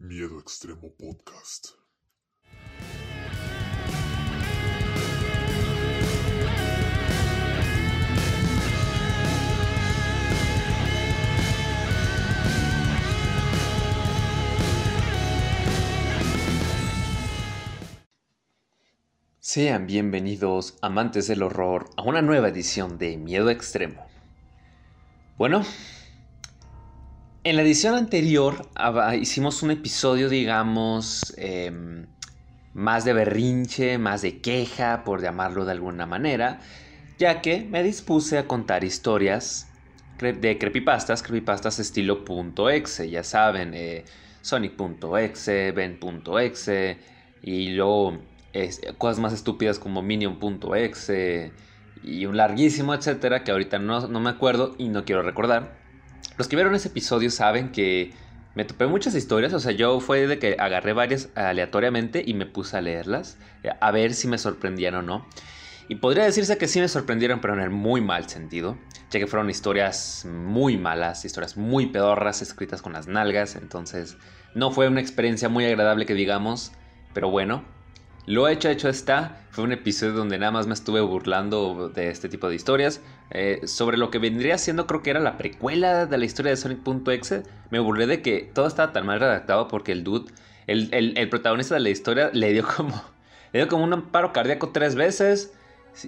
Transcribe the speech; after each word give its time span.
Miedo 0.00 0.38
Extremo 0.38 0.92
Podcast. 0.96 1.70
Sean 19.40 19.88
bienvenidos, 19.88 20.78
amantes 20.80 21.26
del 21.26 21.42
horror, 21.42 21.90
a 21.96 22.02
una 22.02 22.22
nueva 22.22 22.46
edición 22.46 22.98
de 22.98 23.16
Miedo 23.16 23.50
Extremo. 23.50 24.06
Bueno, 25.36 25.64
en 27.48 27.56
la 27.56 27.62
edición 27.62 27.94
anterior 27.94 28.68
hicimos 29.18 29.62
un 29.62 29.70
episodio, 29.70 30.28
digamos, 30.28 31.34
em, 31.38 32.06
más 32.74 33.06
de 33.06 33.14
berrinche, 33.14 33.96
más 33.96 34.20
de 34.20 34.42
queja, 34.42 35.02
por 35.02 35.22
llamarlo 35.22 35.64
de 35.64 35.72
alguna 35.72 36.04
manera, 36.04 36.60
ya 37.18 37.40
que 37.40 37.62
me 37.62 37.82
dispuse 37.82 38.36
a 38.36 38.46
contar 38.46 38.84
historias 38.84 39.66
de 40.18 40.58
creepypastas, 40.58 41.22
creepypastas 41.22 41.78
estilo 41.78 42.22
.exe, 42.70 43.08
ya 43.08 43.24
saben, 43.24 43.72
eh, 43.72 44.04
Sonic.exe, 44.42 45.72
Ben.exe, 45.72 46.98
y 47.42 47.70
luego 47.70 48.18
cosas 48.98 49.20
más 49.20 49.32
estúpidas 49.32 49.78
como 49.78 50.02
Minion.exe 50.02 51.52
y 52.02 52.26
un 52.26 52.36
larguísimo 52.36 52.92
etcétera 52.94 53.42
que 53.42 53.52
ahorita 53.52 53.78
no 53.78 54.20
me 54.20 54.30
acuerdo 54.30 54.74
y 54.78 54.88
no 54.88 55.06
quiero 55.06 55.22
recordar. 55.22 55.77
Los 56.38 56.46
que 56.46 56.54
vieron 56.54 56.74
ese 56.76 56.88
episodio 56.88 57.30
saben 57.30 57.72
que 57.72 58.12
me 58.54 58.64
topé 58.64 58.86
muchas 58.86 59.16
historias, 59.16 59.52
o 59.54 59.58
sea, 59.58 59.72
yo 59.72 59.98
fue 59.98 60.28
de 60.28 60.38
que 60.38 60.56
agarré 60.58 60.92
varias 60.92 61.30
aleatoriamente 61.34 62.22
y 62.24 62.34
me 62.34 62.46
puse 62.46 62.76
a 62.76 62.80
leerlas, 62.80 63.38
eh, 63.64 63.70
a 63.80 63.90
ver 63.90 64.14
si 64.14 64.28
me 64.28 64.38
sorprendían 64.38 64.94
o 64.94 65.02
no. 65.02 65.26
Y 65.88 65.96
podría 65.96 66.24
decirse 66.24 66.56
que 66.56 66.68
sí 66.68 66.80
me 66.80 66.86
sorprendieron, 66.86 67.40
pero 67.40 67.54
en 67.54 67.60
el 67.60 67.70
muy 67.70 68.00
mal 68.00 68.28
sentido, 68.28 68.78
ya 69.10 69.18
que 69.18 69.26
fueron 69.26 69.50
historias 69.50 70.26
muy 70.26 70.76
malas, 70.76 71.24
historias 71.24 71.56
muy 71.56 71.86
pedorras, 71.86 72.40
escritas 72.40 72.82
con 72.82 72.92
las 72.92 73.08
nalgas, 73.08 73.56
entonces 73.56 74.16
no 74.54 74.70
fue 74.70 74.86
una 74.86 75.00
experiencia 75.00 75.48
muy 75.48 75.64
agradable 75.64 76.06
que 76.06 76.14
digamos, 76.14 76.70
pero 77.14 77.30
bueno, 77.30 77.64
lo 78.26 78.48
hecho, 78.48 78.68
hecho 78.68 78.88
está. 78.88 79.40
Fue 79.50 79.64
un 79.64 79.72
episodio 79.72 80.12
donde 80.12 80.38
nada 80.38 80.52
más 80.52 80.66
me 80.66 80.74
estuve 80.74 81.00
burlando 81.00 81.88
de 81.88 82.10
este 82.10 82.28
tipo 82.28 82.48
de 82.48 82.54
historias. 82.54 83.00
Eh, 83.30 83.62
sobre 83.66 83.96
lo 83.96 84.10
que 84.10 84.18
vendría 84.18 84.58
siendo, 84.58 84.86
creo 84.86 85.02
que 85.02 85.10
era 85.10 85.20
la 85.20 85.38
precuela 85.38 86.06
de 86.06 86.18
la 86.18 86.24
historia 86.24 86.50
de 86.50 86.56
Sonic.exe. 86.56 87.42
Me 87.70 87.78
burlé 87.78 88.06
de 88.06 88.22
que 88.22 88.50
todo 88.54 88.66
estaba 88.66 88.92
tan 88.92 89.06
mal 89.06 89.20
redactado 89.20 89.68
porque 89.68 89.92
el 89.92 90.04
dude, 90.04 90.30
el, 90.66 91.28
protagonista 91.30 91.74
de 91.74 91.80
la 91.80 91.90
historia, 91.90 92.30
le 92.32 92.52
dio 92.52 92.66
como, 92.76 93.02
le 93.52 93.60
dio 93.60 93.68
como 93.68 93.84
un 93.84 94.02
paro 94.02 94.32
cardíaco 94.32 94.70
tres 94.70 94.94
veces. 94.94 95.54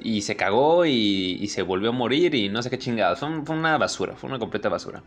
Y 0.03 0.23
se 0.23 0.37
cagó 0.37 0.85
y, 0.87 1.47
se 1.49 1.63
volvió 1.63 1.89
a 1.89 1.93
morir 1.93 2.35
y 2.35 2.49
no 2.49 2.63
sé 2.63 2.71
qué 2.71 2.79
chingados. 2.79 3.19
Fue, 3.19 3.29
fue 3.45 3.57
una 3.57 3.79
basura, 3.79 4.15
fue 4.15 4.29
una 4.29 4.39
completa 4.39 4.69
basura. 4.69 5.03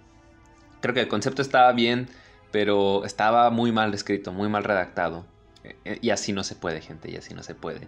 Creo 0.82 0.94
que 0.94 1.02
el 1.02 1.08
concepto 1.08 1.42
estaba 1.42 1.72
bien, 1.72 2.10
pero 2.52 3.06
estaba 3.06 3.50
muy 3.50 3.72
mal 3.72 3.94
escrito, 3.94 4.34
muy 4.34 4.50
mal 4.50 4.64
redactado. 4.64 5.26
Eh, 5.64 6.00
y 6.02 6.10
así 6.10 6.34
no 6.34 6.44
se 6.44 6.56
puede, 6.56 6.82
gente, 6.82 7.10
y 7.12 7.16
así 7.16 7.34
no 7.34 7.44
se 7.44 7.56
puede. 7.56 7.88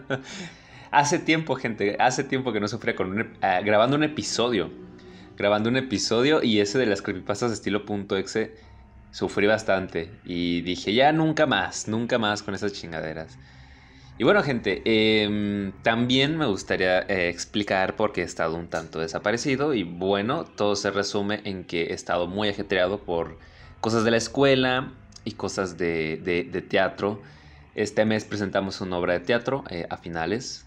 hace 0.90 1.18
tiempo, 1.18 1.56
gente, 1.56 1.96
hace 1.98 2.24
tiempo 2.24 2.52
que 2.52 2.60
no 2.60 2.68
sufría 2.68 2.96
con 2.96 3.36
ah, 3.42 3.60
grabando 3.60 3.96
un 3.96 4.04
episodio. 4.04 4.70
Grabando 5.36 5.70
un 5.70 5.76
episodio 5.76 6.42
y 6.42 6.60
ese 6.60 6.78
de 6.78 6.86
las 6.86 7.00
creepypastas 7.00 7.52
estilo 7.52 7.84
.exe 8.16 8.54
sufrí 9.10 9.46
bastante. 9.46 10.10
Y 10.24 10.60
dije, 10.62 10.92
ya 10.92 11.12
nunca 11.12 11.46
más, 11.46 11.88
nunca 11.88 12.18
más 12.18 12.42
con 12.42 12.54
esas 12.54 12.72
chingaderas. 12.72 13.38
Y 14.18 14.24
bueno, 14.24 14.42
gente, 14.42 14.82
em, 14.84 15.72
también 15.82 16.36
me 16.36 16.44
gustaría 16.44 17.00
eh, 17.00 17.30
explicar 17.30 17.96
por 17.96 18.12
qué 18.12 18.20
he 18.20 18.24
estado 18.24 18.54
un 18.54 18.68
tanto 18.68 18.98
desaparecido. 18.98 19.72
Y 19.72 19.82
bueno, 19.82 20.44
todo 20.44 20.76
se 20.76 20.90
resume 20.90 21.40
en 21.44 21.64
que 21.64 21.84
he 21.84 21.94
estado 21.94 22.26
muy 22.26 22.50
ajetreado 22.50 23.00
por 23.02 23.38
cosas 23.80 24.04
de 24.04 24.10
la 24.10 24.18
escuela, 24.18 24.92
y 25.24 25.32
cosas 25.32 25.76
de, 25.78 26.66
teatro. 26.68 27.22
Este 27.74 28.04
mes 28.04 28.24
presentamos 28.24 28.80
una 28.80 28.98
obra 28.98 29.14
de 29.14 29.20
teatro 29.20 29.64
eh, 29.70 29.86
a 29.88 29.96
finales 29.96 30.66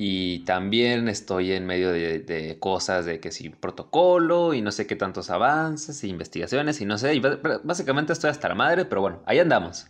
y 0.00 0.40
también 0.40 1.08
estoy 1.08 1.52
en 1.52 1.66
medio 1.66 1.90
de, 1.90 2.56
cosas 2.60 3.04
de 3.04 3.18
que 3.18 3.32
si 3.32 3.48
protocolo 3.48 4.54
y 4.54 4.62
no 4.62 4.70
sé 4.70 4.86
qué 4.86 4.94
tantos 4.94 5.28
avances 5.28 6.02
e 6.04 6.06
investigaciones 6.06 6.80
y 6.80 6.84
no 6.84 6.98
sé, 6.98 7.20
básicamente 7.64 8.12
estoy 8.12 8.30
hasta 8.30 8.48
la 8.48 8.54
madre, 8.54 8.84
pero 8.84 9.00
bueno, 9.00 9.20
ahí 9.26 9.40
andamos, 9.40 9.88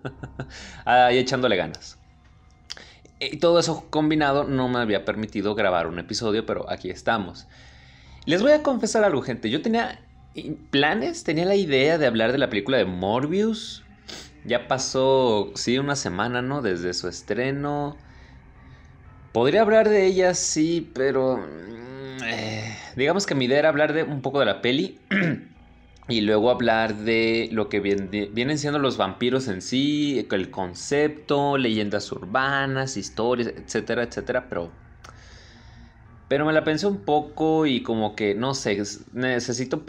ahí 0.84 1.18
echándole 1.18 1.56
ganas. 1.56 1.96
Y 3.18 3.38
todo 3.38 3.58
eso 3.58 3.86
combinado 3.90 4.44
no 4.44 4.68
me 4.68 4.78
había 4.78 5.04
permitido 5.04 5.54
grabar 5.54 5.86
un 5.86 5.98
episodio, 5.98 6.46
pero 6.46 6.70
aquí 6.70 6.90
estamos. 6.90 7.46
Les 8.26 8.42
voy 8.42 8.52
a 8.52 8.62
confesar 8.62 9.04
algo, 9.04 9.22
gente. 9.22 9.50
Yo 9.50 9.62
tenía 9.62 10.00
planes, 10.70 11.24
tenía 11.24 11.44
la 11.44 11.56
idea 11.56 11.98
de 11.98 12.06
hablar 12.06 12.32
de 12.32 12.38
la 12.38 12.50
película 12.50 12.78
de 12.78 12.84
Morbius. 12.84 13.84
Ya 14.44 14.68
pasó, 14.68 15.52
sí, 15.54 15.78
una 15.78 15.96
semana, 15.96 16.42
¿no? 16.42 16.62
Desde 16.62 16.94
su 16.94 17.08
estreno. 17.08 17.98
Podría 19.32 19.62
hablar 19.62 19.88
de 19.88 20.06
ella, 20.06 20.34
sí, 20.34 20.90
pero... 20.94 21.36
Mm, 21.36 22.22
eh, 22.24 22.76
digamos 22.96 23.26
que 23.26 23.34
mi 23.34 23.44
idea 23.44 23.60
era 23.60 23.68
hablar 23.68 23.92
de 23.92 24.02
un 24.02 24.22
poco 24.22 24.40
de 24.40 24.46
la 24.46 24.60
peli. 24.60 25.06
y 26.08 26.22
luego 26.22 26.50
hablar 26.50 26.96
de 26.96 27.48
lo 27.52 27.68
que 27.68 27.80
vienen 27.80 28.58
siendo 28.58 28.78
los 28.78 28.96
vampiros 28.96 29.46
en 29.48 29.62
sí, 29.62 30.26
el 30.30 30.50
concepto, 30.50 31.56
leyendas 31.56 32.10
urbanas, 32.10 32.96
historias, 32.96 33.52
etcétera, 33.56 34.02
etcétera. 34.02 34.48
Pero 34.48 34.72
pero 36.30 36.46
me 36.46 36.52
la 36.52 36.62
pensé 36.62 36.86
un 36.86 36.98
poco 36.98 37.66
y 37.66 37.82
como 37.82 38.14
que, 38.14 38.36
no 38.36 38.54
sé, 38.54 38.80
necesito 39.12 39.82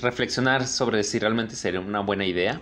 reflexionar 0.00 0.68
sobre 0.68 1.02
si 1.02 1.18
realmente 1.18 1.56
sería 1.56 1.80
una 1.80 1.98
buena 1.98 2.24
idea. 2.24 2.60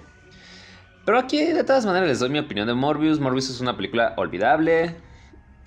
Pero 1.05 1.19
aquí 1.19 1.45
de 1.45 1.63
todas 1.63 1.85
maneras 1.85 2.09
les 2.09 2.21
doy 2.21 2.31
mi 2.31 2.39
opinión 2.39 2.67
de 2.67 2.73
Morbius. 2.73 3.21
Morbius 3.21 3.51
es 3.51 3.61
una 3.61 3.77
película 3.77 4.15
olvidable. 4.17 4.97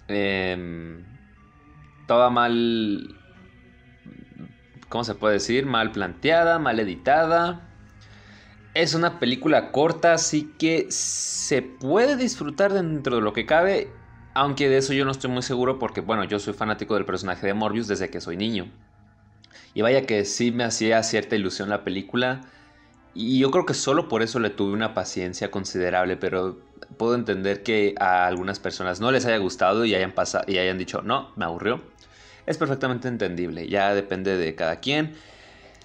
Em, 0.07 1.05
toda 2.07 2.31
mal... 2.31 3.16
¿Cómo 4.89 5.03
se 5.03 5.13
puede 5.13 5.35
decir? 5.35 5.67
Mal 5.67 5.91
planteada, 5.91 6.57
mal 6.57 6.79
editada. 6.79 7.61
Es 8.73 8.95
una 8.95 9.19
película 9.19 9.72
corta, 9.72 10.16
así 10.16 10.51
que 10.57 10.88
se 10.89 11.61
puede 11.61 12.16
disfrutar 12.16 12.73
dentro 12.73 13.17
de 13.17 13.22
lo 13.22 13.33
que 13.33 13.45
cabe 13.45 14.00
aunque 14.34 14.69
de 14.69 14.78
eso 14.78 14.94
yo 14.94 15.06
no 15.06 15.12
estoy 15.12 15.30
muy 15.30 15.42
seguro 15.42 15.80
porque, 15.80 16.02
bueno, 16.02 16.24
yo 16.24 16.40
soy 16.40 16.53
fanático 16.53 16.96
del 16.96 17.06
personaje 17.06 17.47
de 17.47 17.53
Morbius 17.53 17.88
desde 17.88 18.09
que 18.09 18.22
soy 18.22 18.38
niño. 18.38 18.68
Y 19.74 19.81
vaya 19.81 20.06
que 20.06 20.25
sí 20.25 20.52
me 20.52 20.64
hacía 20.64 21.02
cierta 21.03 21.36
ilusión 21.36 21.69
la 21.69 21.84
película. 21.84 22.41
Y 23.14 23.40
yo 23.40 23.52
creo 23.52 23.66
que 23.66 23.74
solo 23.74 24.08
por 24.08 24.22
eso 24.22 24.40
le 24.40 24.50
tuve 24.50 24.74
una 24.74 24.94
paciencia 24.94 25.52
considerable, 25.52 26.16
pero 26.16 26.59
puedo 26.97 27.16
entender 27.16 27.64
que 27.64 27.94
a 28.00 28.25
algunas 28.25 28.59
personas 28.59 29.02
no 29.02 29.12
les 29.12 29.25
haya 29.25 29.38
gustado 29.38 29.84
y 29.86 29.96
hayan, 29.96 30.14
pasado, 30.14 30.46
y 30.47 30.58
hayan 30.58 30.78
dicho, 30.78 31.02
no, 31.02 31.31
me 31.36 31.46
aburrió. 31.46 31.81
Es 32.46 32.58
perfectamente 32.58 33.08
entendible, 33.08 33.68
ya 33.68 33.94
depende 33.94 34.38
de 34.38 34.56
cada 34.56 34.78
quien. 34.78 35.16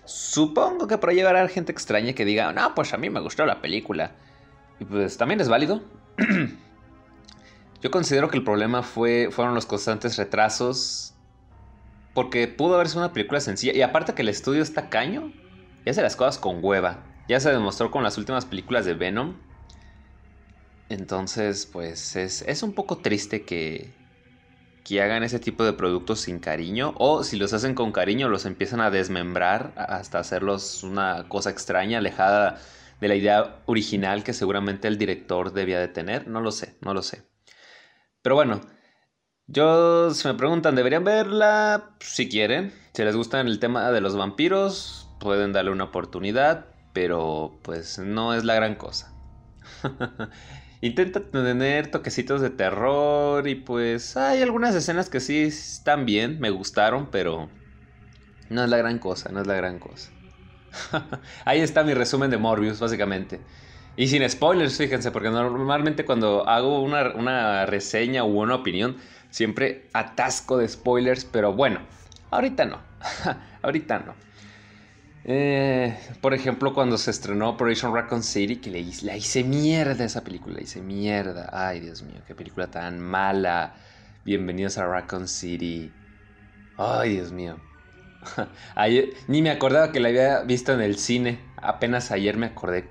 Supongo 0.05 0.87
que 0.87 0.99
por 0.99 1.11
ahí 1.11 1.17
llegará 1.17 1.47
gente 1.49 1.73
extraña 1.73 2.13
que 2.13 2.25
diga, 2.25 2.53
no, 2.53 2.75
pues 2.77 2.95
a 2.95 2.97
mí 2.97 3.11
me 3.11 3.21
gustó 3.21 3.45
la 3.45 3.61
película. 3.61 4.13
Y 4.79 4.85
pues 4.85 5.17
también 5.17 5.41
es 5.41 5.49
válido. 5.49 5.83
Yo 7.83 7.91
considero 7.91 8.31
que 8.31 8.39
el 8.39 8.45
problema 8.45 8.83
fue, 8.83 9.29
fueron 9.31 9.55
los 9.55 9.67
constantes 9.67 10.17
retrasos. 10.17 11.15
Porque 12.15 12.49
pudo 12.49 12.77
haber 12.77 12.89
sido 12.89 13.03
una 13.03 13.13
película 13.13 13.41
sencilla. 13.41 13.75
Y 13.75 13.83
aparte 13.83 14.15
que 14.15 14.23
el 14.23 14.29
estudio 14.29 14.63
está 14.63 14.89
caño, 14.89 15.33
y 15.85 15.91
hace 15.91 16.03
las 16.03 16.17
cosas 16.17 16.39
con 16.39 16.59
hueva. 16.63 17.05
Ya 17.29 17.41
se 17.41 17.51
demostró 17.51 17.91
con 17.91 18.03
las 18.03 18.19
últimas 18.19 18.45
películas 18.45 18.85
de 18.85 18.95
Venom. 18.95 19.37
Entonces, 20.89 21.67
pues 21.67 22.17
es, 22.17 22.43
es 22.43 22.63
un 22.63 22.73
poco 22.73 22.99
triste 22.99 23.45
que, 23.45 23.93
que 24.85 25.03
hagan 25.03 25.23
ese 25.23 25.39
tipo 25.39 25.65
de 25.65 25.73
productos 25.73 26.21
sin 26.21 26.39
cariño. 26.39 26.95
O 26.97 27.25
si 27.25 27.37
los 27.37 27.53
hacen 27.53 27.75
con 27.75 27.93
cariño, 27.93 28.29
los 28.29 28.47
empiezan 28.47 28.81
a 28.81 28.91
desmembrar 28.91 29.75
hasta 29.77 30.19
hacerlos 30.19 30.83
una 30.83 31.29
cosa 31.29 31.51
extraña, 31.51 31.99
alejada 31.99 32.61
de 33.01 33.09
la 33.09 33.15
idea 33.15 33.63
original 33.67 34.25
que 34.25 34.33
seguramente 34.33 34.89
el 34.89 34.97
director 34.99 35.53
debía 35.53 35.79
de 35.79 35.89
tener. 35.89 36.29
No 36.29 36.41
lo 36.41 36.51
sé, 36.53 36.77
no 36.81 36.95
lo 36.95 37.03
sé. 37.03 37.36
Pero 38.27 38.35
bueno, 38.35 38.61
yo, 39.47 40.13
si 40.13 40.27
me 40.27 40.35
preguntan, 40.35 40.75
¿deberían 40.75 41.05
verla? 41.05 41.91
Si 42.01 42.29
quieren. 42.29 42.73
Si 42.93 43.05
les 43.05 43.15
gusta 43.15 43.41
el 43.41 43.61
tema 43.61 43.93
de 43.93 44.01
los 44.01 44.17
vampiros, 44.17 45.09
pueden 45.21 45.53
darle 45.53 45.71
una 45.71 45.85
oportunidad, 45.85 46.67
pero 46.93 47.61
pues 47.63 48.01
no 48.01 48.35
es 48.35 48.43
la 48.43 48.57
gran 48.57 48.75
cosa. 48.75 49.13
Intenta 50.81 51.21
tener 51.21 51.93
toquecitos 51.93 52.41
de 52.41 52.51
terror 52.51 53.47
y 53.47 53.55
pues 53.55 54.17
hay 54.17 54.43
algunas 54.43 54.75
escenas 54.75 55.09
que 55.09 55.21
sí 55.21 55.43
están 55.43 56.05
bien, 56.05 56.41
me 56.41 56.51
gustaron, 56.51 57.13
pero 57.13 57.49
no 58.51 58.65
es 58.65 58.69
la 58.69 58.79
gran 58.79 58.99
cosa, 58.99 59.31
no 59.31 59.41
es 59.41 59.47
la 59.47 59.55
gran 59.55 59.79
cosa. 59.79 60.11
Ahí 61.45 61.61
está 61.61 61.85
mi 61.85 61.95
resumen 61.95 62.33
de 62.33 62.39
Morbius, 62.39 62.81
básicamente. 62.81 63.39
Y 63.97 64.09
sin 64.09 64.29
spoilers, 64.29 64.77
fíjense, 64.77 65.11
porque 65.11 65.31
normalmente 65.31 66.05
cuando 66.05 66.47
hago 66.47 66.83
una, 66.83 67.15
una 67.15 67.65
reseña 67.65 68.25
u 68.25 68.43
una 68.43 68.57
opinión, 68.57 68.97
siempre 69.31 69.89
atasco 69.95 70.59
de 70.59 70.69
spoilers, 70.69 71.25
pero 71.25 71.55
bueno, 71.55 71.81
ahorita 72.31 72.67
no. 72.67 72.81
ahorita 73.63 74.01
no. 74.01 74.15
Eh, 75.25 75.99
por 76.21 76.35
ejemplo, 76.35 76.75
cuando 76.75 76.99
se 76.99 77.11
estrenó 77.11 77.49
Operation 77.49 77.93
Raccoon 77.93 78.23
City, 78.23 78.57
que 78.57 78.71
le 78.71 78.85
la 79.03 79.17
hice 79.17 79.43
mierda 79.43 80.05
esa 80.05 80.23
película, 80.23 80.57
la 80.57 80.63
hice 80.63 80.83
mierda. 80.83 81.49
Ay, 81.53 81.81
Dios 81.81 82.03
mío, 82.03 82.21
qué 82.27 82.35
película 82.35 82.69
tan 82.71 83.01
mala. 83.01 83.75
Bienvenidos 84.25 84.77
a 84.79 84.87
Raccoon 84.87 85.27
City. 85.27 85.91
Ay, 86.77 87.15
Dios 87.15 87.33
mío. 87.33 87.57
ni 89.29 89.43
me 89.43 89.51
acordaba 89.51 89.91
que 89.91 90.01
la 90.01 90.09
había 90.09 90.43
visto 90.43 90.73
en 90.75 90.83
el 90.83 90.97
cine. 90.97 91.41
Apenas 91.57 92.11
ayer 92.11 92.37
me 92.37 92.47
acordé. 92.47 92.89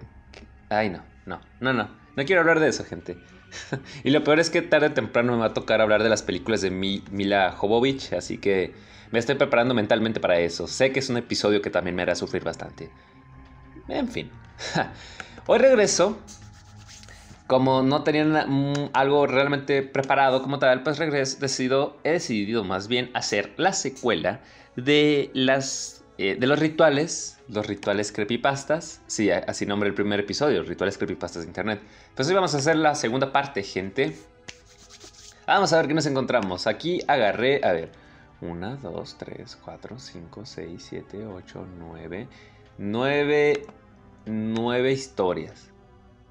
Ay, 0.69 0.89
no, 0.89 1.03
no, 1.25 1.41
no, 1.59 1.73
no. 1.73 1.89
No 2.15 2.25
quiero 2.25 2.41
hablar 2.41 2.59
de 2.59 2.69
eso, 2.69 2.83
gente. 2.85 3.17
y 4.03 4.09
lo 4.09 4.23
peor 4.23 4.39
es 4.39 4.49
que 4.49 4.61
tarde 4.61 4.87
o 4.87 4.93
temprano 4.93 5.33
me 5.33 5.39
va 5.39 5.47
a 5.47 5.53
tocar 5.53 5.81
hablar 5.81 6.03
de 6.03 6.09
las 6.09 6.23
películas 6.23 6.61
de 6.61 6.71
Mila 6.71 7.51
Jovovich, 7.51 8.13
así 8.13 8.37
que 8.37 8.73
me 9.11 9.19
estoy 9.19 9.35
preparando 9.35 9.73
mentalmente 9.73 10.19
para 10.19 10.39
eso. 10.39 10.67
Sé 10.67 10.91
que 10.91 10.99
es 10.99 11.09
un 11.09 11.17
episodio 11.17 11.61
que 11.61 11.69
también 11.69 11.95
me 11.95 12.01
hará 12.01 12.15
sufrir 12.15 12.43
bastante. 12.43 12.89
En 13.87 14.07
fin. 14.07 14.31
Hoy 15.47 15.59
regreso. 15.59 16.19
Como 17.47 17.83
no 17.83 18.03
tenía 18.03 18.25
mm, 18.47 18.89
algo 18.93 19.27
realmente 19.27 19.83
preparado 19.83 20.41
como 20.41 20.57
tal, 20.57 20.81
pues 20.81 20.97
regreso, 20.97 21.37
decido, 21.39 21.99
he 22.03 22.13
decidido 22.13 22.63
más 22.63 22.87
bien 22.87 23.11
hacer 23.13 23.53
la 23.57 23.71
secuela 23.71 24.41
de 24.75 25.29
las 25.35 26.03
eh, 26.17 26.35
de 26.39 26.47
los 26.47 26.59
rituales, 26.59 27.39
los 27.49 27.67
rituales 27.67 28.11
creepypastas, 28.11 29.01
sí, 29.07 29.29
así 29.31 29.65
nombre 29.65 29.89
el 29.89 29.95
primer 29.95 30.21
episodio, 30.21 30.63
rituales 30.63 30.97
creepypastas 30.97 31.43
de 31.43 31.47
internet. 31.47 31.81
Pues 32.15 32.27
hoy 32.27 32.35
vamos 32.35 32.53
a 32.55 32.57
hacer 32.57 32.77
la 32.77 32.95
segunda 32.95 33.31
parte, 33.31 33.63
gente. 33.63 34.15
Vamos 35.45 35.73
a 35.73 35.77
ver 35.77 35.87
qué 35.87 35.93
nos 35.93 36.05
encontramos. 36.05 36.67
Aquí 36.67 37.01
agarré, 37.07 37.61
a 37.63 37.73
ver, 37.73 37.91
1, 38.41 38.77
2, 38.77 39.17
3, 39.17 39.57
4, 39.63 39.99
5, 39.99 40.45
6, 40.45 40.85
7, 40.89 41.25
8, 41.25 41.67
9. 41.79 42.27
9. 42.77 43.65
9 44.25 44.91
historias. 44.91 45.69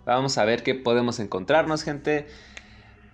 Vamos 0.04 0.36
a 0.36 0.44
ver 0.44 0.62
qué 0.62 0.74
podemos 0.74 1.20
encontrarnos, 1.20 1.82
gente. 1.82 2.26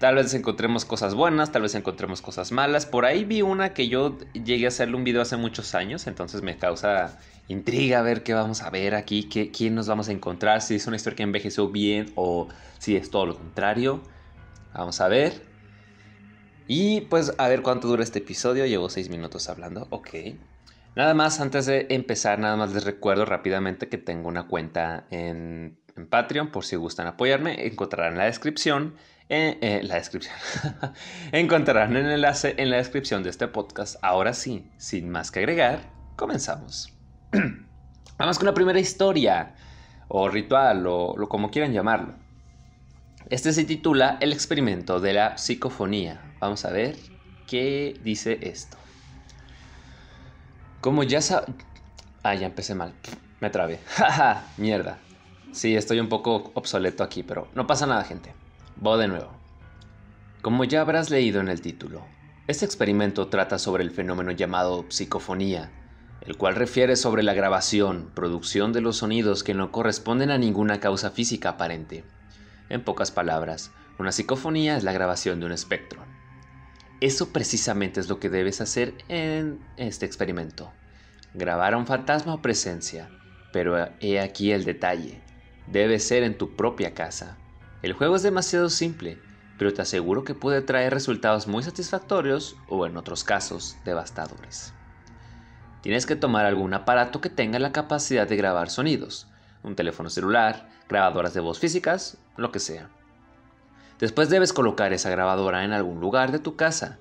Tal 0.01 0.15
vez 0.15 0.33
encontremos 0.33 0.87
cosas 0.87 1.15
buenas, 1.15 1.53
tal 1.53 1.61
vez 1.61 1.75
encontremos 1.75 2.23
cosas 2.23 2.53
malas. 2.53 2.87
Por 2.87 3.05
ahí 3.05 3.27
vi 3.27 3.43
una 3.43 3.75
que 3.75 3.87
yo 3.87 4.17
llegué 4.33 4.65
a 4.65 4.69
hacerle 4.69 4.97
un 4.97 5.05
video 5.05 5.21
hace 5.21 5.37
muchos 5.37 5.75
años, 5.75 6.07
entonces 6.07 6.41
me 6.41 6.57
causa 6.57 7.19
intriga 7.49 8.01
ver 8.01 8.23
qué 8.23 8.33
vamos 8.33 8.63
a 8.63 8.71
ver 8.71 8.95
aquí, 8.95 9.25
qué, 9.25 9.51
quién 9.51 9.75
nos 9.75 9.89
vamos 9.89 10.09
a 10.09 10.13
encontrar, 10.13 10.63
si 10.63 10.77
es 10.77 10.87
una 10.87 10.97
historia 10.97 11.17
que 11.17 11.23
envejeció 11.23 11.69
bien 11.69 12.13
o 12.15 12.49
si 12.79 12.97
es 12.97 13.11
todo 13.11 13.27
lo 13.27 13.37
contrario. 13.37 14.01
Vamos 14.73 15.03
a 15.03 15.09
ver. 15.09 15.43
Y 16.67 17.03
pues 17.03 17.35
a 17.37 17.49
ver 17.49 17.61
cuánto 17.61 17.87
dura 17.87 18.03
este 18.03 18.21
episodio. 18.21 18.65
Llevo 18.65 18.89
seis 18.89 19.11
minutos 19.11 19.51
hablando. 19.51 19.87
Ok. 19.91 20.09
Nada 20.97 21.13
más, 21.13 21.41
antes 21.41 21.67
de 21.67 21.89
empezar, 21.91 22.39
nada 22.39 22.57
más 22.57 22.73
les 22.73 22.85
recuerdo 22.85 23.27
rápidamente 23.27 23.91
que 23.91 23.99
tengo 23.99 24.29
una 24.29 24.47
cuenta 24.47 25.05
en, 25.11 25.79
Patreon 26.09 26.51
por 26.51 26.65
si 26.65 26.77
gustan 26.77 27.07
apoyarme. 27.07 27.67
Encontrarán 27.67 28.13
en 28.13 28.19
la 28.19 28.25
descripción. 28.25 28.95
Eh, 29.33 29.59
eh, 29.61 29.81
la 29.85 29.95
descripción. 29.95 30.35
Encontrarán 31.33 31.97
el 31.97 32.11
enlace 32.11 32.57
en 32.59 32.69
la 32.69 32.79
descripción 32.79 33.23
de 33.23 33.31
este 33.31 33.47
podcast. 33.47 33.95
Ahora 34.03 34.35
sí, 34.35 34.69
sin 34.77 35.09
más 35.09 35.31
que 35.31 35.39
agregar, 35.39 35.89
comenzamos. 36.17 36.93
Vamos 38.19 38.39
con 38.39 38.47
la 38.47 38.55
primera 38.55 38.81
historia, 38.81 39.55
o 40.09 40.29
ritual, 40.29 40.85
o, 40.89 41.11
o 41.11 41.29
como 41.29 41.49
quieran 41.49 41.73
llamarlo. 41.73 42.15
Este 43.29 43.53
se 43.53 43.63
titula 43.63 44.19
El 44.21 44.33
experimento 44.33 44.99
de 44.99 45.13
la 45.13 45.39
psicofonía. 45.39 46.35
Vamos 46.41 46.65
a 46.65 46.73
ver 46.73 46.97
qué 47.47 48.01
dice 48.03 48.37
esto. 48.43 48.79
Como 50.81 51.05
ya 51.05 51.21
sa... 51.21 51.45
Ah, 52.25 52.35
ya 52.35 52.47
empecé 52.47 52.75
mal. 52.75 52.95
Me 53.39 53.49
trabé. 53.49 53.79
Jaja, 53.95 54.43
mierda. 54.57 54.99
Sí, 55.53 55.77
estoy 55.77 56.01
un 56.01 56.09
poco 56.09 56.51
obsoleto 56.55 57.05
aquí, 57.05 57.23
pero 57.23 57.47
no 57.55 57.69
pasa 57.69 57.87
nada, 57.87 58.03
gente. 58.03 58.35
Voy 58.81 58.99
de 58.99 59.09
nuevo. 59.09 59.29
Como 60.41 60.65
ya 60.65 60.81
habrás 60.81 61.11
leído 61.11 61.43
en 61.43 61.49
el 61.49 61.61
título, 61.61 62.03
este 62.47 62.65
experimento 62.65 63.29
trata 63.29 63.59
sobre 63.59 63.85
el 63.85 63.91
fenómeno 63.91 64.31
llamado 64.31 64.87
psicofonía, 64.89 65.71
el 66.23 66.39
cual 66.39 66.55
refiere 66.55 66.97
sobre 66.97 67.23
la 67.23 67.35
grabación, 67.35 68.11
producción 68.15 68.73
de 68.73 68.81
los 68.81 68.97
sonidos 68.97 69.45
que 69.45 69.53
no 69.53 69.71
corresponden 69.71 70.31
a 70.31 70.39
ninguna 70.39 70.81
causa 70.81 71.11
física 71.11 71.51
aparente. 71.51 72.05
En 72.71 72.83
pocas 72.83 73.11
palabras, 73.11 73.71
una 73.99 74.13
psicofonía 74.13 74.79
es 74.79 74.83
la 74.83 74.93
grabación 74.93 75.41
de 75.41 75.47
un 75.47 75.53
espectro. 75.53 76.03
Eso 77.03 77.35
precisamente 77.35 78.01
es 78.01 78.09
lo 78.09 78.19
que 78.19 78.31
debes 78.31 78.63
hacer 78.63 78.95
en 79.09 79.61
este 79.77 80.07
experimento. 80.07 80.73
Grabar 81.35 81.75
a 81.75 81.77
un 81.77 81.87
fantasma 81.87 82.33
o 82.33 82.41
presencia. 82.41 83.11
Pero 83.53 83.91
he 84.01 84.21
aquí 84.21 84.53
el 84.53 84.65
detalle. 84.65 85.21
Debe 85.67 85.99
ser 85.99 86.23
en 86.23 86.39
tu 86.39 86.57
propia 86.57 86.95
casa. 86.95 87.37
El 87.83 87.95
juego 87.95 88.17
es 88.17 88.23
demasiado 88.23 88.69
simple, 88.69 89.19
pero 89.57 89.73
te 89.73 89.81
aseguro 89.81 90.23
que 90.23 90.35
puede 90.35 90.61
traer 90.61 90.93
resultados 90.93 91.47
muy 91.47 91.63
satisfactorios 91.63 92.57
o 92.69 92.87
en 92.87 92.99
otros 92.99 93.25
casos 93.25 93.77
devastadores. 93.87 94.75
Tienes 95.81 96.05
que 96.05 96.17
tomar 96.17 96.45
algún 96.45 96.75
aparato 96.75 97.23
que 97.23 97.31
tenga 97.31 97.59
la 97.59 97.73
capacidad 97.73 98.29
de 98.29 98.37
grabar 98.37 98.69
sonidos, 98.69 99.29
un 99.63 99.77
teléfono 99.77 100.11
celular, 100.11 100.69
grabadoras 100.91 101.33
de 101.33 101.41
voz 101.41 101.59
físicas, 101.59 102.19
lo 102.37 102.53
que 102.53 102.59
sea. 102.59 102.91
Después 103.99 104.29
debes 104.29 104.53
colocar 104.53 104.93
esa 104.93 105.09
grabadora 105.09 105.65
en 105.65 105.73
algún 105.73 106.01
lugar 106.01 106.33
de 106.33 106.39
tu 106.39 106.57
casa, 106.57 106.99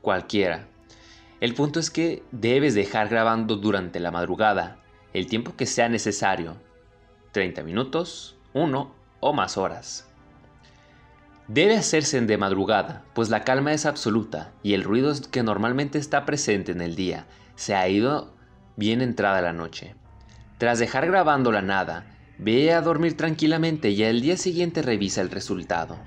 cualquiera. 0.00 0.68
El 1.40 1.54
punto 1.54 1.80
es 1.80 1.90
que 1.90 2.22
debes 2.32 2.74
dejar 2.74 3.10
grabando 3.10 3.56
durante 3.56 4.00
la 4.00 4.10
madrugada, 4.10 4.78
el 5.12 5.26
tiempo 5.26 5.54
que 5.54 5.66
sea 5.66 5.90
necesario, 5.90 6.56
30 7.32 7.62
minutos, 7.62 8.36
1 8.54 8.94
o 9.20 9.32
más 9.34 9.58
horas. 9.58 10.08
Debe 11.48 11.76
hacerse 11.76 12.20
de 12.22 12.38
madrugada, 12.38 13.04
pues 13.14 13.28
la 13.28 13.44
calma 13.44 13.74
es 13.74 13.84
absoluta 13.84 14.52
y 14.62 14.72
el 14.72 14.82
ruido 14.82 15.12
que 15.30 15.42
normalmente 15.42 15.98
está 15.98 16.24
presente 16.24 16.72
en 16.72 16.80
el 16.80 16.96
día 16.96 17.26
se 17.54 17.74
ha 17.74 17.86
ido 17.86 18.34
bien 18.76 19.02
entrada 19.02 19.42
la 19.42 19.52
noche. 19.52 19.94
Tras 20.56 20.78
dejar 20.78 21.06
grabando 21.06 21.52
la 21.52 21.60
nada, 21.60 22.06
ve 22.38 22.72
a 22.72 22.80
dormir 22.80 23.16
tranquilamente 23.16 23.90
y 23.90 24.02
al 24.04 24.22
día 24.22 24.38
siguiente 24.38 24.80
revisa 24.80 25.20
el 25.20 25.30
resultado. 25.30 25.98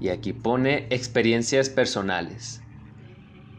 Y 0.00 0.10
aquí 0.10 0.32
pone 0.32 0.86
experiencias 0.90 1.68
personales. 1.68 2.62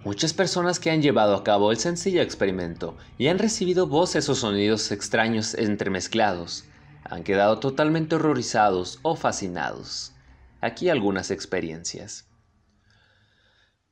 Muchas 0.05 0.33
personas 0.33 0.79
que 0.79 0.91
han 0.91 1.01
llevado 1.01 1.35
a 1.35 1.43
cabo 1.43 1.71
el 1.71 1.77
sencillo 1.77 2.21
experimento 2.21 2.95
y 3.17 3.27
han 3.27 3.39
recibido 3.39 3.87
voces 3.87 4.29
o 4.29 4.35
sonidos 4.35 4.93
extraños 4.93 5.55
entremezclados, 5.55 6.63
han 7.09 7.23
quedado 7.23 7.59
totalmente 7.59 8.15
horrorizados 8.15 8.99
o 9.01 9.15
fascinados. 9.15 10.13
Aquí 10.61 10.89
algunas 10.89 11.31
experiencias. 11.31 12.27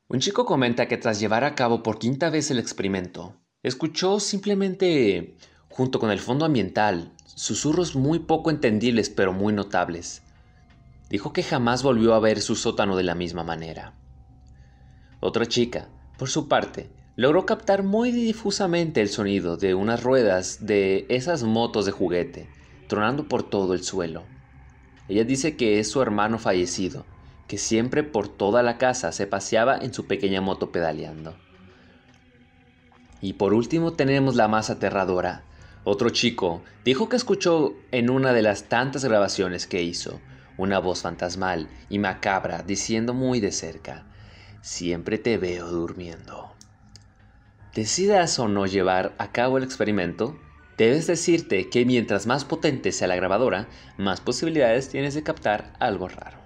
Un 0.08 0.20
chico 0.20 0.46
comenta 0.46 0.88
que 0.88 0.98
tras 0.98 1.20
llevar 1.20 1.44
a 1.44 1.56
cabo 1.56 1.82
por 1.82 1.98
quinta 1.98 2.30
vez 2.30 2.52
el 2.52 2.60
experimento, 2.60 3.36
escuchó 3.64 4.20
simplemente, 4.20 5.36
junto 5.70 6.00
con 6.00 6.12
el 6.12 6.20
fondo 6.20 6.46
ambiental, 6.46 7.12
susurros 7.26 7.96
muy 7.96 8.20
poco 8.20 8.52
entendibles 8.52 9.10
pero 9.10 9.34
muy 9.34 9.54
notables. 9.54 10.22
Dijo 11.10 11.34
que 11.34 11.44
jamás 11.44 11.84
volvió 11.84 12.14
a 12.14 12.20
ver 12.20 12.42
su 12.42 12.56
sótano 12.56 12.96
de 12.96 13.04
la 13.04 13.16
misma 13.16 13.44
manera. 13.44 13.94
Otra 15.20 15.46
chica, 15.46 15.90
por 16.18 16.30
su 16.30 16.48
parte, 16.48 16.90
logró 17.16 17.46
captar 17.46 17.84
muy 17.84 18.12
difusamente 18.12 19.02
el 19.02 19.10
sonido 19.10 19.58
de 19.58 19.74
unas 19.74 20.04
ruedas 20.04 20.66
de 20.66 21.06
esas 21.10 21.44
motos 21.44 21.86
de 21.86 21.92
juguete, 21.92 22.50
tronando 22.88 23.28
por 23.28 23.44
todo 23.44 23.74
el 23.74 23.84
suelo. 23.84 24.24
Ella 25.08 25.24
dice 25.24 25.56
que 25.56 25.80
es 25.80 25.90
su 25.90 26.02
hermano 26.02 26.40
fallecido, 26.40 27.06
que 27.48 27.58
siempre 27.58 28.04
por 28.04 28.28
toda 28.28 28.64
la 28.64 28.78
casa 28.78 29.12
se 29.12 29.28
paseaba 29.28 29.78
en 29.78 29.94
su 29.94 30.08
pequeña 30.08 30.42
moto 30.42 30.72
pedaleando. 30.72 31.36
Y 33.22 33.34
por 33.34 33.54
último 33.54 33.94
tenemos 33.94 34.36
la 34.36 34.48
más 34.48 34.70
aterradora. 34.70 35.44
Otro 35.84 36.10
chico 36.10 36.64
dijo 36.84 37.10
que 37.10 37.16
escuchó 37.16 37.76
en 37.92 38.10
una 38.10 38.34
de 38.34 38.42
las 38.42 38.64
tantas 38.64 39.06
grabaciones 39.06 39.68
que 39.68 39.84
hizo 39.84 40.20
una 40.58 40.80
voz 40.80 41.02
fantasmal 41.02 41.68
y 41.90 42.00
macabra 42.00 42.64
diciendo 42.64 43.14
muy 43.14 43.40
de 43.40 43.52
cerca, 43.52 44.06
siempre 44.62 45.18
te 45.18 45.38
veo 45.38 45.68
durmiendo. 45.68 46.54
Decidas 47.74 48.40
o 48.40 48.48
no 48.48 48.66
llevar 48.66 49.14
a 49.18 49.32
cabo 49.32 49.58
el 49.58 49.64
experimento, 49.64 50.40
debes 50.78 51.08
decirte 51.08 51.70
que 51.70 51.86
mientras 51.86 52.28
más 52.28 52.46
potente 52.46 52.92
sea 52.92 53.08
la 53.08 53.16
grabadora, 53.16 53.68
más 53.98 54.22
posibilidades 54.22 54.90
tienes 54.90 55.14
de 55.14 55.24
captar 55.24 55.74
algo 55.80 56.08
raro. 56.08 56.38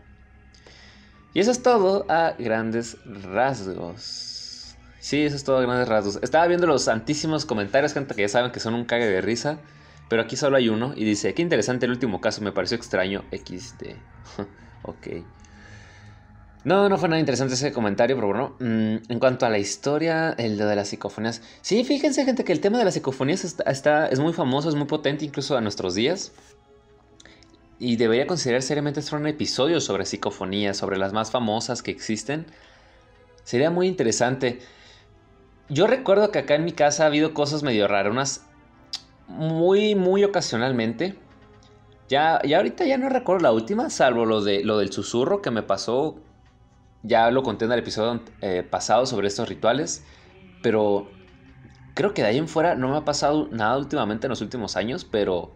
Y 1.34 1.40
eso 1.40 1.52
es 1.52 1.62
todo 1.62 2.06
a 2.10 2.36
grandes 2.38 2.98
rasgos. 3.06 4.76
Sí, 5.00 5.22
eso 5.24 5.36
es 5.36 5.44
todo 5.44 5.58
a 5.58 5.62
grandes 5.62 5.88
rasgos. 5.88 6.20
Estaba 6.22 6.48
viendo 6.48 6.68
los 6.68 6.84
santísimos 6.84 7.46
comentarios, 7.46 7.94
gente 7.94 8.16
que 8.16 8.24
ya 8.24 8.30
saben 8.30 8.52
que 8.52 8.60
son 8.60 8.74
un 8.74 8.86
cague 8.86 9.08
de 9.08 9.22
risa. 9.22 9.60
Pero 10.10 10.24
aquí 10.24 10.36
solo 10.36 10.58
hay 10.58 10.70
uno 10.70 10.94
y 10.96 11.06
dice, 11.06 11.36
qué 11.36 11.44
interesante 11.44 11.86
el 11.86 11.92
último 11.92 12.20
caso, 12.20 12.42
me 12.42 12.52
pareció 12.52 12.76
extraño. 12.76 13.24
XD. 13.32 13.94
ok. 14.84 15.08
No, 16.66 16.90
no 16.90 16.98
fue 16.98 17.08
nada 17.08 17.20
interesante 17.20 17.54
ese 17.54 17.72
comentario, 17.72 18.16
pero 18.18 18.28
bueno. 18.28 18.56
Mm, 18.60 19.12
en 19.12 19.20
cuanto 19.20 19.46
a 19.46 19.50
la 19.50 19.60
historia, 19.60 20.32
el 20.38 20.58
de 20.58 20.76
las 20.76 20.90
psicofonías. 20.90 21.42
Sí, 21.62 21.84
fíjense, 21.84 22.26
gente, 22.26 22.44
que 22.44 22.52
el 22.52 22.60
tema 22.60 22.78
de 22.78 22.86
las 22.86 22.96
psicofonías 22.96 23.44
está, 23.66 24.08
es 24.08 24.20
muy 24.20 24.34
famoso, 24.34 24.68
es 24.68 24.76
muy 24.76 24.86
potente 24.86 25.24
incluso 25.24 25.56
a 25.56 25.62
nuestros 25.62 25.96
días. 25.96 26.34
Y 27.80 27.96
debería 27.96 28.28
considerar 28.28 28.62
seriamente 28.62 29.00
hacer 29.00 29.18
un 29.18 29.28
episodio 29.28 29.80
sobre 29.80 30.06
psicofonías, 30.06 30.76
sobre 30.76 30.98
las 30.98 31.14
más 31.14 31.32
famosas 31.32 31.82
que 31.82 31.92
existen. 31.92 32.46
Sería 33.44 33.72
muy 33.72 33.88
interesante. 33.88 34.60
Yo 35.70 35.88
recuerdo 35.88 36.30
que 36.32 36.40
acá 36.40 36.56
en 36.56 36.66
mi 36.66 36.74
casa 36.74 37.04
ha 37.04 37.08
habido 37.08 37.34
cosas 37.34 37.64
medio 37.64 37.88
raras, 37.88 38.12
unas 38.12 38.42
muy, 39.28 39.96
muy 39.96 40.26
ocasionalmente. 40.26 41.16
Ya, 42.10 42.42
ya 42.44 42.58
ahorita 42.58 42.86
ya 42.86 42.98
no 42.98 43.08
recuerdo 43.08 43.44
la 43.44 43.54
última, 43.54 43.90
salvo 43.90 44.26
lo, 44.26 44.42
de, 44.42 44.64
lo 44.64 44.78
del 44.80 44.92
susurro 44.92 45.42
que 45.42 45.52
me 45.52 45.64
pasó. 45.64 46.20
Ya 47.04 47.32
lo 47.32 47.44
conté 47.44 47.66
en 47.66 47.72
el 47.72 47.80
episodio 47.80 48.22
eh, 48.42 48.64
pasado 48.64 49.06
sobre 49.06 49.28
estos 49.28 49.48
rituales. 49.48 50.04
Pero 50.62 51.10
creo 51.94 52.14
que 52.14 52.22
de 52.22 52.30
ahí 52.30 52.38
en 52.38 52.48
fuera 52.48 52.76
no 52.76 52.90
me 52.90 52.98
ha 52.98 53.06
pasado 53.06 53.50
nada 53.52 53.78
últimamente 53.78 54.28
en 54.28 54.30
los 54.30 54.42
últimos 54.42 54.76
años, 54.78 55.06
pero... 55.06 55.54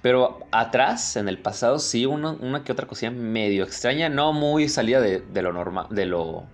Pero 0.00 0.40
atrás, 0.50 1.14
en 1.16 1.28
el 1.28 1.38
pasado, 1.38 1.78
sí, 1.78 2.06
una, 2.06 2.64
que 2.64 2.72
otra 2.72 2.88
cosilla 2.88 3.12
medio 3.12 3.62
extraña, 3.62 4.08
no 4.08 4.32
muy 4.32 4.68
salida 4.68 5.00
de, 5.00 5.42
lo 5.42 5.52
normal, 5.52 5.86
de 5.90 6.06
lo... 6.06 6.44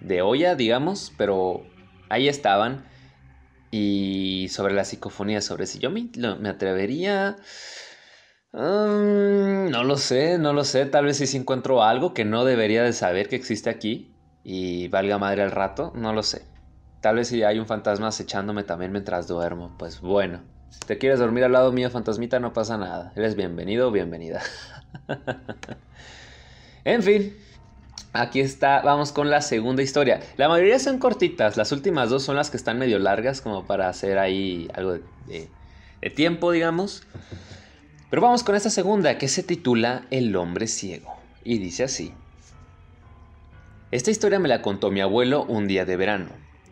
de 0.00 0.22
olla, 0.22 0.54
digamos, 0.54 1.12
pero 1.18 1.62
ahí 2.08 2.28
estaban. 2.28 2.86
Y 3.70 4.48
sobre 4.50 4.72
la 4.72 4.84
psicofonía, 4.84 5.42
sobre 5.42 5.66
si 5.66 5.78
yo 5.78 5.90
me, 5.90 6.48
atrevería... 6.48 7.36
Mm, 8.56 9.70
no 9.70 9.84
lo 9.84 9.98
sé, 9.98 10.38
no 10.38 10.54
lo 10.54 10.64
sé. 10.64 10.86
Tal 10.86 11.04
vez 11.04 11.18
si 11.18 11.36
encuentro 11.36 11.82
algo 11.82 12.14
que 12.14 12.24
no 12.24 12.44
debería 12.44 12.82
de 12.82 12.94
saber 12.94 13.28
que 13.28 13.36
existe 13.36 13.68
aquí 13.68 14.14
y 14.42 14.88
valga 14.88 15.18
madre 15.18 15.42
al 15.42 15.50
rato, 15.50 15.92
no 15.94 16.14
lo 16.14 16.22
sé. 16.22 16.42
Tal 17.02 17.16
vez 17.16 17.28
si 17.28 17.42
hay 17.42 17.58
un 17.58 17.66
fantasma 17.66 18.08
acechándome 18.08 18.64
también 18.64 18.92
mientras 18.92 19.28
duermo, 19.28 19.74
pues 19.78 20.00
bueno. 20.00 20.40
Si 20.70 20.80
te 20.80 20.98
quieres 20.98 21.18
dormir 21.18 21.44
al 21.44 21.52
lado 21.52 21.70
mío, 21.70 21.90
fantasmita, 21.90 22.40
no 22.40 22.52
pasa 22.54 22.78
nada. 22.78 23.12
Eres 23.14 23.36
bienvenido 23.36 23.88
o 23.88 23.90
bienvenida. 23.92 24.42
en 26.84 27.02
fin, 27.02 27.36
Aquí 28.16 28.40
está, 28.40 28.80
vamos 28.80 29.12
con 29.12 29.28
la 29.28 29.42
segunda 29.42 29.82
historia. 29.82 30.20
La 30.38 30.48
mayoría 30.48 30.78
son 30.78 30.98
cortitas, 30.98 31.58
las 31.58 31.70
últimas 31.70 32.08
dos 32.08 32.22
son 32.22 32.36
las 32.36 32.50
que 32.50 32.56
están 32.56 32.78
medio 32.78 32.98
largas 32.98 33.42
como 33.42 33.66
para 33.66 33.90
hacer 33.90 34.18
ahí 34.18 34.68
algo 34.72 34.98
de, 35.26 35.50
tiempo, 36.14 36.50
digamos. 36.50 37.02
Pero 38.08 38.22
vamos 38.22 38.44
con 38.44 38.54
esta 38.54 38.70
segunda 38.70 39.18
que 39.18 39.26
se 39.26 39.42
titula 39.42 40.06
El 40.10 40.36
hombre 40.36 40.68
ciego 40.68 41.16
y 41.42 41.58
dice 41.58 41.82
así. 41.82 42.12
Esta 43.90 44.12
historia 44.12 44.38
me 44.38 44.48
la 44.48 44.62
contó 44.62 44.92
mi 44.92 45.00
abuelo 45.00 45.44
un 45.44 45.66
día 45.66 45.84
de 45.84 45.96
verano. 45.96 46.28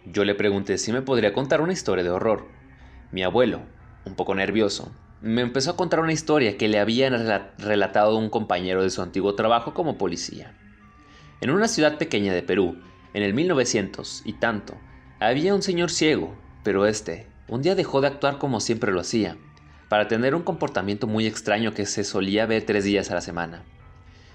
Yo 0.06 0.24
le 0.24 0.36
pregunté 0.36 0.78
si 0.78 0.92
me 0.92 1.02
podría 1.02 1.32
contar 1.32 1.60
una 1.60 1.72
historia 1.72 2.04
de 2.04 2.10
horror. 2.10 2.46
Mi 3.10 3.24
abuelo, 3.24 3.62
un 4.04 4.14
poco 4.14 4.36
nervioso, 4.36 4.92
me 5.22 5.40
empezó 5.40 5.72
a 5.72 5.76
contar 5.76 5.98
una 6.00 6.12
historia 6.12 6.56
que 6.56 6.68
le 6.68 6.78
habían 6.78 7.14
relatado 7.58 8.16
un 8.16 8.30
compañero 8.30 8.84
de 8.84 8.90
su 8.90 9.02
antiguo 9.02 9.34
trabajo 9.34 9.74
como 9.74 9.98
policía. 9.98 10.56
En 11.40 11.50
una 11.50 11.66
ciudad 11.66 11.98
pequeña 11.98 12.32
de 12.32 12.42
Perú, 12.42 12.78
en 13.12 13.24
el 13.24 13.34
1900 13.34 14.22
y 14.24 14.34
tanto, 14.34 14.74
había 15.18 15.54
un 15.54 15.62
señor 15.62 15.90
ciego, 15.90 16.32
pero 16.62 16.86
este 16.86 17.26
un 17.48 17.60
día 17.60 17.74
dejó 17.74 18.00
de 18.00 18.06
actuar 18.06 18.38
como 18.38 18.60
siempre 18.60 18.92
lo 18.92 19.00
hacía, 19.00 19.36
para 19.94 20.08
tener 20.08 20.34
un 20.34 20.42
comportamiento 20.42 21.06
muy 21.06 21.24
extraño 21.24 21.72
que 21.72 21.86
se 21.86 22.02
solía 22.02 22.46
ver 22.46 22.66
tres 22.66 22.82
días 22.82 23.12
a 23.12 23.14
la 23.14 23.20
semana. 23.20 23.62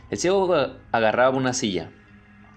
El 0.09 0.17
ciego 0.17 0.55
agarraba 0.93 1.35
una 1.35 1.51
silla, 1.51 1.89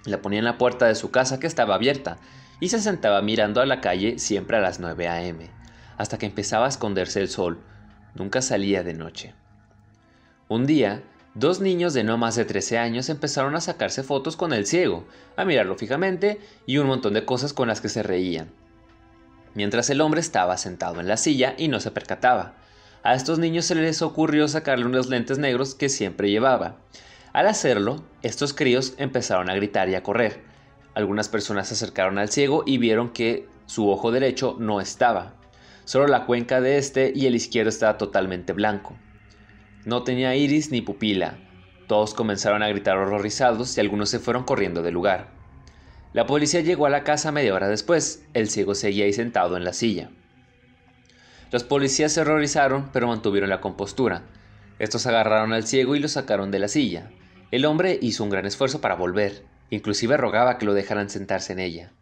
la 0.04 0.23
ponía 0.23 0.38
en 0.38 0.44
la 0.44 0.56
puerta 0.56 0.87
de 0.87 0.94
su 0.94 1.11
casa 1.11 1.40
que 1.40 1.49
estaba 1.49 1.75
abierta, 1.75 2.18
y 2.61 2.68
se 2.68 2.80
sentaba 2.80 3.21
mirando 3.21 3.61
a 3.61 3.66
la 3.66 3.80
calle 3.80 4.21
siempre 4.21 4.56
a 4.56 4.61
las 4.61 4.78
9 4.78 5.09
a.m., 5.09 5.50
hasta 5.99 6.16
que 6.16 6.26
empezaba 6.26 6.66
a 6.66 6.68
esconderse 6.68 7.21
el 7.21 7.28
sol. 7.28 7.59
Nunca 8.14 8.40
salía 8.40 8.85
de 8.85 8.94
noche. 8.94 9.35
Un 10.47 10.64
día, 10.64 11.02
Dos 11.35 11.61
niños 11.61 11.94
de 11.94 12.04
no 12.04 12.18
más 12.18 12.37
de 12.37 12.44
13 12.44 12.78
años 12.78 13.09
empezaron 13.09 13.56
a 13.56 13.61
sacarse 13.61 14.04
fotos 14.04 14.37
con 14.37 14.52
el 14.52 14.64
ciego, 14.64 15.09
a 15.37 15.44
mirarlo 15.44 15.75
fijamente 15.75 16.38
y 16.66 16.78
un 16.78 16.87
montón 16.87 17.14
de 17.14 17.25
cosas 17.25 17.52
con 17.52 17.66
las 17.66 17.80
que 17.80 17.88
se 17.88 18.04
reían. 18.04 18.52
Mientras 19.54 19.90
el 19.90 20.02
hombre 20.02 20.21
estaba 20.21 20.56
sentado 20.56 21.00
en 21.00 21.09
la 21.09 21.16
silla 21.16 21.56
y 21.59 21.66
no 21.66 21.80
se 21.80 21.90
percataba. 21.90 22.62
A 23.04 23.14
estos 23.14 23.40
niños 23.40 23.64
se 23.64 23.75
les 23.75 24.00
ocurrió 24.00 24.47
sacarle 24.47 24.87
unos 24.87 25.09
lentes 25.09 25.38
negros 25.38 25.75
que 25.75 25.88
siempre 25.88 26.30
llevaba. 26.30 26.76
Al 27.32 27.49
hacerlo, 27.49 28.04
estos 28.23 28.54
críos 28.54 28.94
empezaron 28.97 29.50
a 29.50 29.56
gritar 29.56 29.88
y 29.88 29.97
a 29.97 30.04
correr. 30.04 30.40
Algunas 30.94 31.28
personas 31.28 31.66
se 31.66 31.75
acercaron 31.75 32.18
al 32.18 32.28
ciego 32.28 32.62
y 32.64 32.78
vieron 32.78 33.11
que 33.11 33.49
su 33.66 33.90
ojo 33.90 34.12
derecho 34.12 34.56
no 34.61 34.80
estaba. 34.80 35.35
Solo 35.85 36.06
la 36.06 36.26
cuenca 36.26 36.61
de 36.61 36.78
este 36.78 37.12
y 37.14 37.26
el 37.26 37.35
izquierdo 37.35 37.71
estaba 37.71 37.99
totalmente 37.99 38.52
blanco. 38.52 38.94
No 39.85 40.04
tenía 40.04 40.37
iris 40.37 40.71
ni 40.71 40.80
pupila. 40.80 41.38
Todos 41.88 42.14
comenzaron 42.14 42.62
a 42.62 42.68
gritar 42.68 42.99
horrorizados 42.99 43.76
y 43.76 43.80
algunos 43.80 44.11
se 44.11 44.21
fueron 44.21 44.44
corriendo 44.44 44.80
del 44.82 44.94
lugar. 44.94 45.30
La 46.12 46.26
policía 46.26 46.61
llegó 46.61 46.87
a 46.87 46.90
la 46.90 47.02
casa 47.02 47.32
media 47.32 47.52
hora 47.52 47.66
después. 47.66 48.25
El 48.32 48.49
ciego 48.49 48.76
seguía 48.76 49.06
ahí 49.06 49.12
sentado 49.12 49.56
en 49.56 49.64
la 49.64 49.73
silla. 49.73 50.11
Los 51.52 51.64
policías 51.64 52.12
se 52.12 52.23
horrorizaron, 52.23 52.88
pero 52.92 53.09
mantuvieron 53.09 53.50
la 53.50 53.61
compostura. 53.61 54.23
Estos 54.78 55.06
agarraron 55.06 55.52
al 55.52 55.66
ciego 55.66 55.94
y 55.94 56.00
lo 56.00 56.09
sacaron 56.09 56.50
de 56.50 56.59
la 56.59 56.66
silla. 56.66 57.11
El 57.50 57.66
hombre 57.66 57.99
hizo 58.00 58.25
un 58.25 58.30
gran 58.30 58.47
esfuerzo 58.47 58.80
para 58.80 58.94
volver, 58.94 59.44
inclusive 59.68 60.16
rogaba 60.16 60.56
que 60.56 60.64
lo 60.64 60.73
dejaran 60.73 61.11
sentarse 61.11 61.52
en 61.52 61.59
ella. 61.59 61.92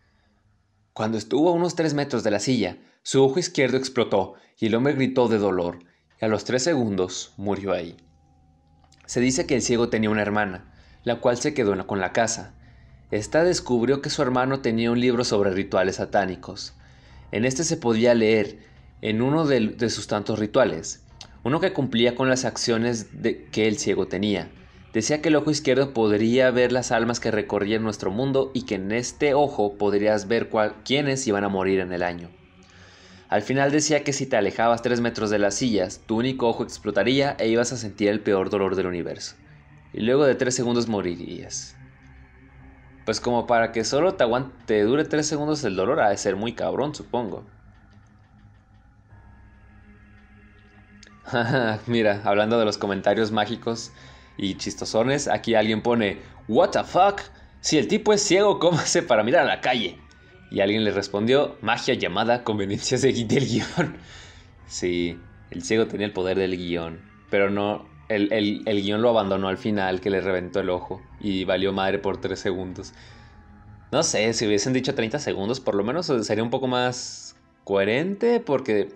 Cuando 0.92 1.18
estuvo 1.18 1.50
a 1.50 1.52
unos 1.52 1.74
tres 1.74 1.94
metros 1.94 2.22
de 2.22 2.30
la 2.30 2.38
silla, 2.38 2.78
su 3.02 3.24
ojo 3.24 3.40
izquierdo 3.40 3.76
explotó 3.76 4.34
y 4.56 4.66
el 4.66 4.74
hombre 4.76 4.92
gritó 4.92 5.26
de 5.26 5.38
dolor 5.38 5.80
y 6.20 6.24
a 6.24 6.28
los 6.28 6.44
tres 6.44 6.62
segundos 6.62 7.34
murió 7.36 7.72
ahí. 7.72 7.96
Se 9.06 9.18
dice 9.18 9.46
que 9.46 9.56
el 9.56 9.62
ciego 9.62 9.88
tenía 9.88 10.10
una 10.10 10.22
hermana, 10.22 10.72
la 11.02 11.16
cual 11.16 11.38
se 11.38 11.54
quedó 11.54 11.86
con 11.88 11.98
la 11.98 12.12
casa. 12.12 12.54
Esta 13.10 13.42
descubrió 13.42 14.00
que 14.00 14.10
su 14.10 14.22
hermano 14.22 14.60
tenía 14.60 14.92
un 14.92 15.00
libro 15.00 15.24
sobre 15.24 15.50
rituales 15.50 15.96
satánicos. 15.96 16.74
En 17.32 17.44
este 17.44 17.64
se 17.64 17.76
podía 17.76 18.14
leer, 18.14 18.69
en 19.02 19.22
uno 19.22 19.46
de, 19.46 19.90
sus 19.90 20.06
tantos 20.06 20.38
rituales, 20.38 21.02
uno 21.42 21.60
que 21.60 21.72
cumplía 21.72 22.14
con 22.14 22.28
las 22.28 22.44
acciones 22.44 23.08
que 23.50 23.68
el 23.68 23.78
ciego 23.78 24.06
tenía. 24.08 24.50
Decía 24.92 25.22
que 25.22 25.28
el 25.28 25.36
ojo 25.36 25.50
izquierdo 25.50 25.94
podría 25.94 26.50
ver 26.50 26.72
las 26.72 26.90
almas 26.90 27.20
que 27.20 27.30
recorrían 27.30 27.82
nuestro 27.82 28.10
mundo 28.10 28.50
y 28.54 28.62
que 28.62 28.74
en 28.74 28.90
este 28.90 29.34
ojo 29.34 29.74
podrías 29.78 30.26
ver 30.26 30.50
quiénes 30.84 31.26
iban 31.26 31.44
a 31.44 31.48
morir 31.48 31.80
en 31.80 31.92
el 31.92 32.02
año. 32.02 32.28
Al 33.28 33.42
final 33.42 33.70
decía 33.70 34.02
que 34.02 34.12
si 34.12 34.26
te 34.26 34.36
alejabas 34.36 34.82
tres 34.82 35.00
metros 35.00 35.30
de 35.30 35.38
las 35.38 35.54
sillas, 35.54 36.00
tu 36.04 36.18
único 36.18 36.48
ojo 36.48 36.64
explotaría 36.64 37.36
e 37.38 37.46
ibas 37.46 37.72
a 37.72 37.76
sentir 37.76 38.08
el 38.08 38.18
peor 38.18 38.50
dolor 38.50 38.74
del 38.74 38.86
universo. 38.86 39.36
Y 39.92 40.00
luego 40.00 40.24
de 40.24 40.34
tres 40.34 40.56
segundos 40.56 40.88
morirías. 40.88 41.76
Pues 43.04 43.20
como 43.20 43.46
para 43.46 43.70
que 43.70 43.84
solo 43.84 44.14
te 44.14 44.24
aguante, 44.24 44.82
dure 44.82 45.04
tres 45.04 45.28
segundos 45.28 45.62
el 45.62 45.76
dolor, 45.76 46.00
ha 46.00 46.10
de 46.10 46.16
ser 46.16 46.34
muy 46.34 46.54
cabrón, 46.54 46.92
supongo. 46.96 47.44
Mira, 51.86 52.22
hablando 52.24 52.58
de 52.58 52.64
los 52.64 52.78
comentarios 52.78 53.32
mágicos 53.32 53.92
y 54.36 54.54
chistosones, 54.54 55.28
aquí 55.28 55.54
alguien 55.54 55.82
pone, 55.82 56.18
What 56.48 56.70
the 56.70 56.84
fuck? 56.84 57.20
Si 57.60 57.78
el 57.78 57.88
tipo 57.88 58.12
es 58.12 58.22
ciego, 58.22 58.58
¿cómo 58.58 58.78
hace 58.78 59.02
para 59.02 59.22
mirar 59.22 59.42
a 59.42 59.56
la 59.56 59.60
calle? 59.60 59.98
Y 60.50 60.60
alguien 60.60 60.84
le 60.84 60.90
respondió, 60.90 61.56
magia 61.60 61.94
llamada 61.94 62.42
conveniencias 62.42 63.02
del 63.02 63.14
guion. 63.14 63.96
sí, 64.66 65.18
el 65.50 65.62
ciego 65.62 65.86
tenía 65.86 66.06
el 66.06 66.12
poder 66.12 66.38
del 66.38 66.56
guion, 66.56 67.00
pero 67.30 67.50
no, 67.50 67.86
el, 68.08 68.32
el, 68.66 68.82
guion 68.82 69.02
lo 69.02 69.10
abandonó 69.10 69.48
al 69.48 69.58
final, 69.58 70.00
que 70.00 70.10
le 70.10 70.20
reventó 70.20 70.60
el 70.60 70.70
ojo 70.70 71.00
y 71.20 71.44
valió 71.44 71.72
madre 71.72 71.98
por 71.98 72.20
3 72.20 72.38
segundos. 72.38 72.92
No 73.92 74.02
sé, 74.02 74.32
si 74.32 74.46
hubiesen 74.46 74.72
dicho 74.72 74.94
30 74.94 75.18
segundos, 75.18 75.60
por 75.60 75.74
lo 75.74 75.84
menos 75.84 76.06
sería 76.22 76.42
un 76.42 76.50
poco 76.50 76.66
más 76.66 77.36
coherente, 77.64 78.40
porque 78.40 78.88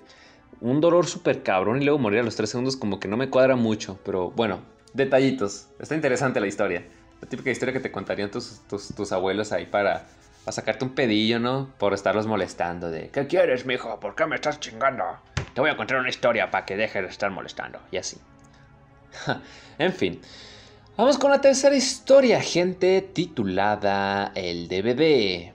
un 0.60 0.80
dolor 0.80 1.06
súper 1.06 1.42
cabrón 1.42 1.80
y 1.80 1.84
luego 1.84 1.98
morir 1.98 2.20
a 2.20 2.22
los 2.22 2.36
3 2.36 2.48
segundos 2.48 2.76
como 2.76 3.00
que 3.00 3.08
no 3.08 3.16
me 3.16 3.30
cuadra 3.30 3.56
mucho, 3.56 3.98
pero 4.04 4.30
bueno, 4.30 4.60
detallitos. 4.92 5.68
Está 5.78 5.94
interesante 5.94 6.40
la 6.40 6.46
historia. 6.46 6.84
La 7.20 7.28
típica 7.28 7.50
historia 7.50 7.72
que 7.72 7.80
te 7.80 7.92
contarían 7.92 8.30
tus, 8.30 8.60
tus, 8.68 8.88
tus 8.94 9.12
abuelos 9.12 9.52
ahí 9.52 9.66
para 9.66 10.06
a 10.46 10.52
sacarte 10.52 10.84
un 10.84 10.94
pedillo, 10.94 11.38
¿no? 11.38 11.70
Por 11.78 11.94
estarlos 11.94 12.26
molestando 12.26 12.90
de, 12.90 13.08
¿qué 13.08 13.26
quieres, 13.26 13.64
mijo? 13.64 13.98
¿Por 14.00 14.14
qué 14.14 14.26
me 14.26 14.34
estás 14.34 14.60
chingando? 14.60 15.04
Te 15.54 15.60
voy 15.60 15.70
a 15.70 15.76
contar 15.76 15.98
una 15.98 16.08
historia 16.08 16.50
para 16.50 16.66
que 16.66 16.76
dejes 16.76 17.02
de 17.02 17.08
estar 17.08 17.30
molestando. 17.30 17.80
Y 17.90 17.96
así. 17.96 18.18
en 19.78 19.92
fin. 19.92 20.20
Vamos 20.96 21.18
con 21.18 21.30
la 21.30 21.40
tercera 21.40 21.74
historia, 21.74 22.40
gente, 22.40 23.00
titulada 23.00 24.32
El 24.34 24.68
DVD. 24.68 25.52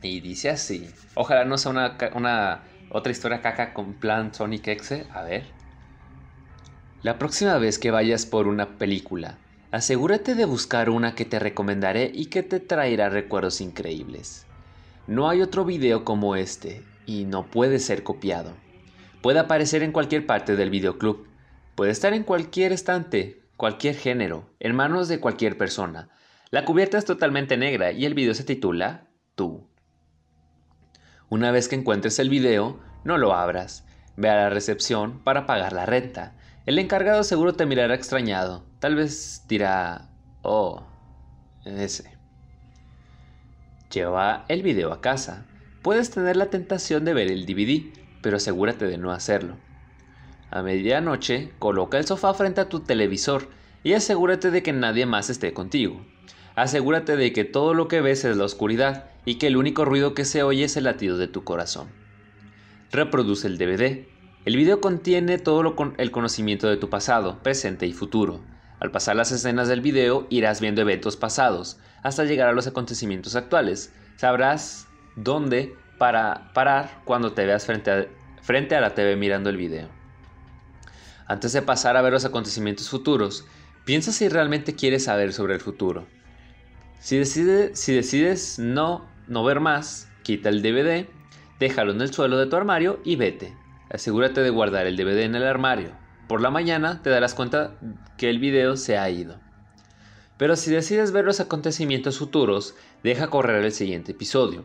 Y 0.00 0.20
dice 0.20 0.50
así. 0.50 0.88
Ojalá 1.14 1.44
no 1.44 1.58
sea 1.58 1.72
una 2.14 2.62
otra 2.92 3.10
historia 3.10 3.40
caca 3.40 3.72
con 3.72 3.94
plan 3.94 4.34
Sonic 4.34 4.68
X. 4.68 5.04
A 5.12 5.22
ver. 5.22 5.44
La 7.02 7.18
próxima 7.18 7.58
vez 7.58 7.78
que 7.78 7.90
vayas 7.90 8.26
por 8.26 8.46
una 8.46 8.78
película, 8.78 9.38
asegúrate 9.72 10.34
de 10.34 10.44
buscar 10.44 10.90
una 10.90 11.14
que 11.14 11.24
te 11.24 11.38
recomendaré 11.38 12.12
y 12.14 12.26
que 12.26 12.42
te 12.42 12.60
traerá 12.60 13.08
recuerdos 13.08 13.60
increíbles. 13.60 14.46
No 15.06 15.28
hay 15.28 15.42
otro 15.42 15.64
video 15.64 16.04
como 16.04 16.36
este 16.36 16.84
y 17.06 17.24
no 17.24 17.46
puede 17.46 17.80
ser 17.80 18.04
copiado. 18.04 18.52
Puede 19.20 19.40
aparecer 19.40 19.82
en 19.82 19.92
cualquier 19.92 20.26
parte 20.26 20.54
del 20.54 20.70
videoclub. 20.70 21.26
Puede 21.74 21.90
estar 21.90 22.12
en 22.12 22.22
cualquier 22.22 22.72
estante, 22.72 23.40
cualquier 23.56 23.96
género, 23.96 24.50
en 24.60 24.76
manos 24.76 25.08
de 25.08 25.18
cualquier 25.18 25.56
persona. 25.56 26.10
La 26.50 26.64
cubierta 26.64 26.98
es 26.98 27.04
totalmente 27.04 27.56
negra 27.56 27.92
y 27.92 28.04
el 28.04 28.14
video 28.14 28.34
se 28.34 28.44
titula 28.44 29.08
Tú. 29.34 29.71
Una 31.32 31.50
vez 31.50 31.66
que 31.66 31.76
encuentres 31.76 32.18
el 32.18 32.28
video, 32.28 32.78
no 33.04 33.16
lo 33.16 33.32
abras. 33.32 33.86
Ve 34.18 34.28
a 34.28 34.36
la 34.36 34.50
recepción 34.50 35.20
para 35.20 35.46
pagar 35.46 35.72
la 35.72 35.86
renta. 35.86 36.34
El 36.66 36.78
encargado 36.78 37.24
seguro 37.24 37.54
te 37.54 37.64
mirará 37.64 37.94
extrañado. 37.94 38.66
Tal 38.80 38.96
vez 38.96 39.46
dirá, 39.48 40.10
oh, 40.42 40.82
ese. 41.64 42.18
Lleva 43.90 44.44
el 44.48 44.62
video 44.62 44.92
a 44.92 45.00
casa. 45.00 45.46
Puedes 45.80 46.10
tener 46.10 46.36
la 46.36 46.50
tentación 46.50 47.06
de 47.06 47.14
ver 47.14 47.30
el 47.30 47.46
DVD, 47.46 47.90
pero 48.20 48.36
asegúrate 48.36 48.84
de 48.84 48.98
no 48.98 49.10
hacerlo. 49.10 49.56
A 50.50 50.60
medianoche, 50.60 51.54
coloca 51.58 51.96
el 51.96 52.04
sofá 52.04 52.34
frente 52.34 52.60
a 52.60 52.68
tu 52.68 52.80
televisor 52.80 53.48
y 53.82 53.94
asegúrate 53.94 54.50
de 54.50 54.62
que 54.62 54.74
nadie 54.74 55.06
más 55.06 55.30
esté 55.30 55.54
contigo. 55.54 56.04
Asegúrate 56.54 57.16
de 57.16 57.32
que 57.32 57.44
todo 57.44 57.72
lo 57.72 57.88
que 57.88 58.02
ves 58.02 58.24
es 58.24 58.36
la 58.36 58.44
oscuridad 58.44 59.06
y 59.24 59.36
que 59.36 59.46
el 59.46 59.56
único 59.56 59.84
ruido 59.84 60.12
que 60.12 60.26
se 60.26 60.42
oye 60.42 60.64
es 60.64 60.76
el 60.76 60.84
latido 60.84 61.16
de 61.16 61.28
tu 61.28 61.44
corazón. 61.44 61.88
Reproduce 62.90 63.46
el 63.46 63.56
DVD. 63.56 64.06
El 64.44 64.56
video 64.56 64.80
contiene 64.80 65.38
todo 65.38 65.62
el 65.96 66.10
conocimiento 66.10 66.68
de 66.68 66.76
tu 66.76 66.90
pasado, 66.90 67.38
presente 67.42 67.86
y 67.86 67.94
futuro. 67.94 68.40
Al 68.80 68.90
pasar 68.90 69.16
las 69.16 69.32
escenas 69.32 69.68
del 69.68 69.80
video 69.80 70.26
irás 70.28 70.60
viendo 70.60 70.82
eventos 70.82 71.16
pasados 71.16 71.78
hasta 72.02 72.24
llegar 72.24 72.48
a 72.48 72.52
los 72.52 72.66
acontecimientos 72.66 73.34
actuales. 73.34 73.92
Sabrás 74.16 74.88
dónde 75.16 75.74
para 75.96 76.52
parar 76.52 77.00
cuando 77.04 77.32
te 77.32 77.46
veas 77.46 77.64
frente 77.64 77.90
a, 77.90 78.06
frente 78.42 78.76
a 78.76 78.80
la 78.80 78.94
TV 78.94 79.16
mirando 79.16 79.48
el 79.48 79.56
video. 79.56 79.88
Antes 81.26 81.52
de 81.54 81.62
pasar 81.62 81.96
a 81.96 82.02
ver 82.02 82.12
los 82.12 82.26
acontecimientos 82.26 82.90
futuros, 82.90 83.46
piensa 83.86 84.12
si 84.12 84.28
realmente 84.28 84.74
quieres 84.74 85.04
saber 85.04 85.32
sobre 85.32 85.54
el 85.54 85.60
futuro. 85.60 86.06
Si, 87.02 87.18
decides 87.18 88.60
no, 88.60 89.04
no 89.26 89.42
ver 89.42 89.58
más, 89.58 90.08
quita 90.22 90.50
el 90.50 90.62
DVD, 90.62 91.08
déjalo 91.58 91.90
en 91.90 92.00
el 92.00 92.14
suelo 92.14 92.38
de 92.38 92.46
tu 92.46 92.54
armario 92.54 93.00
y 93.04 93.16
vete. 93.16 93.56
Asegúrate 93.90 94.40
de 94.40 94.50
guardar 94.50 94.86
el 94.86 94.96
DVD 94.96 95.22
en 95.22 95.34
el 95.34 95.42
armario. 95.42 95.90
Por 96.28 96.40
la 96.40 96.50
mañana 96.50 97.02
te 97.02 97.10
darás 97.10 97.34
cuenta 97.34 97.74
que 98.16 98.30
el 98.30 98.38
video 98.38 98.76
se 98.76 98.98
ha 98.98 99.10
ido. 99.10 99.40
Pero 100.36 100.54
si 100.54 100.70
decides 100.70 101.10
ver 101.10 101.24
los 101.24 101.40
acontecimientos 101.40 102.18
futuros, 102.20 102.76
deja 103.02 103.30
correr 103.30 103.64
el 103.64 103.72
siguiente 103.72 104.12
episodio. 104.12 104.64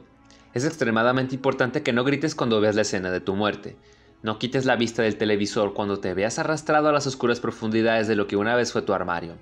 Es 0.54 0.64
extremadamente 0.64 1.34
importante 1.34 1.82
que 1.82 1.92
no 1.92 2.04
grites 2.04 2.36
cuando 2.36 2.62
veas 2.62 2.76
la 2.76 2.84
escena 2.84 3.10
de 3.10 3.20
tu 3.20 3.34
muerte. 3.34 3.78
No 4.22 4.38
quites 4.38 4.66
la 4.66 4.76
vista 4.76 5.02
del 5.02 5.18
televisor 5.18 5.74
cuando 5.74 6.00
te 6.00 6.14
veas 6.14 6.38
arrastrado 6.38 6.90
a 6.90 6.94
las 6.94 7.08
oscuras 7.08 7.40
profundidades 7.40 8.08
de 8.08 8.16
lo 8.16 8.28
que 8.28 8.38
una 8.38 8.56
vez 8.56 8.72
fue 8.72 8.84
tu 8.84 8.94
armario. 8.94 9.38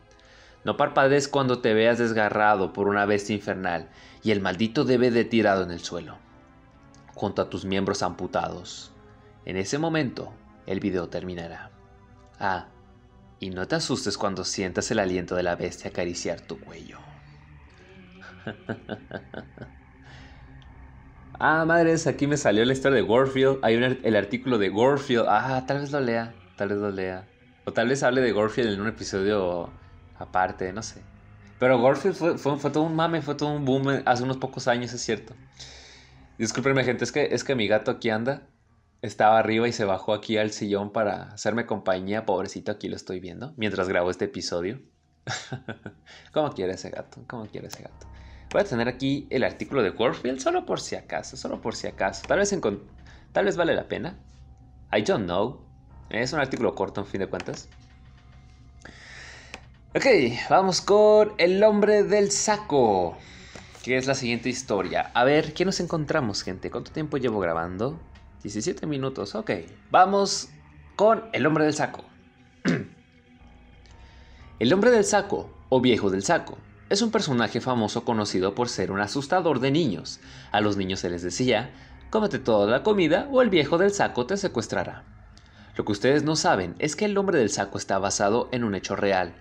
No 0.66 0.78
parpadees 0.78 1.28
cuando 1.28 1.60
te 1.60 1.76
veas 1.76 2.00
desgarrado 2.00 2.74
por 2.74 2.88
una 2.88 3.06
bestia 3.06 3.36
infernal 3.36 3.88
y 4.24 4.32
el 4.32 4.42
maldito 4.42 4.84
debe 4.84 5.12
de 5.12 5.24
tirado 5.24 5.64
en 5.64 5.70
el 5.70 5.80
suelo, 5.80 6.18
junto 7.14 7.44
a 7.44 7.50
tus 7.52 7.66
miembros 7.66 8.02
amputados. 8.02 8.92
En 9.46 9.58
ese 9.58 9.78
momento, 9.78 10.34
el 10.66 10.80
video 10.80 11.08
terminará. 11.08 11.70
Ah, 12.40 12.66
y 13.40 13.52
no 13.52 13.68
te 13.68 13.76
asustes 13.76 14.18
cuando 14.18 14.44
sientas 14.44 14.90
el 14.90 14.98
aliento 14.98 15.36
de 15.36 15.44
la 15.44 15.56
bestia 15.56 15.92
acariciar 15.92 16.42
tu 16.42 16.60
cuello. 16.60 16.98
Ah, 21.38 21.66
madres, 21.66 22.08
aquí 22.08 22.28
me 22.28 22.38
salió 22.38 22.64
la 22.64 22.72
historia 22.72 22.96
de 22.96 23.02
Warfield. 23.04 23.60
Hay 23.62 23.76
el 23.76 24.16
artículo 24.16 24.58
de 24.58 24.70
Warfield. 24.70 25.26
Ah, 25.28 25.66
tal 25.68 25.82
vez 25.82 25.92
lo 25.92 26.00
lea. 26.00 26.34
Tal 26.56 26.70
vez 26.70 26.78
lo 26.78 26.90
lea. 26.92 27.28
O 27.66 27.74
tal 27.74 27.90
vez 27.90 28.04
hable 28.04 28.22
de 28.22 28.32
Warfield 28.32 28.72
en 28.72 28.80
un 28.80 28.88
episodio 28.88 29.70
aparte, 30.18 30.72
no 30.74 30.84
sé. 30.84 31.02
Pero 31.60 31.80
Warfield 31.80 32.16
fue, 32.16 32.38
fue, 32.38 32.72
todo 32.72 32.84
un 32.84 32.96
mame, 32.96 33.22
fue 33.22 33.36
todo 33.36 33.50
un 33.50 33.64
boom 33.64 34.04
hace 34.06 34.24
unos 34.24 34.38
pocos 34.38 34.68
años, 34.68 34.94
es 34.94 35.02
cierto. 35.02 35.34
Discúlpenme, 36.38 36.84
gente, 36.84 37.06
es 37.06 37.12
que, 37.12 37.30
es 37.32 37.44
que 37.44 37.56
mi 37.56 37.68
gato 37.68 37.92
aquí 37.92 38.10
anda. 38.10 38.44
Estaba 39.02 39.38
arriba 39.40 39.68
y 39.68 39.72
se 39.72 39.86
bajó 39.86 40.14
aquí 40.14 40.38
al 40.38 40.52
sillón 40.52 40.92
para 40.92 41.34
hacerme 41.34 41.66
compañía. 41.66 42.26
Pobrecito, 42.26 42.72
aquí 42.72 42.90
lo 42.90 42.96
estoy 42.96 43.20
viendo 43.20 43.54
mientras 43.56 43.88
grabo 43.88 44.10
este 44.10 44.26
episodio. 44.26 44.82
¿Cómo 46.34 46.52
quiere 46.52 46.74
ese 46.74 46.90
gato? 46.90 47.24
¿Cómo 47.28 47.46
quiere 47.46 47.68
ese 47.68 47.84
gato? 47.84 48.08
Voy 48.52 48.62
a 48.62 48.66
tener 48.66 48.88
aquí 48.88 49.28
el 49.30 49.44
artículo 49.44 49.84
de 49.84 49.92
Warfield 49.92 50.40
solo 50.40 50.66
por 50.66 50.80
si 50.80 50.96
acaso, 50.96 51.38
solo 51.38 51.62
por 51.62 51.76
si 51.76 51.88
acaso. 51.88 52.24
Tal 52.28 52.40
vez, 52.40 52.56
tal 53.32 53.46
vez 53.46 53.58
vale 53.58 53.76
la 53.76 53.88
pena. 53.88 54.18
I 54.96 55.02
don't 55.02 55.26
know. 55.26 55.62
Es 56.10 56.34
un 56.34 56.40
artículo 56.40 56.76
corto 56.76 57.02
en 57.02 57.08
fin 57.08 57.20
de 57.20 57.28
cuentas. 57.28 57.70
Ok, 59.96 60.08
vamos 60.50 60.82
con 60.82 61.32
El 61.38 61.64
hombre 61.64 62.04
del 62.04 62.30
saco. 62.30 63.18
Que 63.82 63.96
es 63.96 64.08
la 64.08 64.14
siguiente 64.14 64.50
historia. 64.50 65.10
A 65.14 65.24
ver, 65.24 65.54
¿qué 65.54 65.64
nos 65.64 65.80
encontramos, 65.80 66.44
gente? 66.44 66.70
¿Cuánto 66.70 66.92
tiempo 66.92 67.16
llevo 67.16 67.40
grabando? 67.40 67.98
17 68.44 68.88
minutos, 68.88 69.36
ok. 69.36 69.52
Vamos 69.92 70.50
con 70.98 71.24
El 71.32 71.46
hombre 71.46 71.64
del 71.64 71.76
saco. 71.76 72.04
el 74.60 74.74
hombre 74.74 74.92
del 74.92 75.06
saco, 75.06 75.50
o 75.70 75.80
viejo 75.80 76.10
del 76.10 76.24
saco, 76.24 76.58
es 76.90 77.02
un 77.02 77.12
personaje 77.12 77.62
famoso 77.62 78.04
conocido 78.04 78.54
por 78.54 78.68
ser 78.68 78.92
un 78.92 79.00
asustador 79.00 79.62
de 79.62 79.72
niños. 79.72 80.20
A 80.52 80.60
los 80.60 80.76
niños 80.76 81.00
se 81.00 81.10
les 81.10 81.22
decía, 81.22 81.72
cómete 82.10 82.40
toda 82.40 82.70
la 82.70 82.84
comida 82.84 83.30
o 83.32 83.42
el 83.42 83.50
viejo 83.50 83.78
del 83.78 83.92
saco 83.92 84.26
te 84.26 84.36
secuestrará. 84.36 85.06
Lo 85.78 85.86
que 85.86 85.94
ustedes 85.94 86.24
no 86.24 86.36
saben 86.36 86.76
es 86.80 86.98
que 86.98 87.06
el 87.06 87.14
nombre 87.14 87.40
del 87.40 87.50
saco 87.50 87.78
está 87.78 87.98
basado 87.98 88.50
en 88.52 88.66
un 88.66 88.76
hecho 88.76 88.98
real, 88.98 89.34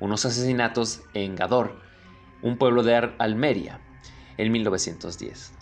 unos 0.00 0.24
asesinatos 0.24 1.02
en 1.14 1.36
Gador, 1.36 1.76
un 2.42 2.56
pueblo 2.56 2.82
de 2.82 3.12
Almería, 3.18 3.80
en 4.36 4.50
1910. 4.50 5.52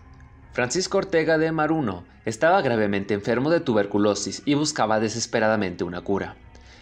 Francisco 0.52 0.98
Ortega 0.98 1.38
de 1.38 1.52
Maruno 1.52 2.04
estaba 2.24 2.62
gravemente 2.62 3.14
enfermo 3.14 3.50
de 3.50 3.60
tuberculosis 3.60 4.42
y 4.44 4.54
buscaba 4.54 5.00
desesperadamente 5.00 5.84
una 5.84 6.00
cura. 6.00 6.36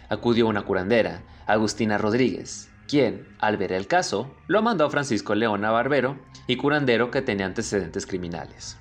Acudió 0.09 0.47
una 0.47 0.63
curandera, 0.63 1.21
Agustina 1.47 1.97
Rodríguez, 1.97 2.69
quien, 2.87 3.27
al 3.39 3.57
ver 3.57 3.73
el 3.73 3.87
caso, 3.87 4.33
lo 4.47 4.61
mandó 4.61 4.85
a 4.85 4.89
Francisco 4.89 5.35
Leona 5.35 5.71
Barbero 5.71 6.17
y 6.47 6.55
curandero 6.55 7.11
que 7.11 7.21
tenía 7.21 7.45
antecedentes 7.45 8.05
criminales. 8.05 8.77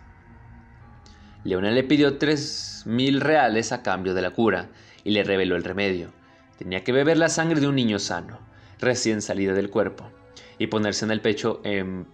Leona 1.44 1.70
le 1.70 1.84
pidió 1.84 2.18
tres 2.18 2.82
mil 2.86 3.20
reales 3.20 3.72
a 3.72 3.82
cambio 3.82 4.14
de 4.14 4.22
la 4.22 4.30
cura 4.30 4.68
y 5.04 5.10
le 5.10 5.24
reveló 5.24 5.56
el 5.56 5.64
remedio. 5.64 6.12
Tenía 6.58 6.84
que 6.84 6.92
beber 6.92 7.18
la 7.18 7.28
sangre 7.28 7.60
de 7.60 7.68
un 7.68 7.74
niño 7.74 7.98
sano, 7.98 8.38
recién 8.78 9.22
salido 9.22 9.54
del 9.54 9.70
cuerpo, 9.70 10.10
y 10.58 10.68
ponerse 10.68 11.04
en 11.04 11.10
el 11.10 11.20
pecho 11.20 11.60
en 11.64 12.04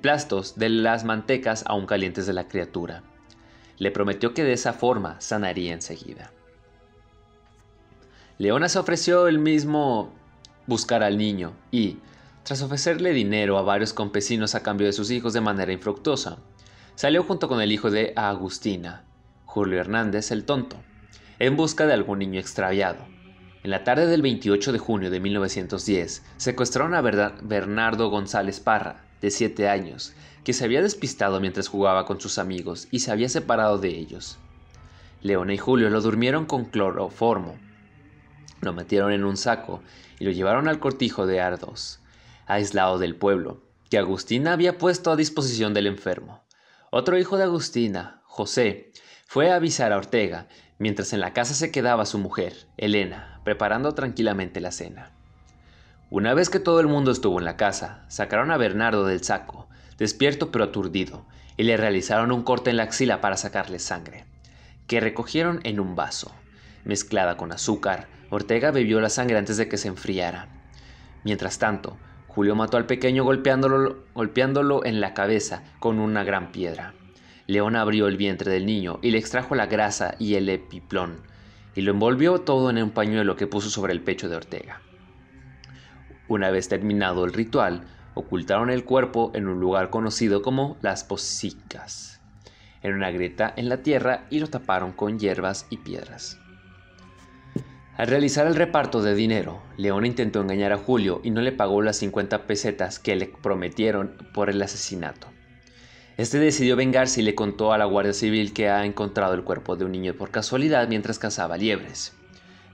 plastos 0.00 0.58
de 0.58 0.68
las 0.68 1.04
mantecas 1.04 1.64
aún 1.66 1.86
calientes 1.86 2.26
de 2.26 2.32
la 2.32 2.48
criatura. 2.48 3.02
Le 3.78 3.90
prometió 3.90 4.34
que 4.34 4.44
de 4.44 4.52
esa 4.52 4.72
forma 4.72 5.20
sanaría 5.20 5.72
enseguida. 5.72 6.30
Leona 8.38 8.68
se 8.68 8.78
ofreció 8.78 9.28
el 9.28 9.38
mismo 9.38 10.12
buscar 10.66 11.02
al 11.02 11.18
niño 11.18 11.52
y, 11.70 11.98
tras 12.44 12.62
ofrecerle 12.62 13.12
dinero 13.12 13.58
a 13.58 13.62
varios 13.62 13.92
campesinos 13.92 14.54
a 14.54 14.62
cambio 14.62 14.86
de 14.86 14.92
sus 14.92 15.10
hijos 15.10 15.32
de 15.32 15.40
manera 15.40 15.72
infructuosa, 15.72 16.38
salió 16.94 17.22
junto 17.22 17.48
con 17.48 17.60
el 17.60 17.72
hijo 17.72 17.90
de 17.90 18.12
Agustina, 18.16 19.04
Julio 19.44 19.80
Hernández 19.80 20.30
el 20.30 20.44
Tonto, 20.44 20.76
en 21.38 21.56
busca 21.56 21.86
de 21.86 21.92
algún 21.92 22.20
niño 22.20 22.40
extraviado. 22.40 23.11
En 23.62 23.70
la 23.70 23.84
tarde 23.84 24.08
del 24.08 24.22
28 24.22 24.72
de 24.72 24.78
junio 24.80 25.08
de 25.08 25.20
1910, 25.20 26.24
secuestraron 26.36 26.94
a 26.94 27.00
Bernardo 27.00 28.10
González 28.10 28.58
Parra, 28.58 29.04
de 29.20 29.30
7 29.30 29.68
años, 29.68 30.14
que 30.42 30.52
se 30.52 30.64
había 30.64 30.82
despistado 30.82 31.40
mientras 31.40 31.68
jugaba 31.68 32.04
con 32.04 32.20
sus 32.20 32.38
amigos 32.38 32.88
y 32.90 32.98
se 32.98 33.12
había 33.12 33.28
separado 33.28 33.78
de 33.78 33.90
ellos. 33.90 34.38
Leona 35.20 35.54
y 35.54 35.58
Julio 35.58 35.90
lo 35.90 36.00
durmieron 36.00 36.44
con 36.46 36.64
cloroformo. 36.64 37.56
Lo 38.60 38.72
metieron 38.72 39.12
en 39.12 39.24
un 39.24 39.36
saco 39.36 39.80
y 40.18 40.24
lo 40.24 40.32
llevaron 40.32 40.66
al 40.66 40.80
cortijo 40.80 41.26
de 41.26 41.40
Ardos, 41.40 42.00
aislado 42.46 42.98
del 42.98 43.14
pueblo, 43.14 43.62
que 43.88 43.98
Agustina 43.98 44.54
había 44.54 44.76
puesto 44.76 45.12
a 45.12 45.16
disposición 45.16 45.72
del 45.72 45.86
enfermo. 45.86 46.42
Otro 46.90 47.16
hijo 47.16 47.36
de 47.36 47.44
Agustina, 47.44 48.22
José, 48.24 48.90
fue 49.28 49.52
a 49.52 49.56
avisar 49.56 49.92
a 49.92 49.98
Ortega, 49.98 50.48
mientras 50.78 51.12
en 51.12 51.20
la 51.20 51.32
casa 51.32 51.54
se 51.54 51.70
quedaba 51.70 52.06
su 52.06 52.18
mujer, 52.18 52.66
Elena, 52.76 53.31
preparando 53.44 53.94
tranquilamente 53.94 54.60
la 54.60 54.72
cena. 54.72 55.10
Una 56.10 56.34
vez 56.34 56.50
que 56.50 56.60
todo 56.60 56.80
el 56.80 56.88
mundo 56.88 57.10
estuvo 57.10 57.38
en 57.38 57.44
la 57.44 57.56
casa, 57.56 58.04
sacaron 58.08 58.50
a 58.50 58.56
Bernardo 58.56 59.06
del 59.06 59.24
saco, 59.24 59.66
despierto 59.98 60.50
pero 60.50 60.64
aturdido, 60.64 61.24
y 61.56 61.62
le 61.64 61.76
realizaron 61.76 62.32
un 62.32 62.42
corte 62.42 62.70
en 62.70 62.76
la 62.76 62.82
axila 62.82 63.20
para 63.20 63.36
sacarle 63.36 63.78
sangre, 63.78 64.24
que 64.86 65.00
recogieron 65.00 65.60
en 65.64 65.80
un 65.80 65.96
vaso. 65.96 66.32
Mezclada 66.84 67.36
con 67.36 67.52
azúcar, 67.52 68.08
Ortega 68.30 68.70
bebió 68.70 69.00
la 69.00 69.10
sangre 69.10 69.38
antes 69.38 69.56
de 69.56 69.68
que 69.68 69.76
se 69.76 69.88
enfriara. 69.88 70.48
Mientras 71.24 71.58
tanto, 71.58 71.96
Julio 72.28 72.54
mató 72.54 72.76
al 72.76 72.86
pequeño 72.86 73.24
golpeándolo, 73.24 74.04
golpeándolo 74.14 74.84
en 74.84 75.00
la 75.00 75.14
cabeza 75.14 75.62
con 75.80 75.98
una 75.98 76.24
gran 76.24 76.50
piedra. 76.50 76.94
León 77.46 77.76
abrió 77.76 78.08
el 78.08 78.16
vientre 78.16 78.50
del 78.50 78.66
niño 78.66 78.98
y 79.02 79.10
le 79.10 79.18
extrajo 79.18 79.54
la 79.54 79.66
grasa 79.66 80.14
y 80.18 80.34
el 80.34 80.48
epiplón, 80.48 81.20
y 81.74 81.82
lo 81.82 81.92
envolvió 81.92 82.40
todo 82.40 82.70
en 82.70 82.82
un 82.82 82.90
pañuelo 82.90 83.36
que 83.36 83.46
puso 83.46 83.70
sobre 83.70 83.92
el 83.92 84.02
pecho 84.02 84.28
de 84.28 84.36
Ortega. 84.36 84.80
Una 86.28 86.50
vez 86.50 86.68
terminado 86.68 87.24
el 87.24 87.32
ritual, 87.32 87.84
ocultaron 88.14 88.70
el 88.70 88.84
cuerpo 88.84 89.32
en 89.34 89.48
un 89.48 89.60
lugar 89.60 89.90
conocido 89.90 90.42
como 90.42 90.76
las 90.82 91.04
posicas, 91.04 92.20
en 92.82 92.94
una 92.94 93.10
grieta 93.10 93.52
en 93.56 93.68
la 93.68 93.78
tierra 93.78 94.26
y 94.30 94.40
lo 94.40 94.48
taparon 94.48 94.92
con 94.92 95.18
hierbas 95.18 95.66
y 95.70 95.78
piedras. 95.78 96.38
Al 97.96 98.06
realizar 98.06 98.46
el 98.46 98.56
reparto 98.56 99.02
de 99.02 99.14
dinero, 99.14 99.62
León 99.76 100.06
intentó 100.06 100.40
engañar 100.40 100.72
a 100.72 100.78
Julio 100.78 101.20
y 101.22 101.30
no 101.30 101.42
le 101.42 101.52
pagó 101.52 101.82
las 101.82 101.96
50 101.98 102.46
pesetas 102.46 102.98
que 102.98 103.16
le 103.16 103.26
prometieron 103.26 104.16
por 104.32 104.48
el 104.48 104.62
asesinato. 104.62 105.28
Este 106.18 106.38
decidió 106.38 106.76
vengarse 106.76 107.20
y 107.20 107.24
le 107.24 107.34
contó 107.34 107.72
a 107.72 107.78
la 107.78 107.86
Guardia 107.86 108.12
Civil 108.12 108.52
que 108.52 108.68
ha 108.68 108.84
encontrado 108.84 109.32
el 109.32 109.44
cuerpo 109.44 109.76
de 109.76 109.86
un 109.86 109.92
niño 109.92 110.14
por 110.14 110.30
casualidad 110.30 110.86
mientras 110.88 111.18
cazaba 111.18 111.56
liebres. 111.56 112.14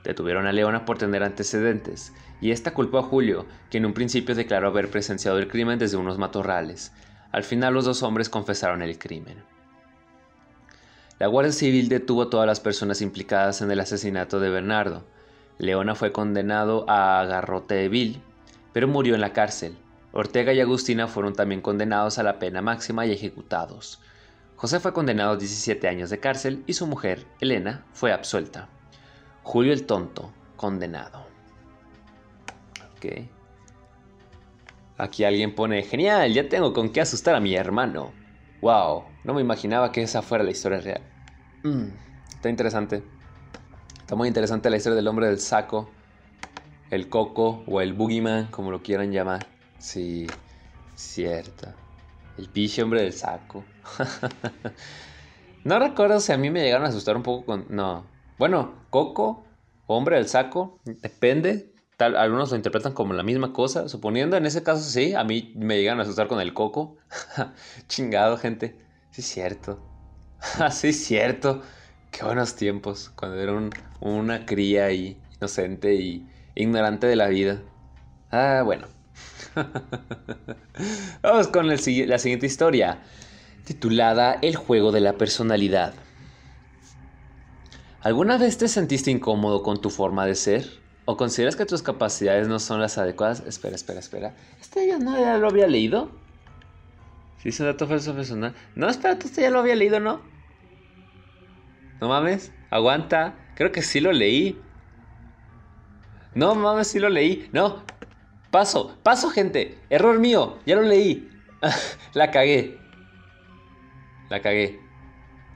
Detuvieron 0.02 0.46
a 0.46 0.52
Leona 0.52 0.84
por 0.84 0.98
tener 0.98 1.22
antecedentes, 1.22 2.12
y 2.40 2.50
esta 2.50 2.74
culpó 2.74 2.98
a 2.98 3.02
Julio, 3.02 3.46
que 3.70 3.78
en 3.78 3.86
un 3.86 3.94
principio 3.94 4.34
declaró 4.34 4.68
haber 4.68 4.90
presenciado 4.90 5.38
el 5.38 5.48
crimen 5.48 5.78
desde 5.78 5.96
unos 5.96 6.18
matorrales. 6.18 6.92
Al 7.30 7.44
final 7.44 7.74
los 7.74 7.84
dos 7.84 8.02
hombres 8.02 8.28
confesaron 8.28 8.82
el 8.82 8.98
crimen. 8.98 9.36
La 11.20 11.26
Guardia 11.26 11.52
Civil 11.52 11.88
detuvo 11.88 12.22
a 12.22 12.30
todas 12.30 12.46
las 12.46 12.60
personas 12.60 13.02
implicadas 13.02 13.60
en 13.60 13.70
el 13.70 13.80
asesinato 13.80 14.40
de 14.40 14.50
Bernardo. 14.50 15.04
Leona 15.58 15.94
fue 15.94 16.10
condenado 16.12 16.88
a 16.88 17.24
garrote 17.24 17.88
vil, 17.88 18.20
pero 18.72 18.88
murió 18.88 19.14
en 19.14 19.20
la 19.20 19.32
cárcel. 19.32 19.76
Ortega 20.12 20.52
y 20.52 20.60
Agustina 20.60 21.06
fueron 21.06 21.34
también 21.34 21.60
condenados 21.60 22.18
a 22.18 22.22
la 22.22 22.38
pena 22.38 22.62
máxima 22.62 23.06
y 23.06 23.12
ejecutados. 23.12 24.00
José 24.56 24.80
fue 24.80 24.92
condenado 24.92 25.32
a 25.32 25.36
17 25.36 25.86
años 25.86 26.10
de 26.10 26.18
cárcel 26.18 26.64
y 26.66 26.72
su 26.72 26.86
mujer, 26.86 27.26
Elena, 27.40 27.84
fue 27.92 28.12
absuelta. 28.12 28.68
Julio 29.42 29.72
el 29.72 29.86
Tonto, 29.86 30.32
condenado. 30.56 31.26
Ok. 32.96 33.28
Aquí 34.96 35.22
alguien 35.22 35.54
pone, 35.54 35.82
genial, 35.82 36.32
ya 36.32 36.48
tengo 36.48 36.72
con 36.72 36.90
qué 36.90 37.00
asustar 37.00 37.36
a 37.36 37.40
mi 37.40 37.54
hermano. 37.54 38.12
Wow, 38.60 39.04
no 39.22 39.34
me 39.34 39.40
imaginaba 39.40 39.92
que 39.92 40.02
esa 40.02 40.22
fuera 40.22 40.42
la 40.42 40.50
historia 40.50 40.80
real. 40.80 41.02
Mm, 41.62 41.90
está 42.30 42.48
interesante. 42.48 43.04
Está 44.00 44.16
muy 44.16 44.26
interesante 44.26 44.70
la 44.70 44.76
historia 44.78 44.96
del 44.96 45.06
hombre 45.06 45.28
del 45.28 45.38
saco, 45.38 45.88
el 46.90 47.08
coco 47.08 47.62
o 47.66 47.80
el 47.80 47.92
boogeyman, 47.92 48.46
como 48.46 48.72
lo 48.72 48.82
quieran 48.82 49.12
llamar. 49.12 49.57
Sí, 49.78 50.26
cierto. 50.94 51.74
El 52.36 52.50
piche 52.52 52.82
hombre 52.82 53.02
del 53.02 53.12
saco. 53.14 53.74
no 55.64 55.78
recuerdo 55.78 56.20
si 56.20 56.32
a 56.32 56.38
mí 56.38 56.50
me 56.50 56.62
llegaron 56.62 56.86
a 56.86 56.90
asustar 56.90 57.16
un 57.16 57.22
poco 57.22 57.46
con... 57.46 57.66
No. 57.70 58.12
Bueno, 58.36 58.86
coco, 58.90 59.52
hombre 59.86 60.16
del 60.16 60.28
saco, 60.28 60.80
depende. 60.84 61.74
Tal, 61.96 62.16
algunos 62.16 62.50
lo 62.50 62.56
interpretan 62.56 62.92
como 62.94 63.12
la 63.14 63.22
misma 63.24 63.52
cosa. 63.52 63.88
Suponiendo 63.88 64.36
en 64.36 64.46
ese 64.46 64.62
caso 64.62 64.82
sí, 64.84 65.14
a 65.14 65.24
mí 65.24 65.52
me 65.56 65.76
llegan 65.78 65.98
a 66.00 66.02
asustar 66.02 66.28
con 66.28 66.40
el 66.40 66.54
coco. 66.54 66.98
Chingado, 67.88 68.36
gente. 68.38 68.86
Sí, 69.10 69.22
cierto. 69.22 69.88
sí, 70.72 70.92
cierto. 70.92 71.62
Qué 72.10 72.24
buenos 72.24 72.56
tiempos. 72.56 73.10
Cuando 73.10 73.38
era 73.40 73.54
una 74.00 74.46
cría 74.46 74.92
y 74.92 75.26
inocente 75.40 75.94
y 75.94 76.30
ignorante 76.54 77.06
de 77.06 77.16
la 77.16 77.28
vida. 77.28 77.62
Ah, 78.30 78.62
bueno. 78.64 78.97
Vamos 81.22 81.48
con 81.48 81.66
la 81.66 81.78
siguiente 81.78 82.46
historia. 82.46 83.00
Titulada 83.64 84.38
El 84.40 84.56
juego 84.56 84.92
de 84.92 85.00
la 85.00 85.14
personalidad. 85.14 85.94
¿Alguna 88.00 88.38
vez 88.38 88.58
te 88.58 88.68
sentiste 88.68 89.10
incómodo 89.10 89.62
con 89.62 89.80
tu 89.80 89.90
forma 89.90 90.24
de 90.24 90.34
ser? 90.34 90.80
¿O 91.04 91.16
consideras 91.16 91.56
que 91.56 91.66
tus 91.66 91.82
capacidades 91.82 92.48
no 92.48 92.58
son 92.58 92.80
las 92.80 92.96
adecuadas? 92.96 93.42
Espera, 93.46 93.74
espera, 93.74 93.98
espera. 93.98 94.34
¿Este 94.60 94.86
ya 94.86 94.98
no 94.98 95.18
ya 95.18 95.36
lo 95.38 95.48
había 95.48 95.66
leído? 95.66 96.10
Si 97.42 97.48
es 97.48 97.60
un 97.60 97.66
dato 97.66 97.88
personal. 97.88 98.54
No, 98.74 98.88
espérate, 98.88 99.26
este 99.26 99.42
ya 99.42 99.50
lo 99.50 99.60
había 99.60 99.74
leído, 99.74 100.00
¿no? 100.00 100.20
No 102.00 102.08
mames, 102.08 102.52
aguanta. 102.70 103.34
Creo 103.56 103.72
que 103.72 103.82
sí 103.82 104.00
lo 104.00 104.12
leí. 104.12 104.60
No 106.34 106.54
mames, 106.54 106.88
sí 106.88 106.98
lo 106.98 107.08
leí. 107.08 107.48
No, 107.52 107.82
paso, 108.50 108.96
paso, 109.02 109.30
gente. 109.30 109.78
Error 109.90 110.18
mío, 110.18 110.58
ya 110.66 110.76
lo 110.76 110.82
leí. 110.82 111.28
La 112.14 112.30
cagué. 112.30 112.78
La 114.28 114.40
cagué. 114.40 114.80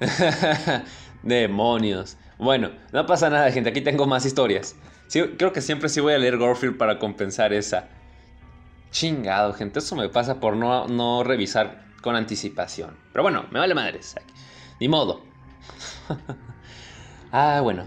Demonios. 1.23 2.17
Bueno, 2.39 2.73
no 2.93 3.07
pasa 3.07 3.31
nada, 3.31 3.51
gente. 3.53 3.71
Aquí 3.71 3.81
tengo 3.81 4.07
más 4.07 4.27
historias 4.27 4.75
creo 5.37 5.53
que 5.53 5.61
siempre 5.61 5.89
sí 5.89 6.01
voy 6.01 6.15
a 6.15 6.19
leer 6.19 6.39
Garfield 6.39 6.77
para 6.77 6.99
compensar 6.99 7.53
esa. 7.53 7.89
Chingado, 8.91 9.53
gente. 9.53 9.79
Eso 9.79 9.97
me 9.97 10.09
pasa 10.09 10.41
por 10.41 10.57
no, 10.57 10.87
no 10.89 11.23
revisar 11.23 11.85
con 12.01 12.17
anticipación. 12.17 12.97
Pero 13.13 13.23
bueno, 13.23 13.47
me 13.51 13.59
vale 13.59 13.75
madres. 13.75 14.15
Ni 14.81 14.89
modo. 14.89 15.23
ah, 17.33 17.61
bueno. 17.63 17.87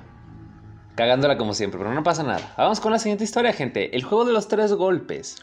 Cagándola 0.95 1.37
como 1.37 1.53
siempre, 1.53 1.77
pero 1.77 1.93
no 1.93 2.03
pasa 2.03 2.23
nada. 2.23 2.53
Vamos 2.57 2.79
con 2.79 2.91
la 2.91 2.99
siguiente 2.99 3.25
historia, 3.25 3.53
gente. 3.53 3.95
El 3.95 4.03
juego 4.03 4.25
de 4.25 4.33
los 4.33 4.47
tres 4.47 4.73
golpes. 4.73 5.37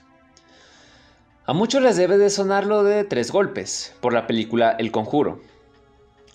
A 1.44 1.52
muchos 1.52 1.82
les 1.82 1.96
debe 1.96 2.18
de 2.18 2.30
sonar 2.30 2.66
lo 2.66 2.84
de 2.84 3.04
tres 3.04 3.30
golpes 3.30 3.94
por 4.00 4.12
la 4.12 4.26
película 4.26 4.70
El 4.78 4.92
Conjuro, 4.92 5.40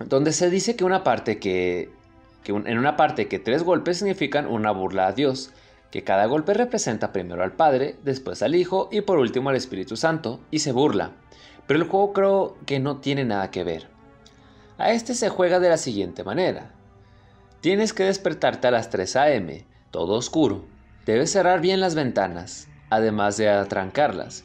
donde 0.06 0.34
se 0.34 0.50
dice 0.50 0.76
que 0.76 0.84
una 0.84 1.04
parte 1.04 1.40
que 1.40 1.90
en 2.46 2.78
una 2.78 2.96
parte 2.96 3.28
que 3.28 3.40
tres 3.40 3.64
golpes 3.64 3.98
significan 3.98 4.48
una 4.48 4.72
burla 4.72 5.08
a 5.08 5.14
Dios, 5.14 5.52
que 5.92 6.04
cada 6.04 6.26
golpe 6.26 6.54
representa 6.54 7.12
primero 7.12 7.44
al 7.44 7.54
Padre, 7.54 7.96
después 8.04 8.42
al 8.42 8.56
Hijo 8.56 8.90
y 8.92 9.02
por 9.02 9.18
último 9.18 9.50
al 9.50 9.56
Espíritu 9.56 9.96
Santo, 9.98 10.40
y 10.52 10.60
se 10.60 10.72
burla. 10.72 11.12
Pero 11.66 11.80
el 11.82 11.88
juego 11.88 12.14
creo 12.14 12.58
que 12.66 12.80
no 12.80 12.98
tiene 12.98 13.26
nada 13.26 13.52
que 13.52 13.64
ver. 13.64 13.88
A 14.78 14.92
este 14.92 15.14
se 15.14 15.30
juega 15.30 15.60
de 15.60 15.70
la 15.70 15.78
siguiente 15.78 16.24
manera. 16.24 16.72
Tienes 17.62 17.92
que 17.94 18.04
despertarte 18.04 18.68
a 18.68 18.72
las 18.72 18.92
3 18.92 19.16
a.m., 19.16 19.66
todo 19.90 20.14
oscuro. 20.14 20.66
Debes 21.08 21.32
cerrar 21.32 21.60
bien 21.60 21.80
las 21.80 21.96
ventanas, 21.96 22.68
además 22.92 23.36
de 23.38 23.50
atrancarlas. 23.50 24.44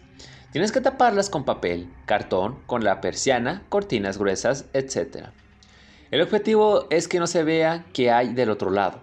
Tienes 0.50 0.72
que 0.72 0.80
taparlas 0.80 1.28
con 1.28 1.44
papel, 1.44 1.92
cartón, 2.06 2.58
con 2.66 2.84
la 2.84 3.02
persiana, 3.02 3.64
cortinas 3.68 4.16
gruesas, 4.16 4.64
etc. 4.72 5.26
El 6.10 6.22
objetivo 6.22 6.86
es 6.88 7.06
que 7.06 7.18
no 7.18 7.26
se 7.26 7.42
vea 7.44 7.84
qué 7.92 8.10
hay 8.10 8.32
del 8.32 8.48
otro 8.48 8.70
lado. 8.70 9.02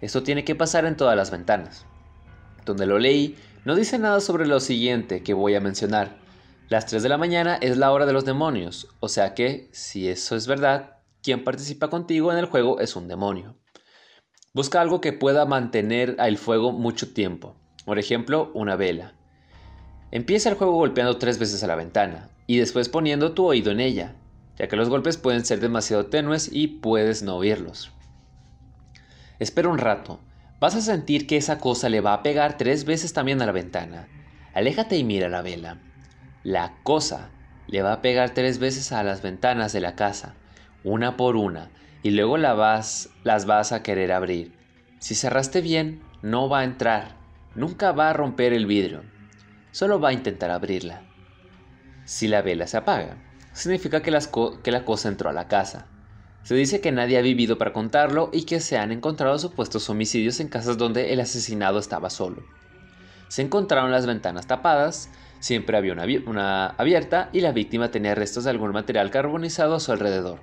Esto 0.00 0.22
tiene 0.22 0.44
que 0.44 0.54
pasar 0.54 0.84
en 0.84 0.96
todas 0.96 1.16
las 1.16 1.32
ventanas. 1.32 1.84
Donde 2.64 2.86
lo 2.86 2.98
leí, 3.00 3.36
no 3.64 3.74
dice 3.74 3.98
nada 3.98 4.20
sobre 4.20 4.46
lo 4.46 4.60
siguiente 4.60 5.24
que 5.24 5.34
voy 5.34 5.56
a 5.56 5.60
mencionar. 5.60 6.16
Las 6.68 6.86
3 6.86 7.02
de 7.02 7.08
la 7.08 7.18
mañana 7.18 7.56
es 7.60 7.76
la 7.76 7.90
hora 7.90 8.06
de 8.06 8.12
los 8.12 8.24
demonios, 8.24 8.88
o 9.00 9.08
sea 9.08 9.34
que, 9.34 9.68
si 9.72 10.08
eso 10.08 10.36
es 10.36 10.46
verdad, 10.46 10.97
quien 11.28 11.44
participa 11.44 11.90
contigo 11.90 12.32
en 12.32 12.38
el 12.38 12.46
juego 12.46 12.80
es 12.80 12.96
un 12.96 13.06
demonio. 13.06 13.54
Busca 14.54 14.80
algo 14.80 15.02
que 15.02 15.12
pueda 15.12 15.44
mantener 15.44 16.16
el 16.18 16.38
fuego 16.38 16.72
mucho 16.72 17.12
tiempo, 17.12 17.54
por 17.84 17.98
ejemplo, 17.98 18.50
una 18.54 18.76
vela. 18.76 19.12
Empieza 20.10 20.48
el 20.48 20.54
juego 20.54 20.72
golpeando 20.72 21.18
tres 21.18 21.38
veces 21.38 21.62
a 21.62 21.66
la 21.66 21.76
ventana 21.76 22.30
y 22.46 22.56
después 22.56 22.88
poniendo 22.88 23.32
tu 23.32 23.44
oído 23.44 23.70
en 23.72 23.80
ella 23.80 24.14
ya 24.56 24.68
que 24.68 24.76
los 24.76 24.88
golpes 24.88 25.18
pueden 25.18 25.44
ser 25.44 25.60
demasiado 25.60 26.06
tenues 26.06 26.48
y 26.50 26.66
puedes 26.66 27.22
no 27.22 27.36
oírlos. 27.36 27.92
Espera 29.38 29.68
un 29.68 29.76
rato, 29.76 30.20
vas 30.60 30.76
a 30.76 30.80
sentir 30.80 31.26
que 31.26 31.36
esa 31.36 31.58
cosa 31.58 31.90
le 31.90 32.00
va 32.00 32.14
a 32.14 32.22
pegar 32.22 32.56
tres 32.56 32.86
veces 32.86 33.12
también 33.12 33.42
a 33.42 33.46
la 33.46 33.52
ventana. 33.52 34.08
Aléjate 34.54 34.96
y 34.96 35.04
mira 35.04 35.28
la 35.28 35.42
vela. 35.42 35.76
La 36.42 36.78
cosa 36.84 37.32
le 37.66 37.82
va 37.82 37.92
a 37.92 38.00
pegar 38.00 38.30
tres 38.30 38.58
veces 38.58 38.92
a 38.92 39.04
las 39.04 39.20
ventanas 39.20 39.74
de 39.74 39.80
la 39.80 39.94
casa, 39.94 40.34
una 40.84 41.16
por 41.16 41.36
una, 41.36 41.70
y 42.02 42.10
luego 42.10 42.36
la 42.36 42.54
vas, 42.54 43.10
las 43.24 43.46
vas 43.46 43.72
a 43.72 43.82
querer 43.82 44.12
abrir. 44.12 44.52
Si 44.98 45.14
cerraste 45.14 45.60
bien, 45.60 46.02
no 46.22 46.48
va 46.48 46.60
a 46.60 46.64
entrar, 46.64 47.16
nunca 47.54 47.92
va 47.92 48.10
a 48.10 48.12
romper 48.12 48.52
el 48.52 48.66
vidrio, 48.66 49.02
solo 49.72 50.00
va 50.00 50.10
a 50.10 50.12
intentar 50.12 50.50
abrirla. 50.50 51.02
Si 52.04 52.28
la 52.28 52.42
vela 52.42 52.66
se 52.66 52.76
apaga, 52.76 53.16
significa 53.52 54.02
que, 54.02 54.10
la 54.10 54.84
cosa 54.84 55.08
entró 55.08 55.28
a 55.28 55.32
la 55.32 55.48
casa. 55.48 55.86
Se 56.42 56.54
dice 56.54 56.80
que 56.80 56.92
nadie 56.92 57.18
ha 57.18 57.22
vivido 57.22 57.58
para 57.58 57.72
contarlo 57.72 58.30
y 58.32 58.44
que 58.44 58.60
se 58.60 58.78
han 58.78 58.92
encontrado 58.92 59.38
supuestos 59.38 59.90
homicidios 59.90 60.40
en 60.40 60.48
casas 60.48 60.78
donde 60.78 61.12
el 61.12 61.20
asesinado 61.20 61.78
estaba 61.78 62.08
solo. 62.08 62.42
Se 63.28 63.42
encontraron 63.42 63.90
las 63.90 64.06
ventanas 64.06 64.46
tapadas, 64.46 65.10
siempre 65.40 65.76
había 65.76 65.92
una 65.92 66.66
abierta 66.78 67.28
y 67.32 67.42
la 67.42 67.52
víctima 67.52 67.90
tenía 67.90 68.14
restos 68.14 68.44
de 68.44 68.50
algún 68.50 68.72
material 68.72 69.10
carbonizado 69.10 69.74
a 69.74 69.80
su 69.80 69.92
alrededor. 69.92 70.40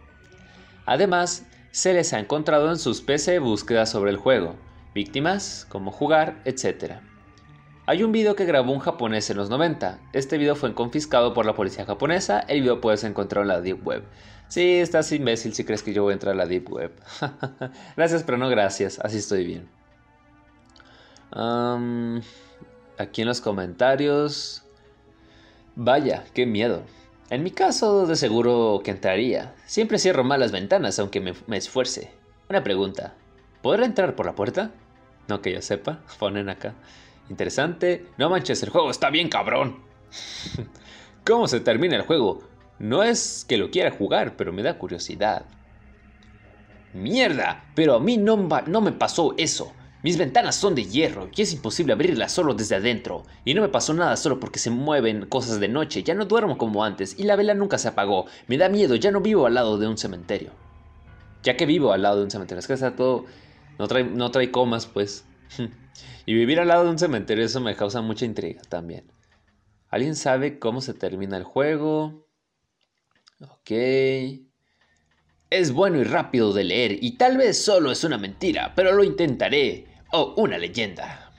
Además, 0.85 1.45
se 1.71 1.93
les 1.93 2.13
ha 2.13 2.19
encontrado 2.19 2.69
en 2.69 2.77
sus 2.77 3.01
PC 3.01 3.39
búsquedas 3.39 3.89
sobre 3.89 4.11
el 4.11 4.17
juego, 4.17 4.55
víctimas, 4.93 5.65
cómo 5.69 5.91
jugar, 5.91 6.41
etc. 6.45 6.99
Hay 7.87 8.01
un 8.01 8.11
video 8.11 8.35
que 8.35 8.45
grabó 8.45 8.71
un 8.71 8.79
japonés 8.79 9.29
en 9.29 9.37
los 9.37 9.49
90. 9.49 9.99
Este 10.13 10.37
video 10.37 10.55
fue 10.55 10.73
confiscado 10.73 11.33
por 11.33 11.45
la 11.45 11.53
policía 11.53 11.85
japonesa. 11.85 12.39
El 12.39 12.61
video 12.61 12.81
puedes 12.81 13.03
encontrar 13.03 13.43
en 13.43 13.49
la 13.49 13.61
Deep 13.61 13.85
Web. 13.85 14.03
Sí, 14.47 14.77
estás 14.77 15.11
imbécil 15.11 15.53
si 15.53 15.65
crees 15.65 15.83
que 15.83 15.93
yo 15.93 16.03
voy 16.03 16.11
a 16.11 16.13
entrar 16.13 16.33
a 16.33 16.37
la 16.37 16.45
Deep 16.45 16.71
Web. 16.71 16.93
gracias, 17.95 18.23
pero 18.23 18.37
no 18.37 18.49
gracias. 18.49 18.99
Así 18.99 19.17
estoy 19.17 19.45
bien. 19.45 19.69
aquí 22.97 23.21
en 23.21 23.27
los 23.27 23.41
comentarios. 23.41 24.63
Vaya, 25.75 26.23
qué 26.33 26.45
miedo. 26.45 26.83
En 27.29 27.41
mi 27.41 27.49
caso, 27.49 28.05
de 28.05 28.15
seguro 28.15 28.81
que 28.83 28.91
entraría. 28.91 29.55
Siempre 29.65 29.97
cierro 29.97 30.23
mal 30.23 30.39
las 30.39 30.51
ventanas, 30.51 30.99
aunque 30.99 31.21
me, 31.21 31.57
esfuerce. 31.57 32.11
Una 32.49 32.63
pregunta. 32.63 33.15
¿Podrá 33.63 33.85
entrar 33.85 34.15
por 34.15 34.27
la 34.27 34.35
puerta? 34.35 34.71
No 35.27 35.41
que 35.41 35.51
yo 35.51 35.61
sepa. 35.61 36.01
Ponen 36.19 36.49
acá. 36.49 36.75
Interesante. 37.29 38.05
No 38.17 38.29
manches, 38.29 38.61
el 38.61 38.69
juego 38.69 38.91
está 38.91 39.09
bien 39.09 39.29
cabrón. 39.29 39.79
¿Cómo 41.25 41.47
se 41.47 41.59
termina 41.59 41.95
el 41.95 42.03
juego? 42.03 42.43
No 42.77 43.01
es 43.01 43.43
que 43.47 43.57
lo 43.57 43.71
quiera 43.71 43.89
jugar, 43.89 44.35
pero 44.35 44.53
me 44.53 44.61
da 44.61 44.77
curiosidad. 44.77 45.45
¡Mierda! 46.93 47.65
Pero 47.73 47.95
a 47.95 47.99
mí 47.99 48.17
no 48.17 48.37
me 48.37 48.91
pasó 48.91 49.33
eso. 49.37 49.73
Mis 50.05 50.19
ventanas 50.19 50.55
son 50.55 50.75
de 50.75 50.85
hierro 50.85 51.29
y 51.35 51.41
es 51.41 51.51
imposible 51.51 51.93
abrirlas 51.93 52.31
solo 52.31 52.53
desde 52.53 52.75
adentro. 52.75 53.23
Y 53.43 53.55
no 53.55 53.63
me 53.63 53.69
pasó 53.69 53.91
nada 53.91 54.15
solo 54.17 54.39
porque 54.39 54.59
se 54.59 54.69
mueven 54.69 55.25
cosas 55.25 55.59
de 55.59 55.67
noche. 55.67 56.03
Ya 56.03 56.13
no 56.13 56.25
duermo 56.25 56.59
como 56.59 56.83
antes 56.83 57.17
y 57.17 57.23
la 57.23 57.35
vela 57.35 57.55
nunca 57.55 57.79
se 57.79 57.87
apagó. 57.87 58.27
Me 58.45 58.59
da 58.59 58.69
miedo, 58.69 58.93
ya 58.93 59.09
no 59.09 59.19
vivo 59.19 59.47
al 59.47 59.55
lado 59.55 59.79
de 59.79 59.87
un 59.87 59.97
cementerio. 59.97 60.51
Ya 61.41 61.57
que 61.57 61.65
vivo 61.65 61.91
al 61.91 62.03
lado 62.03 62.17
de 62.17 62.25
un 62.25 62.29
cementerio. 62.29 62.59
Es 62.59 62.67
que 62.67 62.73
está 62.73 62.95
todo... 62.95 63.25
No 63.79 63.87
trae, 63.87 64.03
no 64.03 64.29
trae 64.29 64.51
comas, 64.51 64.85
pues. 64.85 65.25
y 66.27 66.35
vivir 66.35 66.59
al 66.59 66.67
lado 66.67 66.83
de 66.83 66.91
un 66.91 66.99
cementerio, 66.99 67.43
eso 67.43 67.59
me 67.59 67.75
causa 67.75 68.03
mucha 68.03 68.25
intriga 68.25 68.61
también. 68.69 69.11
¿Alguien 69.89 70.15
sabe 70.15 70.59
cómo 70.59 70.81
se 70.81 70.93
termina 70.93 71.35
el 71.35 71.45
juego? 71.45 72.27
Ok. 73.39 73.71
Es 75.49 75.71
bueno 75.71 75.99
y 75.99 76.03
rápido 76.03 76.53
de 76.53 76.63
leer 76.63 77.03
y 77.03 77.13
tal 77.13 77.37
vez 77.37 77.59
solo 77.59 77.91
es 77.91 78.03
una 78.03 78.19
mentira, 78.19 78.73
pero 78.75 78.91
lo 78.91 79.03
intentaré. 79.03 79.94
O 80.11 80.33
una 80.37 80.57
leyenda. 80.57 81.31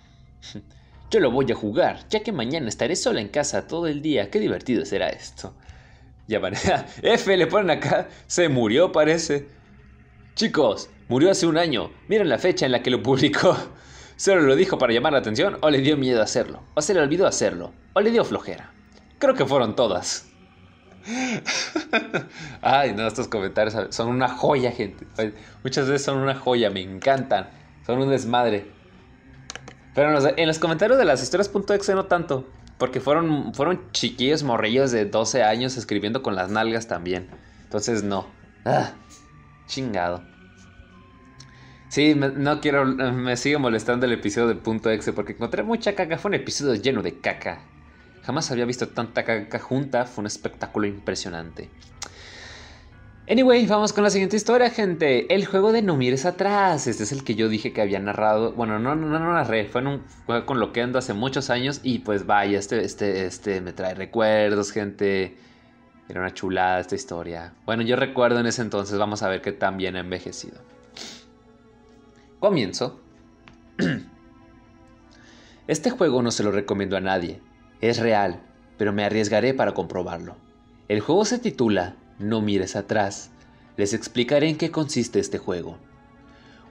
Yo 1.10 1.20
lo 1.20 1.30
voy 1.30 1.50
a 1.50 1.54
jugar, 1.54 2.00
ya 2.08 2.22
que 2.22 2.32
mañana 2.32 2.68
estaré 2.68 2.96
sola 2.96 3.20
en 3.20 3.28
casa 3.28 3.66
todo 3.66 3.86
el 3.86 4.02
día. 4.02 4.30
Qué 4.30 4.40
divertido 4.40 4.84
será 4.84 5.08
esto. 5.08 5.54
Ya 6.26 6.40
van. 6.40 6.54
F 7.02 7.36
le 7.36 7.46
ponen 7.46 7.70
acá. 7.70 8.08
Se 8.26 8.48
murió, 8.48 8.90
parece. 8.90 9.48
Chicos, 10.34 10.90
murió 11.08 11.30
hace 11.30 11.46
un 11.46 11.56
año. 11.56 11.90
Miren 12.08 12.28
la 12.28 12.38
fecha 12.38 12.66
en 12.66 12.72
la 12.72 12.82
que 12.82 12.90
lo 12.90 13.02
publicó. 13.02 13.56
¿Solo 14.16 14.42
lo 14.42 14.56
dijo 14.56 14.78
para 14.78 14.92
llamar 14.92 15.12
la 15.12 15.20
atención 15.20 15.58
o 15.60 15.70
le 15.70 15.78
dio 15.78 15.96
miedo 15.96 16.22
hacerlo? 16.22 16.62
¿O 16.74 16.82
se 16.82 16.94
le 16.94 17.00
olvidó 17.00 17.26
hacerlo? 17.26 17.72
¿O 17.92 18.00
le 18.00 18.10
dio 18.10 18.24
flojera? 18.24 18.72
Creo 19.18 19.34
que 19.34 19.46
fueron 19.46 19.76
todas. 19.76 20.26
Ay, 22.62 22.94
no, 22.94 23.06
estos 23.06 23.28
comentarios 23.28 23.94
son 23.94 24.08
una 24.08 24.28
joya, 24.28 24.72
gente. 24.72 25.06
Muchas 25.62 25.86
veces 25.86 26.04
son 26.04 26.18
una 26.18 26.34
joya, 26.34 26.70
me 26.70 26.80
encantan. 26.80 27.48
Son 27.86 28.02
un 28.02 28.10
desmadre. 28.10 28.66
Pero 29.94 30.08
en 30.36 30.46
los, 30.46 30.58
comentarios 30.58 30.98
de 30.98 31.04
las 31.04 31.22
historias.exe 31.22 31.94
no 31.94 32.06
tanto. 32.06 32.46
Porque 32.78 33.00
fueron, 33.00 33.54
fueron 33.54 33.80
chiquillos 33.92 34.42
morrillos 34.42 34.90
de 34.90 35.06
12 35.06 35.42
años 35.42 35.76
escribiendo 35.76 36.22
con 36.22 36.34
las 36.34 36.50
nalgas 36.50 36.88
también. 36.88 37.28
Entonces 37.62 38.02
no. 38.02 38.26
Ah, 38.64 38.92
chingado. 39.66 40.22
Sí, 41.88 42.14
no 42.14 42.60
quiero. 42.60 42.84
Me 42.84 43.36
sigue 43.36 43.56
molestando 43.56 44.04
el 44.04 44.12
episodio 44.12 44.48
de 44.48 44.56
punto 44.56 44.90
exe 44.90 45.12
porque 45.12 45.32
encontré 45.32 45.62
mucha 45.62 45.94
caca. 45.94 46.18
Fue 46.18 46.30
un 46.30 46.34
episodio 46.34 46.74
lleno 46.74 47.02
de 47.02 47.20
caca. 47.20 47.60
Jamás 48.24 48.50
había 48.50 48.64
visto 48.64 48.88
tanta 48.88 49.24
caca 49.24 49.60
junta, 49.60 50.04
fue 50.04 50.22
un 50.22 50.26
espectáculo 50.26 50.88
impresionante. 50.88 51.70
Anyway, 53.28 53.66
vamos 53.66 53.92
con 53.92 54.04
la 54.04 54.10
siguiente 54.10 54.36
historia, 54.36 54.70
gente. 54.70 55.34
El 55.34 55.46
juego 55.46 55.72
de 55.72 55.82
No 55.82 55.96
mires 55.96 56.24
atrás. 56.24 56.86
Este 56.86 57.02
es 57.02 57.10
el 57.10 57.24
que 57.24 57.34
yo 57.34 57.48
dije 57.48 57.72
que 57.72 57.82
había 57.82 57.98
narrado. 57.98 58.52
Bueno, 58.52 58.78
no, 58.78 58.94
no, 58.94 59.18
no 59.18 59.32
narré. 59.32 59.64
Fue 59.64 59.80
en 59.80 59.88
un 59.88 60.02
juego 60.26 60.46
con 60.46 60.60
lo 60.60 60.72
que 60.72 60.80
ando 60.80 61.00
hace 61.00 61.12
muchos 61.12 61.50
años. 61.50 61.80
Y 61.82 61.98
pues 62.00 62.24
vaya, 62.24 62.56
este, 62.56 62.84
este, 62.84 63.26
este 63.26 63.60
me 63.60 63.72
trae 63.72 63.94
recuerdos, 63.94 64.70
gente. 64.70 65.36
Era 66.08 66.20
una 66.20 66.32
chulada 66.32 66.78
esta 66.78 66.94
historia. 66.94 67.52
Bueno, 67.64 67.82
yo 67.82 67.96
recuerdo 67.96 68.38
en 68.38 68.46
ese 68.46 68.62
entonces. 68.62 68.96
Vamos 68.96 69.24
a 69.24 69.28
ver 69.28 69.42
qué 69.42 69.50
tan 69.50 69.76
bien 69.76 69.96
ha 69.96 70.00
envejecido. 70.00 70.58
Comienzo. 72.38 73.00
Este 75.66 75.90
juego 75.90 76.22
no 76.22 76.30
se 76.30 76.44
lo 76.44 76.52
recomiendo 76.52 76.96
a 76.96 77.00
nadie. 77.00 77.40
Es 77.80 77.98
real, 77.98 78.40
pero 78.78 78.92
me 78.92 79.04
arriesgaré 79.04 79.52
para 79.52 79.74
comprobarlo. 79.74 80.36
El 80.86 81.00
juego 81.00 81.24
se 81.24 81.40
titula 81.40 81.96
No 82.18 82.40
mires 82.40 82.76
atrás. 82.76 83.30
Les 83.76 83.92
explicaré 83.92 84.48
en 84.48 84.56
qué 84.56 84.70
consiste 84.70 85.18
este 85.18 85.38
juego. 85.38 85.78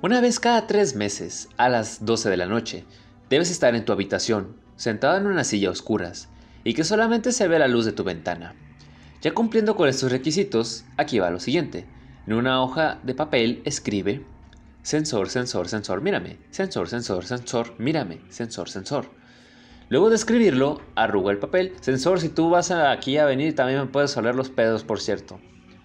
Una 0.01 0.21
vez 0.21 0.39
cada 0.39 0.67
tres 0.67 0.95
meses, 0.95 1.49
a 1.57 1.69
las 1.69 2.05
12 2.05 2.29
de 2.29 2.37
la 2.37 2.47
noche, 2.47 2.85
debes 3.29 3.51
estar 3.51 3.75
en 3.75 3.85
tu 3.85 3.91
habitación, 3.91 4.55
sentado 4.75 5.17
en 5.17 5.27
una 5.27 5.43
silla 5.43 5.69
a 5.69 5.71
oscuras, 5.71 6.29
y 6.63 6.73
que 6.73 6.83
solamente 6.83 7.31
se 7.31 7.47
ve 7.47 7.59
la 7.59 7.67
luz 7.67 7.85
de 7.85 7.91
tu 7.91 8.03
ventana. 8.03 8.55
Ya 9.21 9.33
cumpliendo 9.33 9.75
con 9.75 9.87
estos 9.87 10.11
requisitos, 10.11 10.83
aquí 10.97 11.19
va 11.19 11.29
lo 11.29 11.39
siguiente. 11.39 11.85
En 12.27 12.33
una 12.33 12.61
hoja 12.61 12.99
de 13.03 13.13
papel 13.13 13.61
escribe 13.65 14.25
Sensor, 14.81 15.29
sensor, 15.29 15.67
sensor, 15.67 16.01
mírame. 16.01 16.37
Sensor, 16.51 16.87
sensor, 16.87 17.25
sensor, 17.25 17.73
mírame. 17.79 18.21
Sensor, 18.29 18.69
sensor. 18.69 19.09
Luego 19.87 20.09
de 20.09 20.15
escribirlo, 20.15 20.81
arruga 20.95 21.31
el 21.31 21.37
papel. 21.37 21.73
Sensor, 21.79 22.19
si 22.19 22.29
tú 22.29 22.49
vas 22.49 22.71
aquí 22.71 23.19
a 23.19 23.25
venir, 23.25 23.53
también 23.53 23.79
me 23.79 23.85
puedes 23.85 24.17
oler 24.17 24.33
los 24.33 24.49
pedos, 24.49 24.83
por 24.83 24.99
cierto. 24.99 25.39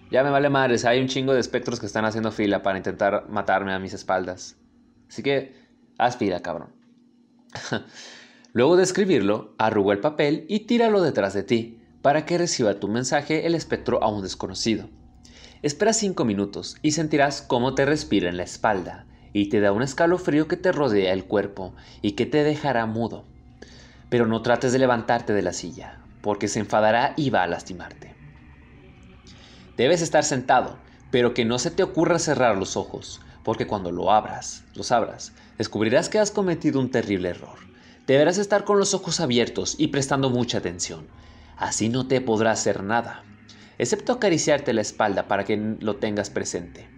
Ya 0.09 0.23
me 0.23 0.31
vale 0.31 0.49
madres, 0.49 0.85
hay 0.85 0.99
un 0.99 1.07
chingo 1.07 1.33
de 1.33 1.39
espectros 1.39 1.79
que 1.79 1.85
están 1.85 2.05
haciendo 2.05 2.31
fila 2.31 2.63
para 2.63 2.77
intentar 2.77 3.29
matarme 3.29 3.73
a 3.73 3.79
mis 3.79 3.93
espaldas. 3.93 4.57
Así 5.07 5.21
que, 5.21 5.53
aspira, 5.99 6.41
cabrón. 6.41 6.73
Luego 8.53 8.75
de 8.75 8.83
escribirlo, 8.83 9.53
arruga 9.59 9.93
el 9.93 9.99
papel 9.99 10.45
y 10.49 10.61
tíralo 10.61 11.01
detrás 11.01 11.35
de 11.35 11.43
ti, 11.43 11.79
para 12.01 12.25
que 12.25 12.39
reciba 12.39 12.79
tu 12.79 12.87
mensaje 12.87 13.45
el 13.45 13.53
espectro 13.53 14.01
a 14.03 14.07
un 14.07 14.23
desconocido. 14.23 14.89
Espera 15.61 15.93
5 15.93 16.25
minutos 16.25 16.75
y 16.81 16.91
sentirás 16.91 17.43
cómo 17.43 17.75
te 17.75 17.85
respira 17.85 18.29
en 18.29 18.37
la 18.37 18.43
espalda, 18.43 19.05
y 19.31 19.49
te 19.49 19.59
da 19.59 19.71
un 19.71 19.83
escalofrío 19.83 20.47
que 20.47 20.57
te 20.57 20.71
rodea 20.71 21.13
el 21.13 21.25
cuerpo 21.25 21.75
y 22.01 22.13
que 22.13 22.25
te 22.25 22.43
dejará 22.43 22.87
mudo 22.87 23.30
pero 24.11 24.27
no 24.27 24.41
trates 24.41 24.73
de 24.73 24.79
levantarte 24.79 25.31
de 25.31 25.41
la 25.41 25.53
silla, 25.53 26.01
porque 26.19 26.49
se 26.49 26.59
enfadará 26.59 27.13
y 27.15 27.29
va 27.29 27.43
a 27.43 27.47
lastimarte. 27.47 28.13
Debes 29.77 30.01
estar 30.01 30.25
sentado, 30.25 30.75
pero 31.11 31.33
que 31.33 31.45
no 31.45 31.57
se 31.57 31.71
te 31.71 31.81
ocurra 31.81 32.19
cerrar 32.19 32.57
los 32.57 32.75
ojos, 32.75 33.21
porque 33.41 33.67
cuando 33.67 33.89
lo 33.89 34.11
abras, 34.11 34.65
los 34.75 34.91
abras, 34.91 35.31
descubrirás 35.57 36.09
que 36.09 36.19
has 36.19 36.29
cometido 36.29 36.81
un 36.81 36.91
terrible 36.91 37.29
error. 37.29 37.57
Deberás 38.05 38.37
estar 38.37 38.65
con 38.65 38.79
los 38.79 38.93
ojos 38.93 39.21
abiertos 39.21 39.75
y 39.77 39.87
prestando 39.87 40.29
mucha 40.29 40.57
atención. 40.57 41.07
Así 41.55 41.87
no 41.87 42.05
te 42.05 42.19
podrá 42.19 42.51
hacer 42.51 42.83
nada, 42.83 43.23
excepto 43.77 44.11
acariciarte 44.11 44.73
la 44.73 44.81
espalda 44.81 45.29
para 45.29 45.45
que 45.45 45.55
lo 45.79 45.95
tengas 45.95 46.29
presente. 46.29 46.89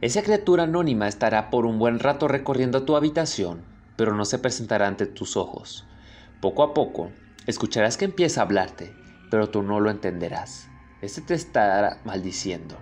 Esa 0.00 0.24
criatura 0.24 0.64
anónima 0.64 1.06
estará 1.06 1.50
por 1.50 1.66
un 1.66 1.78
buen 1.78 2.00
rato 2.00 2.26
recorriendo 2.26 2.82
tu 2.82 2.96
habitación, 2.96 3.62
pero 3.94 4.16
no 4.16 4.24
se 4.24 4.40
presentará 4.40 4.88
ante 4.88 5.06
tus 5.06 5.36
ojos. 5.36 5.86
Poco 6.40 6.62
a 6.62 6.74
poco, 6.74 7.12
escucharás 7.46 7.96
que 7.96 8.04
empieza 8.04 8.40
a 8.40 8.44
hablarte, 8.44 8.94
pero 9.30 9.48
tú 9.48 9.62
no 9.62 9.80
lo 9.80 9.90
entenderás. 9.90 10.68
Este 11.00 11.22
te 11.22 11.32
estará 11.32 12.02
maldiciendo. 12.04 12.76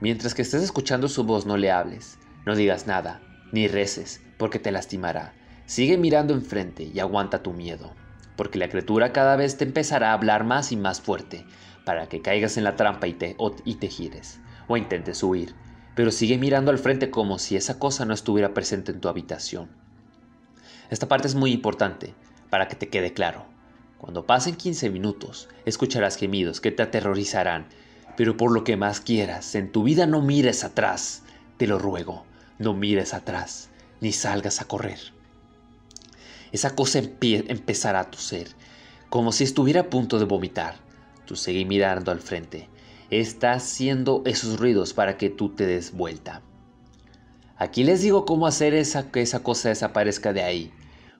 Mientras 0.00 0.34
que 0.34 0.42
estés 0.42 0.64
escuchando 0.64 1.06
su 1.06 1.22
voz, 1.22 1.46
no 1.46 1.56
le 1.56 1.70
hables, 1.70 2.18
no 2.46 2.56
digas 2.56 2.88
nada, 2.88 3.20
ni 3.52 3.68
reces, 3.68 4.20
porque 4.38 4.58
te 4.58 4.72
lastimará. 4.72 5.34
Sigue 5.66 5.98
mirando 5.98 6.34
enfrente 6.34 6.82
y 6.82 6.98
aguanta 6.98 7.44
tu 7.44 7.52
miedo, 7.52 7.94
porque 8.34 8.58
la 8.58 8.68
criatura 8.68 9.12
cada 9.12 9.36
vez 9.36 9.56
te 9.56 9.62
empezará 9.62 10.10
a 10.10 10.14
hablar 10.14 10.42
más 10.42 10.72
y 10.72 10.76
más 10.76 11.00
fuerte, 11.00 11.46
para 11.84 12.08
que 12.08 12.22
caigas 12.22 12.56
en 12.56 12.64
la 12.64 12.74
trampa 12.74 13.06
y 13.06 13.14
te, 13.14 13.36
y 13.64 13.74
te 13.76 13.86
gires, 13.86 14.40
o 14.66 14.76
intentes 14.76 15.22
huir, 15.22 15.54
pero 15.94 16.10
sigue 16.10 16.38
mirando 16.38 16.72
al 16.72 16.78
frente 16.78 17.08
como 17.08 17.38
si 17.38 17.54
esa 17.54 17.78
cosa 17.78 18.04
no 18.04 18.14
estuviera 18.14 18.52
presente 18.52 18.90
en 18.90 19.00
tu 19.00 19.08
habitación. 19.08 19.68
Esta 20.90 21.06
parte 21.06 21.28
es 21.28 21.34
muy 21.34 21.52
importante, 21.52 22.14
para 22.50 22.68
que 22.68 22.76
te 22.76 22.88
quede 22.88 23.12
claro. 23.12 23.46
Cuando 23.98 24.26
pasen 24.26 24.54
15 24.54 24.90
minutos, 24.90 25.48
escucharás 25.64 26.16
gemidos 26.16 26.60
que 26.60 26.70
te 26.70 26.82
aterrorizarán, 26.82 27.66
pero 28.16 28.36
por 28.36 28.52
lo 28.52 28.64
que 28.64 28.76
más 28.76 29.00
quieras, 29.00 29.54
en 29.54 29.72
tu 29.72 29.82
vida 29.82 30.06
no 30.06 30.22
mires 30.22 30.64
atrás. 30.64 31.22
Te 31.56 31.66
lo 31.66 31.78
ruego, 31.78 32.24
no 32.58 32.74
mires 32.74 33.14
atrás, 33.14 33.70
ni 34.00 34.12
salgas 34.12 34.60
a 34.60 34.66
correr. 34.66 34.98
esa 36.52 36.74
cosa 36.74 37.00
empezará 37.00 38.00
a 38.00 38.10
toser, 38.10 38.48
como 39.08 39.32
si 39.32 39.44
estuviera 39.44 39.82
a 39.82 39.90
punto 39.90 40.18
de 40.18 40.24
vomitar. 40.24 40.76
Tú 41.26 41.36
seguí 41.36 41.64
mirando 41.64 42.10
al 42.10 42.20
frente. 42.20 42.68
Está 43.10 43.52
haciendo 43.52 44.22
esos 44.24 44.58
ruidos 44.58 44.94
para 44.94 45.16
que 45.16 45.30
tú 45.30 45.50
te 45.50 45.66
des 45.66 45.92
vuelta. 45.92 46.42
Aquí 47.56 47.84
les 47.84 48.02
digo 48.02 48.24
cómo 48.24 48.46
hacer 48.46 48.74
esa, 48.74 49.10
que 49.10 49.20
esa 49.20 49.42
cosa 49.42 49.68
desaparezca 49.68 50.32
de 50.32 50.42
ahí. 50.42 50.72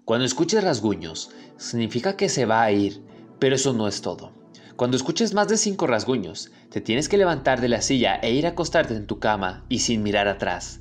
Cuando 0.09 0.25
escuches 0.25 0.64
rasguños, 0.64 1.33
significa 1.59 2.16
que 2.16 2.31
se 2.31 2.47
va 2.47 2.62
a 2.62 2.73
ir, 2.73 3.03
pero 3.38 3.57
eso 3.57 3.75
no 3.75 3.87
es 3.87 4.01
todo. 4.01 4.33
Cuando 4.75 4.97
escuches 4.97 5.35
más 5.35 5.49
de 5.49 5.59
cinco 5.59 5.87
rasguños, 5.87 6.51
te 6.71 6.81
tienes 6.81 7.11
que 7.11 7.18
levantar 7.18 7.61
de 7.61 7.68
la 7.68 7.83
silla 7.83 8.14
e 8.14 8.33
ir 8.33 8.47
a 8.47 8.53
acostarte 8.53 8.94
en 8.94 9.07
tu 9.07 9.18
cama 9.18 9.66
y 9.68 9.81
sin 9.81 10.03
mirar 10.03 10.27
atrás. 10.27 10.81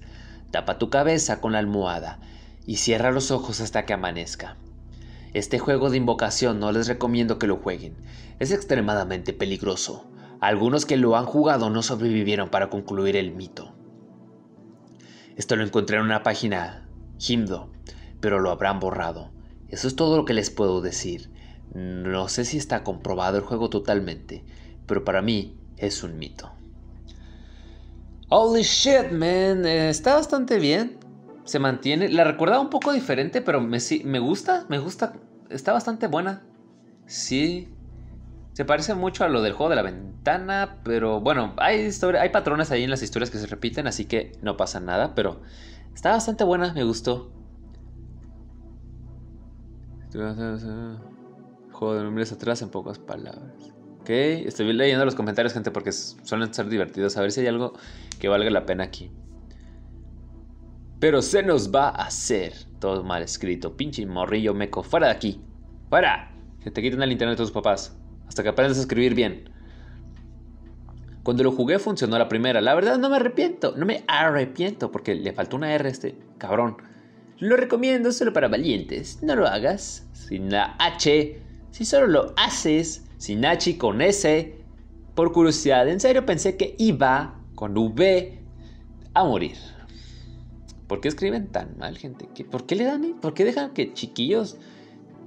Tapa 0.50 0.78
tu 0.78 0.90
cabeza 0.90 1.42
con 1.42 1.52
la 1.52 1.60
almohada 1.60 2.22
y 2.66 2.78
cierra 2.78 3.12
los 3.12 3.30
ojos 3.30 3.60
hasta 3.60 3.86
que 3.86 3.92
amanezca. 3.92 4.56
Este 5.34 5.60
juego 5.60 5.90
de 5.90 5.98
invocación 5.98 6.62
no 6.62 6.72
les 6.72 6.88
recomiendo 6.88 7.38
que 7.38 7.48
lo 7.48 7.58
jueguen. 7.58 7.98
Es 8.40 8.54
extremadamente 8.54 9.34
peligroso. 9.34 10.10
Algunos 10.40 10.86
que 10.86 10.96
lo 10.96 11.18
han 11.18 11.26
jugado 11.26 11.70
no 11.70 11.84
sobrevivieron 11.84 12.48
para 12.48 12.70
concluir 12.70 13.18
el 13.18 13.34
mito. 13.34 13.76
Esto 15.36 15.58
lo 15.58 15.66
encontré 15.66 15.98
en 15.98 16.04
una 16.04 16.24
página 16.24 16.88
Himdo, 17.20 17.72
pero 18.20 18.40
lo 18.40 18.52
habrán 18.52 18.80
borrado. 18.80 19.32
Eso 19.70 19.88
es 19.88 19.96
todo 19.96 20.18
lo 20.18 20.26
que 20.26 20.34
les 20.34 20.50
puedo 20.50 20.82
decir. 20.82 21.30
No 21.74 22.30
sé 22.30 22.46
si 22.46 22.58
está 22.58 22.84
comprobado 22.84 23.38
el 23.38 23.44
juego 23.44 23.70
totalmente, 23.70 24.44
pero 24.86 25.04
para 25.04 25.22
mí 25.22 25.58
es 25.78 26.04
un 26.04 26.18
mito. 26.18 26.52
Holy 28.30 28.64
shit, 28.64 29.12
man. 29.12 29.66
Eh, 29.66 29.90
está 29.90 30.16
bastante 30.16 30.60
bien. 30.60 30.98
Se 31.46 31.60
mantiene. 31.60 32.10
La 32.10 32.24
recordaba 32.24 32.60
un 32.60 32.70
poco 32.70 32.92
diferente, 32.92 33.42
pero 33.42 33.62
me, 33.62 33.78
me 34.04 34.20
gusta. 34.20 34.66
Me 34.70 34.80
gusta. 34.80 35.14
Está 35.50 35.72
bastante 35.72 36.08
buena. 36.08 36.44
Sí. 37.06 37.70
Se 38.52 38.66
parece 38.66 38.96
mucho 38.96 39.24
a 39.24 39.30
lo 39.30 39.42
del 39.42 39.54
juego 39.54 39.70
de 39.70 39.76
la 39.76 39.84
ventana, 39.84 40.80
pero 40.84 41.22
bueno, 41.22 41.54
hay, 41.58 41.92
hay 42.20 42.30
patrones 42.30 42.72
ahí 42.72 42.84
en 42.84 42.90
las 42.90 43.04
historias 43.04 43.30
que 43.30 43.38
se 43.38 43.46
repiten, 43.46 43.86
así 43.86 44.06
que 44.06 44.32
no 44.42 44.58
pasa 44.58 44.80
nada, 44.80 45.14
pero 45.14 45.42
está 45.94 46.10
bastante 46.10 46.44
buena, 46.44 46.74
me 46.74 46.84
gustó. 46.84 47.32
Juego 51.72 51.96
de 51.96 52.04
nombres 52.04 52.32
atrás 52.32 52.62
en 52.62 52.70
pocas 52.70 52.98
palabras. 52.98 53.72
Ok, 54.02 54.10
estoy 54.10 54.72
leyendo 54.74 55.06
los 55.06 55.16
comentarios, 55.16 55.54
gente, 55.54 55.72
porque 55.72 55.92
suelen 55.92 56.54
ser 56.54 56.70
divertidos. 56.70 57.18
A 57.18 57.22
ver 57.22 57.32
si 57.32 57.42
hay 57.42 57.48
algo 57.48 57.74
que 58.20 58.28
valga 58.28 58.50
la 58.50 58.66
pena 58.66 58.84
aquí. 58.86 59.12
Pero 61.00 61.22
se 61.22 61.44
nos 61.44 61.74
va 61.74 61.90
a 61.90 62.06
hacer 62.06 62.54
todo 62.80 63.04
mal 63.04 63.22
escrito. 63.22 63.78
Pinche 63.78 64.06
morrillo 64.06 64.54
meco. 64.54 64.82
Fuera 64.82 65.08
de 65.08 65.14
aquí. 65.14 65.42
Fuera. 65.90 66.32
Que 66.64 66.72
te 66.72 66.82
quiten 66.82 67.02
el 67.02 67.12
internet 67.12 67.38
de 67.38 67.44
tus 67.44 67.52
papás 67.52 67.96
hasta 68.28 68.44
que 68.44 68.50
aprendas 68.50 68.78
a 68.78 68.82
escribir 68.82 69.16
bien. 69.16 69.50
Cuando 71.24 71.44
lo 71.44 71.52
jugué 71.52 71.80
funcionó 71.80 72.18
la 72.18 72.30
primera. 72.30 72.62
La 72.62 72.76
verdad 72.76 72.98
no 72.98 73.10
me 73.10 73.18
arrepiento, 73.18 73.74
no 73.76 73.86
me 73.86 74.04
arrepiento 74.08 74.92
porque 74.92 75.16
le 75.16 75.34
faltó 75.34 75.58
una 75.58 75.74
R 75.74 75.88
a 75.88 75.92
este 75.92 76.18
cabrón. 76.38 76.78
Lo 77.40 77.56
recomiendo 77.58 78.12
solo 78.12 78.34
para 78.34 78.48
valientes. 78.48 79.20
No 79.22 79.36
lo 79.36 79.48
hagas 79.48 80.08
sin 80.14 80.52
la 80.52 80.76
H. 80.80 81.42
Si 81.72 81.86
solo 81.86 82.08
lo 82.08 82.34
haces 82.38 83.06
sin 83.18 83.46
H 83.46 83.72
y 83.72 83.74
con 83.78 84.02
S. 84.02 84.56
Por 85.16 85.32
curiosidad, 85.32 85.88
en 85.88 86.00
serio 86.00 86.26
pensé 86.26 86.58
que 86.58 86.76
iba 86.78 87.40
con 87.56 87.78
V 87.78 88.40
a 89.14 89.24
morir. 89.24 89.58
¿Por 90.88 91.02
qué 91.02 91.08
escriben 91.08 91.48
tan 91.48 91.78
mal, 91.78 91.98
gente? 91.98 92.28
¿Por 92.46 92.66
qué 92.66 92.76
le 92.76 92.86
dan? 92.86 93.16
¿Por 93.20 93.34
qué 93.34 93.46
dejan 93.46 93.74
que 93.74 93.94
chiquillos 93.94 94.58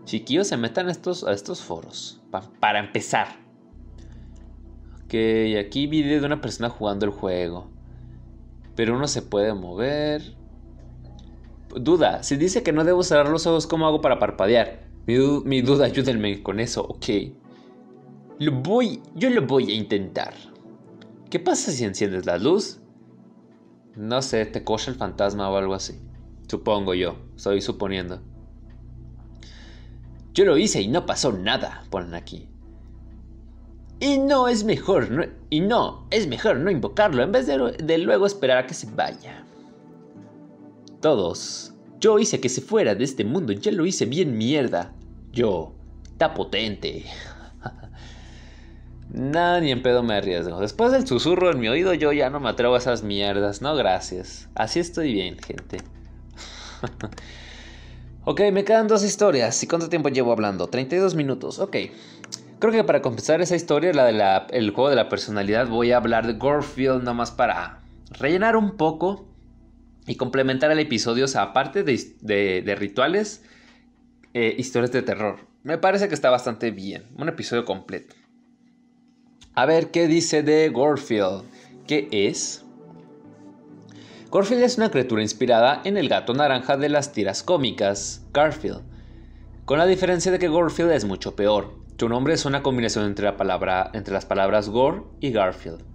chiquillos 0.04 0.48
se 0.48 0.56
metan 0.56 0.88
a 0.88 0.92
estos, 0.92 1.24
a 1.24 1.32
estos 1.32 1.62
foros. 1.62 2.20
para 2.60 2.80
empezar. 2.80 3.28
Ok, 5.04 5.14
aquí 5.58 5.86
video 5.86 6.20
de 6.20 6.26
una 6.26 6.40
persona 6.40 6.68
jugando 6.68 7.06
el 7.06 7.12
juego. 7.12 7.70
Pero 8.74 8.96
uno 8.96 9.08
se 9.08 9.22
puede 9.22 9.54
mover. 9.54 10.39
Duda, 11.74 12.22
si 12.22 12.36
dice 12.36 12.62
que 12.62 12.72
no 12.72 12.84
debo 12.84 13.02
cerrar 13.02 13.28
los 13.28 13.46
ojos, 13.46 13.66
¿cómo 13.66 13.86
hago 13.86 14.00
para 14.00 14.18
parpadear? 14.18 14.88
Mi, 15.06 15.62
duda, 15.62 15.86
ayúdenme 15.86 16.42
con 16.42 16.60
eso, 16.60 16.82
ok. 16.82 17.06
Lo 18.38 18.52
voy, 18.52 19.02
yo 19.14 19.30
lo 19.30 19.46
voy 19.46 19.70
a 19.70 19.74
intentar. 19.74 20.34
¿Qué 21.30 21.38
pasa 21.38 21.72
si 21.72 21.84
enciendes 21.84 22.26
la 22.26 22.38
luz? 22.38 22.80
No 23.96 24.22
sé, 24.22 24.46
te 24.46 24.64
cocha 24.64 24.90
el 24.90 24.96
fantasma 24.96 25.50
o 25.50 25.56
algo 25.56 25.74
así. 25.74 26.00
Supongo 26.48 26.94
yo, 26.94 27.16
estoy 27.36 27.60
suponiendo. 27.60 28.20
Yo 30.32 30.44
lo 30.44 30.56
hice 30.56 30.80
y 30.80 30.88
no 30.88 31.06
pasó 31.06 31.32
nada, 31.32 31.84
ponen 31.90 32.14
aquí. 32.14 32.48
Y 33.98 34.18
no 34.18 34.48
es 34.48 34.64
mejor, 34.64 35.10
no, 35.10 35.24
y 35.50 35.60
no, 35.60 36.06
es 36.10 36.26
mejor 36.26 36.56
no 36.56 36.70
invocarlo 36.70 37.22
en 37.22 37.32
vez 37.32 37.46
de, 37.46 37.98
luego 37.98 38.26
esperar 38.26 38.58
a 38.58 38.66
que 38.66 38.74
se 38.74 38.88
vaya. 38.90 39.44
Todos. 41.00 41.72
Yo 41.98 42.18
hice 42.18 42.40
que 42.40 42.48
se 42.48 42.60
fuera 42.60 42.94
de 42.94 43.04
este 43.04 43.24
mundo, 43.24 43.52
ya 43.52 43.72
lo 43.72 43.86
hice 43.86 44.06
bien 44.06 44.36
mierda. 44.36 44.92
Yo, 45.32 45.72
está 46.04 46.34
potente. 46.34 47.04
Nada, 49.12 49.60
ni 49.60 49.70
en 49.70 49.82
pedo 49.82 50.02
me 50.02 50.14
arriesgo. 50.14 50.60
Después 50.60 50.92
del 50.92 51.06
susurro 51.06 51.50
en 51.50 51.58
mi 51.58 51.68
oído, 51.68 51.94
yo 51.94 52.12
ya 52.12 52.30
no 52.30 52.40
me 52.40 52.48
atrevo 52.48 52.74
a 52.74 52.78
esas 52.78 53.02
mierdas. 53.02 53.60
No, 53.60 53.74
gracias. 53.74 54.48
Así 54.54 54.80
estoy 54.80 55.12
bien, 55.12 55.38
gente. 55.38 55.78
Ok, 58.26 58.42
me 58.52 58.64
quedan 58.64 58.86
dos 58.86 59.02
historias. 59.02 59.62
¿Y 59.62 59.66
cuánto 59.66 59.88
tiempo 59.88 60.10
llevo 60.10 60.30
hablando? 60.30 60.66
32 60.66 61.14
minutos. 61.14 61.58
Ok. 61.58 61.76
Creo 62.58 62.70
que 62.70 62.84
para 62.84 63.00
compensar 63.00 63.40
esa 63.40 63.56
historia, 63.56 63.94
la 63.94 64.46
del 64.50 64.70
juego 64.70 64.90
de 64.90 64.96
la 64.96 65.08
personalidad, 65.08 65.68
voy 65.68 65.92
a 65.92 65.96
hablar 65.96 66.26
de 66.26 66.34
Gorfield 66.34 67.02
nomás 67.02 67.30
para 67.30 67.80
rellenar 68.10 68.56
un 68.56 68.76
poco 68.76 69.24
y 70.10 70.16
complementar 70.16 70.72
el 70.72 70.80
episodio, 70.80 71.24
aparte 71.36 71.84
de, 71.84 72.74
rituales, 72.76 73.44
eh, 74.34 74.56
historias 74.58 74.90
de 74.90 75.02
terror. 75.02 75.46
Me 75.62 75.78
parece 75.78 76.08
que 76.08 76.14
está 76.14 76.30
bastante 76.30 76.72
bien. 76.72 77.04
Un 77.16 77.28
episodio 77.28 77.64
completo. 77.64 78.16
A 79.54 79.66
ver, 79.66 79.92
¿qué 79.92 80.08
dice 80.08 80.42
de 80.42 80.68
Gorfield? 80.70 81.44
¿Qué 81.86 82.08
es? 82.10 82.64
Garfield 84.32 84.64
es 84.64 84.78
una 84.78 84.90
criatura 84.90 85.22
inspirada 85.22 85.80
en 85.84 85.96
el 85.96 86.08
gato 86.08 86.34
naranja 86.34 86.76
de 86.76 86.88
las 86.88 87.12
tiras 87.12 87.44
cómicas, 87.44 88.26
Garfield, 88.32 88.82
con 89.64 89.78
la 89.78 89.86
diferencia 89.86 90.32
de 90.32 90.40
que 90.40 90.50
Garfield 90.50 90.90
es 90.90 91.04
mucho 91.04 91.36
peor. 91.36 91.78
Su 91.96 92.08
nombre 92.08 92.34
es 92.34 92.44
una 92.46 92.64
combinación 92.64 93.04
entre, 93.04 93.26
la 93.26 93.36
palabra, 93.36 93.92
entre 93.94 94.12
las 94.12 94.26
palabras 94.26 94.70
Gore 94.70 95.02
y 95.20 95.30
Garfield. 95.30 95.89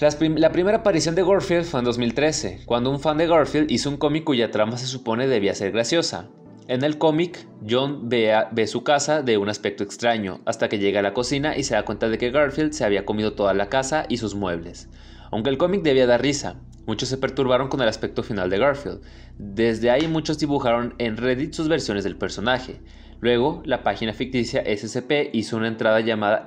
La 0.00 0.50
primera 0.50 0.78
aparición 0.78 1.14
de 1.14 1.22
Garfield 1.22 1.64
fue 1.64 1.80
en 1.80 1.84
2013, 1.84 2.62
cuando 2.66 2.90
un 2.90 2.98
fan 2.98 3.16
de 3.16 3.28
Garfield 3.28 3.70
hizo 3.70 3.88
un 3.88 3.96
cómic 3.96 4.24
cuya 4.24 4.50
trama 4.50 4.76
se 4.76 4.86
supone 4.86 5.28
debía 5.28 5.54
ser 5.54 5.70
graciosa. 5.70 6.28
En 6.66 6.82
el 6.82 6.98
cómic, 6.98 7.46
John 7.68 8.08
ve, 8.08 8.66
su 8.66 8.82
casa 8.82 9.22
de 9.22 9.38
un 9.38 9.48
aspecto 9.48 9.84
extraño, 9.84 10.40
hasta 10.46 10.68
que 10.68 10.78
llega 10.78 11.00
a 11.00 11.02
la 11.02 11.14
cocina 11.14 11.56
y 11.56 11.62
se 11.62 11.74
da 11.74 11.84
cuenta 11.84 12.08
de 12.08 12.18
que 12.18 12.30
Garfield 12.30 12.72
se 12.72 12.84
había 12.84 13.04
comido 13.04 13.34
toda 13.34 13.54
la 13.54 13.68
casa 13.68 14.06
y 14.08 14.16
sus 14.16 14.34
muebles. 14.34 14.88
Aunque 15.30 15.50
el 15.50 15.58
cómic 15.58 15.82
debía 15.82 16.06
dar 16.06 16.22
risa, 16.22 16.56
Muchos 16.86 17.08
se 17.08 17.16
perturbaron 17.16 17.68
con 17.68 17.80
el 17.80 17.88
aspecto 17.88 18.22
final 18.22 18.50
de 18.50 18.58
Garfield. 18.58 19.00
Desde 19.38 19.90
ahí 19.90 20.06
muchos 20.06 20.38
dibujaron 20.38 20.94
en 20.98 21.16
Reddit 21.16 21.54
sus 21.54 21.68
versiones 21.68 22.04
del 22.04 22.16
personaje. 22.16 22.80
Luego, 23.20 23.62
la 23.64 23.82
página 23.82 24.12
ficticia 24.12 24.62
SCP 24.62 25.30
hizo 25.32 25.56
una 25.56 25.68
entrada 25.68 26.00
llamada 26.00 26.44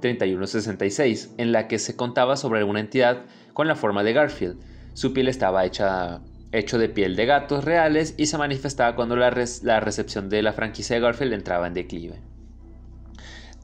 SCP-3166, 0.00 1.30
en 1.38 1.52
la 1.52 1.68
que 1.68 1.78
se 1.78 1.96
contaba 1.96 2.36
sobre 2.36 2.64
una 2.64 2.80
entidad 2.80 3.24
con 3.52 3.68
la 3.68 3.76
forma 3.76 4.02
de 4.02 4.12
Garfield. 4.12 4.58
Su 4.94 5.12
piel 5.12 5.28
estaba 5.28 5.64
hecha 5.64 6.20
hecho 6.52 6.78
de 6.78 6.88
piel 6.88 7.14
de 7.14 7.26
gatos 7.26 7.64
reales 7.64 8.14
y 8.16 8.26
se 8.26 8.38
manifestaba 8.38 8.96
cuando 8.96 9.16
la, 9.16 9.30
recepción 9.30 10.28
de 10.28 10.42
la 10.42 10.52
franquicia 10.52 10.96
de 10.96 11.02
Garfield 11.02 11.34
entraba 11.34 11.66
en 11.66 11.74
declive. 11.74 12.20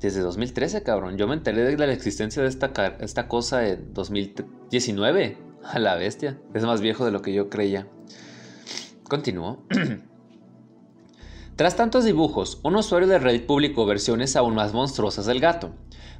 Desde 0.00 0.20
2013, 0.20 0.82
cabrón. 0.82 1.16
Yo 1.16 1.26
me 1.26 1.34
enteré 1.34 1.64
de 1.64 1.86
la 1.86 1.92
existencia 1.92 2.42
de 2.42 2.48
esta, 2.48 2.72
esta 3.00 3.26
cosa 3.26 3.66
en 3.66 3.94
2019. 3.94 5.38
A 5.64 5.78
la 5.78 5.94
bestia. 5.94 6.38
Es 6.52 6.62
más 6.64 6.82
viejo 6.82 7.06
de 7.06 7.10
lo 7.10 7.22
que 7.22 7.32
yo 7.32 7.48
creía. 7.48 7.86
Continúo. 9.04 9.64
Tras 11.56 11.76
tantos 11.76 12.04
dibujos, 12.04 12.60
un 12.64 12.76
usuario 12.76 13.08
de 13.08 13.18
Reddit 13.18 13.46
publicó 13.46 13.86
versiones 13.86 14.34
aún 14.34 14.56
más 14.56 14.74
monstruosas 14.74 15.24
del 15.24 15.38
gato, 15.38 15.72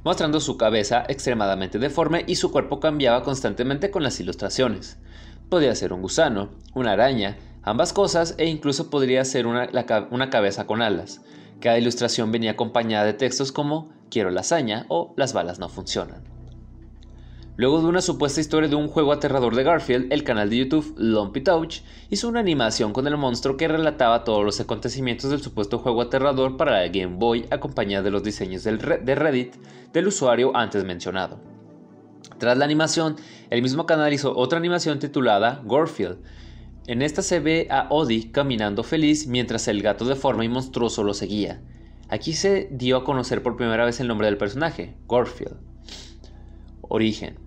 mostrando 0.05 0.39
su 0.39 0.55
cabeza 0.55 1.03
extremadamente 1.09 1.79
deforme 1.79 2.23
y 2.27 2.35
su 2.35 2.51
cuerpo 2.51 2.79
cambiaba 2.79 3.23
constantemente 3.23 3.89
con 3.89 4.03
las 4.03 4.19
ilustraciones. 4.19 4.99
Podía 5.49 5.73
ser 5.73 5.93
un 5.93 6.03
gusano, 6.03 6.51
una 6.75 6.91
araña, 6.91 7.37
ambas 7.63 7.91
cosas 7.91 8.35
e 8.37 8.45
incluso 8.45 8.91
podría 8.91 9.25
ser 9.25 9.47
una, 9.47 10.29
cabeza 10.29 10.67
con 10.67 10.83
alas. 10.83 11.21
Cada 11.59 11.79
ilustración 11.79 12.31
venía 12.31 12.51
acompañada 12.51 13.03
de 13.03 13.13
textos 13.13 13.51
como 13.51 13.89
quiero 14.11 14.29
lasaña 14.29 14.85
o 14.89 15.15
las 15.17 15.33
balas 15.33 15.57
no 15.57 15.69
funcionan. 15.69 16.34
Luego 17.57 17.79
de 17.79 17.87
una 17.87 18.01
supuesta 18.01 18.41
historia 18.41 18.67
de 18.67 18.75
un 18.75 18.89
juego 18.89 19.13
aterrador 19.13 19.55
de 19.55 19.63
Garfield, 19.63 20.11
el 20.11 20.25
canal 20.25 20.49
de 20.49 20.57
YouTube 20.57 20.93
Lumpy 20.97 21.39
Touch 21.39 21.83
hizo 22.09 22.27
una 22.27 22.41
animación 22.41 22.91
con 22.91 23.07
el 23.07 23.15
monstruo 23.15 23.55
que 23.55 23.69
relataba 23.69 24.25
todos 24.25 24.43
los 24.43 24.59
acontecimientos 24.59 25.29
del 25.31 25.41
supuesto 25.41 25.79
juego 25.79 26.01
aterrador 26.01 26.57
para 26.57 26.81
la 26.81 26.87
Game 26.89 27.15
Boy 27.15 27.45
acompañada 27.51 28.03
de 28.03 28.11
los 28.11 28.23
diseños 28.23 28.65
de 28.65 29.15
Reddit 29.15 29.55
del 29.93 30.07
usuario 30.07 30.51
antes 30.53 30.83
mencionado. 30.83 31.39
Tras 32.39 32.57
la 32.57 32.65
animación, 32.65 33.15
el 33.49 33.61
mismo 33.61 33.85
canal 33.85 34.11
hizo 34.11 34.35
otra 34.35 34.59
animación 34.59 34.99
titulada 34.99 35.61
Garfield. 35.63 36.17
En 36.87 37.01
esta 37.01 37.21
se 37.21 37.39
ve 37.39 37.69
a 37.71 37.87
Odie 37.89 38.33
caminando 38.33 38.83
feliz 38.83 39.27
mientras 39.27 39.69
el 39.69 39.81
gato 39.81 40.03
deforme 40.03 40.43
y 40.43 40.49
monstruoso 40.49 41.05
lo 41.05 41.13
seguía. 41.13 41.61
Aquí 42.09 42.33
se 42.33 42.67
dio 42.69 42.97
a 42.97 43.05
conocer 43.05 43.41
por 43.41 43.55
primera 43.55 43.85
vez 43.85 44.01
el 44.01 44.09
nombre 44.09 44.27
del 44.27 44.37
personaje, 44.37 44.97
Garfield. 45.07 45.55
Origen. 46.81 47.44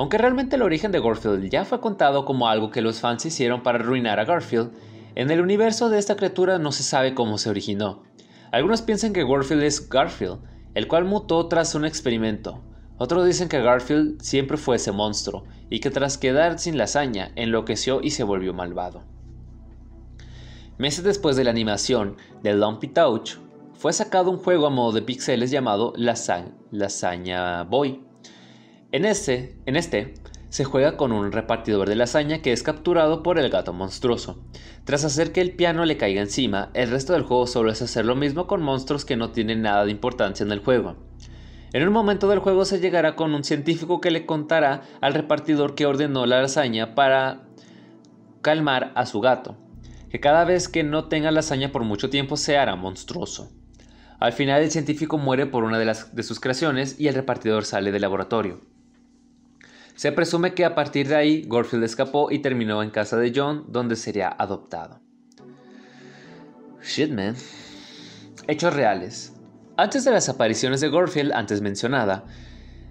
Aunque 0.00 0.16
realmente 0.16 0.56
el 0.56 0.62
origen 0.62 0.92
de 0.92 1.00
Garfield 1.02 1.50
ya 1.50 1.66
fue 1.66 1.78
contado 1.78 2.24
como 2.24 2.48
algo 2.48 2.70
que 2.70 2.80
los 2.80 3.00
fans 3.00 3.26
hicieron 3.26 3.62
para 3.62 3.80
arruinar 3.80 4.18
a 4.18 4.24
Garfield, 4.24 4.72
en 5.14 5.30
el 5.30 5.42
universo 5.42 5.90
de 5.90 5.98
esta 5.98 6.16
criatura 6.16 6.58
no 6.58 6.72
se 6.72 6.82
sabe 6.82 7.12
cómo 7.12 7.36
se 7.36 7.50
originó. 7.50 8.02
Algunos 8.50 8.80
piensan 8.80 9.12
que 9.12 9.26
Garfield 9.26 9.62
es 9.62 9.90
Garfield, 9.90 10.38
el 10.72 10.88
cual 10.88 11.04
mutó 11.04 11.48
tras 11.48 11.74
un 11.74 11.84
experimento. 11.84 12.62
Otros 12.96 13.26
dicen 13.26 13.50
que 13.50 13.60
Garfield 13.60 14.22
siempre 14.22 14.56
fue 14.56 14.76
ese 14.76 14.90
monstruo 14.90 15.44
y 15.68 15.80
que 15.80 15.90
tras 15.90 16.16
quedar 16.16 16.58
sin 16.58 16.78
lasaña 16.78 17.32
enloqueció 17.36 18.00
y 18.02 18.12
se 18.12 18.24
volvió 18.24 18.54
malvado. 18.54 19.02
Meses 20.78 21.04
después 21.04 21.36
de 21.36 21.44
la 21.44 21.50
animación 21.50 22.16
de 22.42 22.54
Lumpy 22.54 22.88
Touch, 22.88 23.32
fue 23.74 23.92
sacado 23.92 24.30
un 24.30 24.38
juego 24.38 24.66
a 24.66 24.70
modo 24.70 24.92
de 24.92 25.02
pixeles 25.02 25.50
llamado 25.50 25.92
Lasaña 25.98 27.64
Boy, 27.64 28.00
en 28.92 29.04
este, 29.04 29.56
en 29.66 29.76
este, 29.76 30.14
se 30.48 30.64
juega 30.64 30.96
con 30.96 31.12
un 31.12 31.30
repartidor 31.30 31.88
de 31.88 31.94
lasaña 31.94 32.42
que 32.42 32.52
es 32.52 32.64
capturado 32.64 33.22
por 33.22 33.38
el 33.38 33.48
gato 33.50 33.72
monstruoso. 33.72 34.42
Tras 34.84 35.04
hacer 35.04 35.30
que 35.30 35.40
el 35.40 35.52
piano 35.52 35.84
le 35.84 35.96
caiga 35.96 36.20
encima, 36.20 36.70
el 36.74 36.90
resto 36.90 37.12
del 37.12 37.22
juego 37.22 37.46
solo 37.46 37.70
es 37.70 37.80
hacer 37.82 38.04
lo 38.04 38.16
mismo 38.16 38.48
con 38.48 38.62
monstruos 38.62 39.04
que 39.04 39.16
no 39.16 39.30
tienen 39.30 39.62
nada 39.62 39.84
de 39.84 39.92
importancia 39.92 40.44
en 40.44 40.50
el 40.50 40.58
juego. 40.58 40.96
En 41.72 41.86
un 41.86 41.92
momento 41.92 42.28
del 42.28 42.40
juego 42.40 42.64
se 42.64 42.80
llegará 42.80 43.14
con 43.14 43.32
un 43.32 43.44
científico 43.44 44.00
que 44.00 44.10
le 44.10 44.26
contará 44.26 44.82
al 45.00 45.14
repartidor 45.14 45.76
que 45.76 45.86
ordenó 45.86 46.26
la 46.26 46.42
lasaña 46.42 46.96
para 46.96 47.42
calmar 48.42 48.90
a 48.96 49.06
su 49.06 49.20
gato, 49.20 49.56
que 50.10 50.18
cada 50.18 50.44
vez 50.44 50.68
que 50.68 50.82
no 50.82 51.04
tenga 51.04 51.30
lasaña 51.30 51.70
por 51.70 51.84
mucho 51.84 52.10
tiempo 52.10 52.36
se 52.36 52.58
hará 52.58 52.74
monstruoso. 52.74 53.52
Al 54.18 54.32
final 54.32 54.62
el 54.62 54.70
científico 54.72 55.16
muere 55.16 55.46
por 55.46 55.62
una 55.62 55.78
de 55.78 56.22
sus 56.24 56.40
creaciones 56.40 56.98
y 56.98 57.06
el 57.06 57.14
repartidor 57.14 57.64
sale 57.64 57.92
del 57.92 58.02
laboratorio. 58.02 58.69
Se 60.00 60.12
presume 60.12 60.54
que 60.54 60.64
a 60.64 60.74
partir 60.74 61.08
de 61.08 61.14
ahí 61.14 61.46
Garfield 61.46 61.84
escapó 61.84 62.30
y 62.30 62.38
terminó 62.38 62.82
en 62.82 62.88
casa 62.88 63.18
de 63.18 63.34
John, 63.36 63.66
donde 63.68 63.96
sería 63.96 64.30
adoptado. 64.30 64.98
Shit, 66.82 67.10
man. 67.10 67.36
Hechos 68.48 68.72
reales. 68.72 69.34
Antes 69.76 70.06
de 70.06 70.10
las 70.10 70.30
apariciones 70.30 70.80
de 70.80 70.88
Garfield 70.88 71.34
antes 71.34 71.60
mencionada, 71.60 72.24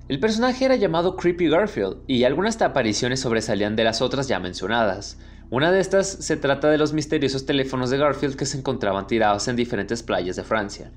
el 0.07 0.20
personaje 0.20 0.66
era 0.66 0.76
llamado 0.76 1.16
Creepy 1.16 1.49
Garfield 1.49 2.03
y 2.05 2.26
algunas 2.26 2.62
apariciones 2.62 3.22
sobresalían 3.22 3.76
de 3.76 3.86
las 3.86 4.03
otras 4.03 4.28
ya 4.28 4.39
mencionadas. 4.39 5.18
Una 5.49 5.72
de 5.72 5.80
estas 5.80 6.07
se 6.07 6.38
trata 6.38 6.70
de 6.70 6.78
los 6.78 6.93
misteriosos 6.93 7.47
teléfonos 7.47 7.89
de 7.89 7.97
Garfield 7.97 8.36
que 8.36 8.45
se 8.45 8.60
encontraban 8.60 9.07
tirados 9.07 9.47
en 9.47 9.55
diferentes 9.55 10.03
playas 10.03 10.36
de 10.36 10.43
Francia. 10.43 10.91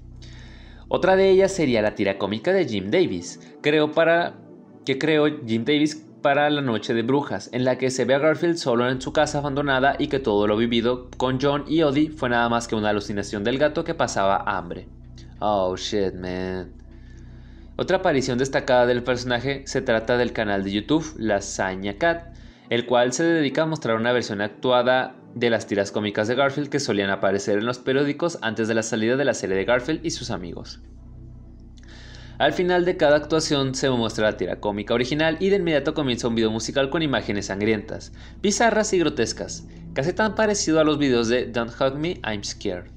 Otra 0.88 1.16
de 1.16 1.30
ellas 1.30 1.52
sería 1.52 1.80
la 1.80 1.94
tira 1.94 2.18
cómica 2.18 2.52
de 2.52 2.66
Jim 2.66 2.90
Davis, 2.90 3.40
creo 3.62 3.92
para 3.92 4.41
que 4.84 4.98
creó 4.98 5.26
Jim 5.46 5.64
Davis 5.64 6.06
para 6.22 6.48
la 6.50 6.62
noche 6.62 6.94
de 6.94 7.02
brujas, 7.02 7.50
en 7.52 7.64
la 7.64 7.76
que 7.78 7.90
se 7.90 8.04
ve 8.04 8.14
a 8.14 8.18
Garfield 8.18 8.56
solo 8.56 8.88
en 8.88 9.00
su 9.00 9.12
casa 9.12 9.38
abandonada 9.38 9.96
y 9.98 10.06
que 10.06 10.20
todo 10.20 10.46
lo 10.46 10.56
vivido 10.56 11.08
con 11.16 11.40
John 11.40 11.64
y 11.66 11.82
Odie 11.82 12.10
fue 12.10 12.30
nada 12.30 12.48
más 12.48 12.68
que 12.68 12.76
una 12.76 12.90
alucinación 12.90 13.44
del 13.44 13.58
gato 13.58 13.84
que 13.84 13.94
pasaba 13.94 14.44
hambre. 14.46 14.88
Oh 15.40 15.76
shit, 15.76 16.14
man. 16.14 16.72
Otra 17.76 17.98
aparición 17.98 18.38
destacada 18.38 18.86
del 18.86 19.02
personaje 19.02 19.64
se 19.66 19.82
trata 19.82 20.16
del 20.16 20.32
canal 20.32 20.62
de 20.62 20.72
YouTube 20.72 21.14
Lasaña 21.18 21.98
Cat, 21.98 22.34
el 22.70 22.86
cual 22.86 23.12
se 23.12 23.24
dedica 23.24 23.62
a 23.62 23.66
mostrar 23.66 23.96
una 23.96 24.12
versión 24.12 24.40
actuada 24.40 25.16
de 25.34 25.50
las 25.50 25.66
tiras 25.66 25.90
cómicas 25.90 26.28
de 26.28 26.34
Garfield 26.34 26.68
que 26.68 26.78
solían 26.78 27.10
aparecer 27.10 27.58
en 27.58 27.66
los 27.66 27.78
periódicos 27.78 28.38
antes 28.42 28.68
de 28.68 28.74
la 28.74 28.82
salida 28.82 29.16
de 29.16 29.24
la 29.24 29.34
serie 29.34 29.56
de 29.56 29.64
Garfield 29.64 30.04
y 30.04 30.10
sus 30.10 30.30
amigos. 30.30 30.80
Al 32.42 32.52
final 32.52 32.84
de 32.84 32.96
cada 32.96 33.14
actuación 33.14 33.72
se 33.76 33.88
muestra 33.88 34.28
la 34.28 34.36
tira 34.36 34.58
cómica 34.58 34.94
original 34.94 35.36
y 35.38 35.50
de 35.50 35.58
inmediato 35.58 35.94
comienza 35.94 36.26
un 36.26 36.34
video 36.34 36.50
musical 36.50 36.90
con 36.90 37.00
imágenes 37.00 37.46
sangrientas, 37.46 38.12
bizarras 38.42 38.92
y 38.92 38.98
grotescas, 38.98 39.68
casi 39.92 40.12
tan 40.12 40.34
parecido 40.34 40.80
a 40.80 40.84
los 40.84 40.98
videos 40.98 41.28
de 41.28 41.46
Don't 41.46 41.70
Hug 41.80 41.94
Me, 41.94 42.20
I'm 42.24 42.42
Scared. 42.42 42.90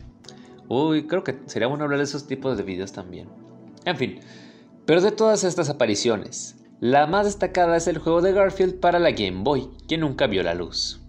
Uy, 0.67 1.05
creo 1.05 1.23
que 1.23 1.37
sería 1.45 1.67
bueno 1.67 1.83
hablar 1.83 1.99
de 1.99 2.05
esos 2.05 2.25
tipos 2.25 2.57
de 2.57 2.63
videos 2.63 2.91
también. 2.91 3.29
En 3.85 3.95
fin, 3.97 4.19
pero 4.87 4.99
de 4.99 5.11
todas 5.11 5.43
estas 5.43 5.69
apariciones, 5.69 6.55
la 6.79 7.05
más 7.05 7.27
destacada 7.27 7.77
es 7.77 7.85
el 7.85 7.99
juego 7.99 8.23
de 8.23 8.33
Garfield 8.33 8.79
para 8.79 8.97
la 8.97 9.11
Game 9.11 9.43
Boy, 9.43 9.69
que 9.87 9.99
nunca 9.99 10.25
vio 10.25 10.41
la 10.41 10.55
luz. 10.55 11.01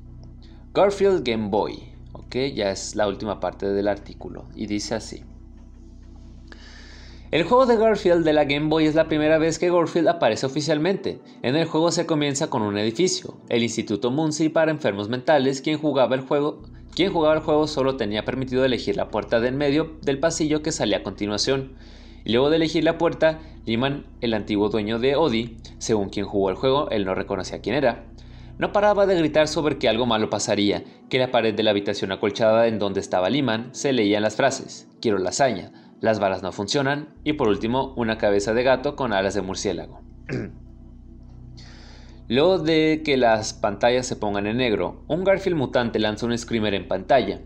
Garfield 0.75 1.27
Game 1.27 1.49
Boy, 1.49 1.91
ok, 2.13 2.37
ya 2.55 2.71
es 2.71 2.97
la 2.97 3.09
última 3.09 3.41
parte 3.41 3.67
del 3.67 3.89
artículo, 3.89 4.45
y 4.55 4.67
dice 4.67 4.95
así. 4.95 5.25
El 7.33 7.43
juego 7.43 7.67
de 7.67 7.77
Garfield 7.77 8.25
de 8.25 8.33
la 8.33 8.45
Game 8.45 8.69
Boy 8.69 8.87
es 8.87 8.95
la 8.95 9.09
primera 9.09 9.37
vez 9.39 9.59
que 9.59 9.69
Garfield 9.69 10.07
aparece 10.07 10.47
oficialmente. 10.47 11.19
En 11.43 11.57
el 11.57 11.67
juego 11.67 11.91
se 11.91 12.07
comienza 12.07 12.49
con 12.49 12.63
un 12.63 12.79
edificio, 12.79 13.37
el 13.49 13.65
Instituto 13.65 14.13
Muncie 14.13 14.49
para 14.49 14.71
enfermos 14.71 15.09
mentales, 15.09 15.61
quien 15.61 15.77
jugaba 15.77 16.15
el 16.15 16.21
juego, 16.21 16.63
quien 16.95 17.13
jugaba 17.13 17.35
el 17.35 17.41
juego 17.41 17.67
solo 17.67 17.97
tenía 17.97 18.25
permitido 18.25 18.65
elegir 18.65 18.97
la 18.97 19.09
puerta 19.09 19.41
de 19.41 19.49
en 19.49 19.57
medio 19.57 19.97
del 20.03 20.21
pasillo 20.21 20.63
que 20.63 20.71
salía 20.71 20.99
a 20.99 21.03
continuación. 21.03 21.73
Y 22.25 22.33
luego 22.33 22.49
de 22.49 22.57
elegir 22.57 22.85
la 22.85 22.97
puerta, 22.97 23.41
Lyman, 23.65 24.07
el 24.21 24.33
antiguo 24.33 24.69
dueño 24.69 25.01
de 25.01 25.17
Odie, 25.17 25.57
según 25.79 26.11
quien 26.11 26.27
jugó 26.27 26.51
el 26.51 26.57
juego, 26.57 26.89
él 26.91 27.05
no 27.05 27.17
reconocía 27.17 27.61
quién 27.61 27.75
era. 27.75 28.05
No 28.59 28.73
paraba 28.73 29.05
de 29.05 29.19
gritar 29.19 29.49
sobre 29.49 29.79
que 29.79 29.89
algo 29.89 30.07
malo 30.07 30.31
pasaría, 30.31 30.85
que 31.11 31.19
la 31.19 31.33
pared 31.33 31.55
de 31.55 31.65
la 31.65 31.73
habitación 31.73 32.13
acolchada 32.13 32.69
en 32.69 32.79
donde 32.79 33.01
estaba 33.01 33.31
Lyman 33.31 33.75
se 33.75 33.93
leían 33.93 34.23
las 34.23 34.37
frases, 34.37 34.89
quiero 35.01 35.19
lasaña, 35.19 35.86
las 36.01 36.19
balas 36.21 36.43
no 36.43 36.53
funcionan 36.53 37.09
y 37.25 37.35
por 37.35 37.49
último 37.49 37.95
una 37.97 38.19
cabeza 38.19 38.55
de 38.55 38.63
gato 38.63 38.97
con 38.97 39.13
alas 39.13 39.35
de 39.35 39.43
murciélago. 39.43 40.01
Luego 42.29 42.59
de 42.59 43.03
que 43.05 43.17
las 43.17 43.55
pantallas 43.55 44.07
se 44.07 44.17
pongan 44.17 44.47
en 44.47 44.57
negro, 44.57 45.05
un 45.07 45.23
Garfield 45.23 45.57
mutante 45.57 46.01
lanza 46.01 46.27
un 46.27 46.37
screamer 46.37 46.75
en 46.75 46.89
pantalla. 46.89 47.41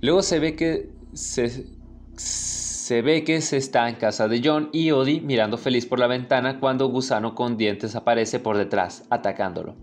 Luego 0.00 0.22
se 0.22 0.38
ve 0.38 0.54
que 0.54 0.90
se, 1.12 1.66
se 2.14 3.02
ve 3.02 3.24
que 3.24 3.40
se 3.40 3.56
está 3.56 3.88
en 3.88 3.96
casa 3.96 4.28
de 4.28 4.40
John 4.42 4.70
y 4.72 4.92
Odie 4.92 5.20
mirando 5.20 5.58
feliz 5.58 5.84
por 5.84 5.98
la 5.98 6.06
ventana 6.06 6.60
cuando 6.60 6.86
Gusano 6.88 7.34
con 7.34 7.56
dientes 7.56 7.96
aparece 7.96 8.38
por 8.38 8.56
detrás, 8.56 9.04
atacándolo. 9.10 9.74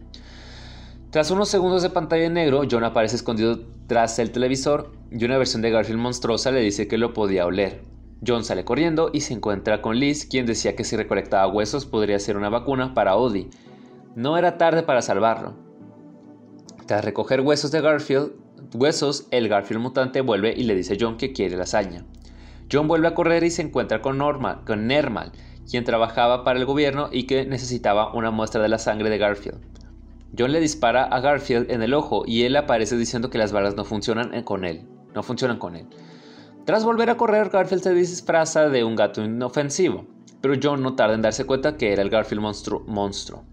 Tras 1.09 1.29
unos 1.29 1.49
segundos 1.49 1.83
de 1.83 1.89
pantalla 1.89 2.25
en 2.25 2.33
negro, 2.33 2.63
John 2.69 2.85
aparece 2.85 3.17
escondido 3.17 3.59
tras 3.87 4.17
el 4.19 4.31
televisor 4.31 4.93
y 5.11 5.23
una 5.25 5.37
versión 5.37 5.61
de 5.61 5.71
Garfield 5.71 5.99
monstruosa 5.99 6.51
le 6.51 6.61
dice 6.61 6.87
que 6.87 6.97
lo 6.97 7.13
podía 7.13 7.45
oler. 7.45 7.96
John 8.25 8.43
sale 8.43 8.65
corriendo 8.65 9.11
y 9.13 9.21
se 9.21 9.33
encuentra 9.33 9.81
con 9.81 9.99
Liz, 9.99 10.25
quien 10.25 10.45
decía 10.45 10.75
que 10.75 10.83
si 10.83 10.95
recolectaba 10.95 11.51
huesos 11.51 11.85
podría 11.85 12.19
ser 12.19 12.37
una 12.37 12.49
vacuna 12.49 12.93
para 12.93 13.15
Odie. 13.15 13.49
No 14.15 14.37
era 14.37 14.57
tarde 14.57 14.83
para 14.83 15.01
salvarlo. 15.01 15.53
Tras 16.87 17.05
recoger 17.05 17.41
huesos 17.41 17.71
de 17.71 17.81
Garfield, 17.81 18.31
huesos, 18.73 19.27
el 19.31 19.49
Garfield 19.49 19.81
mutante 19.81 20.21
vuelve 20.21 20.53
y 20.55 20.63
le 20.63 20.73
dice 20.73 20.93
a 20.93 20.97
John 20.99 21.17
que 21.17 21.33
quiere 21.33 21.57
lasaña. 21.57 22.05
John 22.71 22.87
vuelve 22.87 23.07
a 23.07 23.13
correr 23.13 23.43
y 23.43 23.51
se 23.51 23.61
encuentra 23.61 24.01
con, 24.01 24.17
Norma, 24.17 24.63
con 24.65 24.87
Nermal, 24.87 25.31
quien 25.69 25.83
trabajaba 25.83 26.43
para 26.43 26.59
el 26.59 26.65
gobierno 26.65 27.09
y 27.11 27.23
que 27.23 27.45
necesitaba 27.45 28.13
una 28.13 28.31
muestra 28.31 28.61
de 28.61 28.69
la 28.69 28.79
sangre 28.79 29.09
de 29.09 29.17
Garfield. 29.17 29.59
John 30.37 30.51
le 30.51 30.59
dispara 30.59 31.03
a 31.03 31.19
Garfield 31.19 31.71
en 31.71 31.81
el 31.81 31.93
ojo 31.93 32.23
y 32.25 32.43
él 32.43 32.55
aparece 32.55 32.97
diciendo 32.97 33.29
que 33.29 33.37
las 33.37 33.51
balas 33.51 33.75
no 33.75 33.85
funcionan 33.85 34.41
con 34.43 34.65
él, 34.65 34.81
no 35.13 35.23
funcionan 35.23 35.59
con 35.59 35.75
él. 35.75 35.85
Tras 36.67 36.83
volver 36.83 37.09
a 37.09 37.15
correr, 37.15 37.47
Garfield 37.47 37.81
se 37.81 37.93
disfraza 37.93 38.67
de 38.67 38.83
un 38.83 38.97
gato 38.97 39.23
inofensivo, 39.23 40.05
pero 40.41 40.55
John 40.61 40.83
no 40.83 40.95
tarda 40.95 41.15
en 41.15 41.21
darse 41.21 41.45
cuenta 41.45 41.77
que 41.77 41.93
era 41.93 42.01
el 42.01 42.09
Garfield 42.09 42.41
monstruo. 42.41 43.45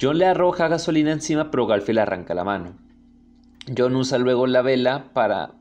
John 0.00 0.16
le 0.16 0.24
arroja 0.24 0.68
gasolina 0.68 1.12
encima, 1.12 1.50
pero 1.50 1.66
Garfield 1.66 1.98
arranca 1.98 2.32
la 2.32 2.42
mano. 2.42 2.72
John 3.76 3.94
usa 3.96 4.16
luego 4.16 4.46
la 4.46 4.62
vela 4.62 5.10
para, 5.12 5.56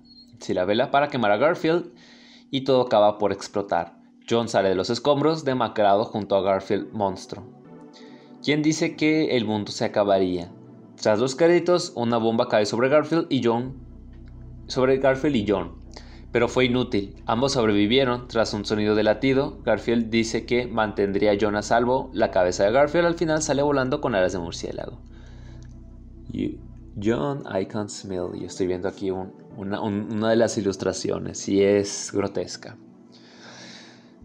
la 0.47 0.63
vela 0.63 0.91
para 0.91 1.09
quemar 1.09 1.33
a 1.33 1.37
Garfield 1.37 1.91
y 2.51 2.61
todo 2.61 2.83
acaba 2.83 3.17
por 3.17 3.33
explotar. 3.33 3.97
John 4.29 4.47
sale 4.47 4.69
de 4.69 4.75
los 4.75 4.89
escombros 4.89 5.43
demacrado 5.43 6.05
junto 6.05 6.37
a 6.37 6.41
Garfield 6.41 6.93
monstruo, 6.93 7.43
quien 8.41 8.61
dice 8.61 8.95
que 8.95 9.35
el 9.35 9.43
mundo 9.43 9.73
se 9.73 9.83
acabaría. 9.83 10.49
Tras 10.95 11.19
los 11.19 11.35
créditos, 11.35 11.91
una 11.97 12.15
bomba 12.15 12.47
cae 12.47 12.65
sobre 12.65 12.87
Garfield 12.87 13.25
y 13.27 13.43
John, 13.43 13.73
sobre 14.67 14.99
Garfield 14.99 15.35
y 15.35 15.45
John 15.45 15.80
pero 16.31 16.47
fue 16.47 16.65
inútil. 16.65 17.15
Ambos 17.25 17.53
sobrevivieron 17.53 18.27
tras 18.27 18.53
un 18.53 18.65
sonido 18.65 18.95
de 18.95 19.03
latido. 19.03 19.57
Garfield 19.63 20.09
dice 20.09 20.45
que 20.45 20.65
mantendría 20.65 21.31
a 21.31 21.37
John 21.39 21.55
a 21.55 21.61
salvo. 21.61 22.09
La 22.13 22.31
cabeza 22.31 22.63
de 22.63 22.71
Garfield 22.71 23.05
al 23.05 23.15
final 23.15 23.41
sale 23.41 23.61
volando 23.61 23.99
con 23.99 24.15
alas 24.15 24.31
de 24.31 24.39
murciélago. 24.39 24.99
John, 27.01 27.43
I 27.53 27.65
can't 27.65 27.89
smell. 27.89 28.29
Y 28.39 28.45
estoy 28.45 28.67
viendo 28.67 28.87
aquí 28.87 29.11
una, 29.11 30.29
de 30.29 30.35
las 30.35 30.57
ilustraciones 30.57 31.47
y 31.49 31.63
es 31.63 32.11
grotesca. 32.13 32.77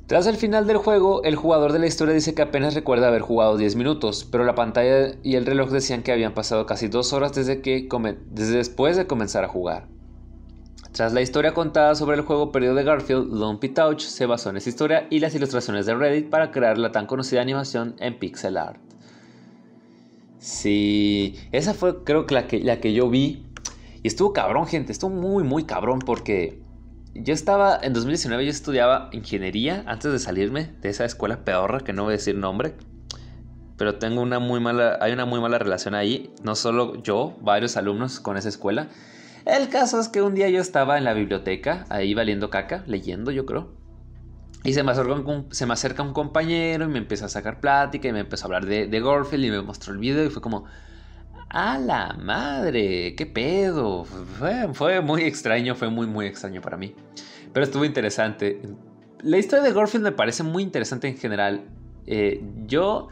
Tras 0.06 0.28
el 0.28 0.36
final 0.36 0.68
del 0.68 0.76
juego, 0.76 1.24
el 1.24 1.34
jugador 1.34 1.72
de 1.72 1.80
la 1.80 1.88
historia 1.88 2.14
dice 2.14 2.32
que 2.32 2.42
apenas 2.42 2.74
recuerda 2.74 3.08
haber 3.08 3.22
jugado 3.22 3.56
10 3.56 3.74
minutos, 3.74 4.24
pero 4.30 4.44
la 4.44 4.54
pantalla 4.54 5.16
y 5.24 5.34
el 5.34 5.44
reloj 5.44 5.70
decían 5.70 6.04
que 6.04 6.12
habían 6.12 6.32
pasado 6.32 6.64
casi 6.64 6.86
dos 6.86 7.12
horas 7.12 7.34
desde, 7.34 7.60
que 7.60 7.88
desde 8.30 8.56
después 8.56 8.96
de 8.96 9.08
comenzar 9.08 9.42
a 9.42 9.48
jugar. 9.48 9.88
Tras 10.96 11.12
la 11.12 11.20
historia 11.20 11.52
contada 11.52 11.94
sobre 11.94 12.16
el 12.16 12.22
juego 12.22 12.50
perdido 12.50 12.74
de 12.74 12.82
Garfield, 12.82 13.30
Lumpy 13.30 13.68
Touch 13.68 14.00
se 14.00 14.24
basó 14.24 14.48
en 14.48 14.56
esa 14.56 14.70
historia 14.70 15.06
y 15.10 15.18
las 15.18 15.34
ilustraciones 15.34 15.84
de 15.84 15.94
Reddit 15.94 16.30
para 16.30 16.50
crear 16.50 16.78
la 16.78 16.90
tan 16.90 17.04
conocida 17.04 17.42
animación 17.42 17.96
en 17.98 18.18
pixel 18.18 18.56
art. 18.56 18.80
Sí, 20.38 21.34
esa 21.52 21.74
fue 21.74 22.02
creo 22.02 22.24
que 22.24 22.32
la 22.32 22.46
que, 22.46 22.60
la 22.60 22.80
que 22.80 22.94
yo 22.94 23.10
vi 23.10 23.44
y 24.02 24.08
estuvo 24.08 24.32
cabrón, 24.32 24.66
gente, 24.66 24.90
estuvo 24.90 25.10
muy, 25.10 25.44
muy 25.44 25.64
cabrón 25.64 25.98
porque 25.98 26.62
yo 27.12 27.34
estaba, 27.34 27.78
en 27.82 27.92
2019 27.92 28.46
yo 28.46 28.50
estudiaba 28.50 29.10
ingeniería 29.12 29.84
antes 29.86 30.10
de 30.10 30.18
salirme 30.18 30.72
de 30.80 30.88
esa 30.88 31.04
escuela 31.04 31.44
peorra, 31.44 31.80
que 31.80 31.92
no 31.92 32.04
voy 32.04 32.12
a 32.12 32.16
decir 32.16 32.36
nombre. 32.36 32.72
Pero 33.76 33.96
tengo 33.96 34.22
una 34.22 34.38
muy 34.38 34.60
mala, 34.60 34.96
hay 35.02 35.12
una 35.12 35.26
muy 35.26 35.40
mala 35.40 35.58
relación 35.58 35.94
ahí, 35.94 36.32
no 36.42 36.54
solo 36.54 37.02
yo, 37.02 37.36
varios 37.42 37.76
alumnos 37.76 38.18
con 38.18 38.38
esa 38.38 38.48
escuela. 38.48 38.88
El 39.46 39.68
caso 39.68 40.00
es 40.00 40.08
que 40.08 40.22
un 40.22 40.34
día 40.34 40.48
yo 40.48 40.60
estaba 40.60 40.98
en 40.98 41.04
la 41.04 41.14
biblioteca, 41.14 41.86
ahí 41.88 42.14
valiendo 42.14 42.50
caca, 42.50 42.82
leyendo 42.88 43.30
yo 43.30 43.46
creo. 43.46 43.70
Y 44.64 44.72
se 44.72 44.82
me, 44.82 44.90
acerca 44.90 46.02
un, 46.02 46.12
compañero 46.12 46.86
y 46.86 46.88
me 46.88 46.98
empieza 46.98 47.26
a 47.26 47.28
sacar 47.28 47.60
plática 47.60 48.08
y 48.08 48.12
me 48.12 48.18
empezó 48.18 48.44
a 48.44 48.46
hablar 48.46 48.66
de, 48.66 49.00
Gorfield 49.00 49.44
y 49.44 49.50
me 49.52 49.62
mostró 49.62 49.92
el 49.92 50.00
video 50.00 50.24
y 50.24 50.30
fue 50.30 50.42
como, 50.42 50.64
¡A 51.48 51.78
la 51.78 52.16
madre! 52.20 53.14
¿Qué 53.14 53.24
pedo? 53.24 54.04
Fue, 54.04 55.00
muy 55.00 55.22
extraño, 55.22 55.76
fue 55.76 55.90
muy, 55.90 56.08
muy 56.08 56.26
extraño 56.26 56.60
para 56.60 56.76
mí. 56.76 56.96
Pero 57.52 57.62
estuvo 57.62 57.84
interesante. 57.84 58.60
La 59.22 59.38
historia 59.38 59.64
de 59.64 59.72
Garfield 59.72 60.02
me 60.02 60.12
parece 60.12 60.42
muy 60.42 60.64
interesante 60.64 61.06
en 61.06 61.18
general. 61.18 61.68
Eh, 62.08 62.42
yo 62.66 63.10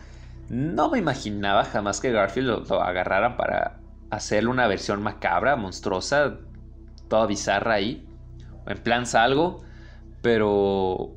no 0.49 0.91
me 0.91 0.99
imaginaba 0.99 1.65
jamás 1.65 2.01
que 2.01 2.11
Garfield 2.11 2.69
lo, 2.69 2.83
agarraran 2.83 3.37
para 3.37 3.84
hacerle 4.17 4.51
una 4.51 4.67
versión 4.67 5.03
macabra, 5.03 5.57
monstruosa, 5.57 6.39
toda 7.09 7.27
bizarra 7.27 7.75
ahí. 7.75 8.07
En 8.67 8.79
plan 8.79 9.07
salgo. 9.07 9.63
Pero. 10.23 11.13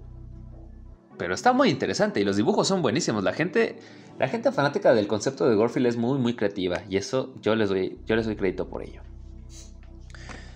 Pero 1.17 1.33
está 1.33 1.53
muy 1.53 1.69
interesante 1.69 2.19
y 2.19 2.23
los 2.23 2.35
dibujos 2.35 2.67
son 2.67 2.81
buenísimos. 2.81 3.23
La 3.23 3.33
gente 3.33 3.79
la 4.19 4.27
gente 4.27 4.51
fanática 4.51 4.95
del 4.95 5.07
concepto 5.07 5.47
de 5.47 5.55
Gorfield 5.55 5.87
es 5.87 5.95
muy 5.95 6.17
muy 6.17 6.35
creativa 6.35 6.81
y 6.89 6.97
eso 6.97 7.35
yo 7.41 7.55
les 7.55 7.69
doy, 7.69 7.99
yo 8.07 8.15
les 8.15 8.25
doy 8.25 8.35
crédito 8.35 8.67
por 8.67 8.81
ello. 8.81 9.01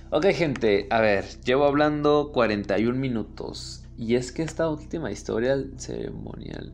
Ok 0.10 0.26
gente, 0.34 0.88
a 0.90 1.00
ver, 1.00 1.26
llevo 1.46 1.66
hablando 1.66 2.32
41 2.34 2.98
minutos 2.98 3.84
y 3.98 4.16
es 4.16 4.32
que 4.32 4.42
esta 4.42 4.68
última 4.68 5.12
historia 5.12 5.58
ceremonial 5.78 6.74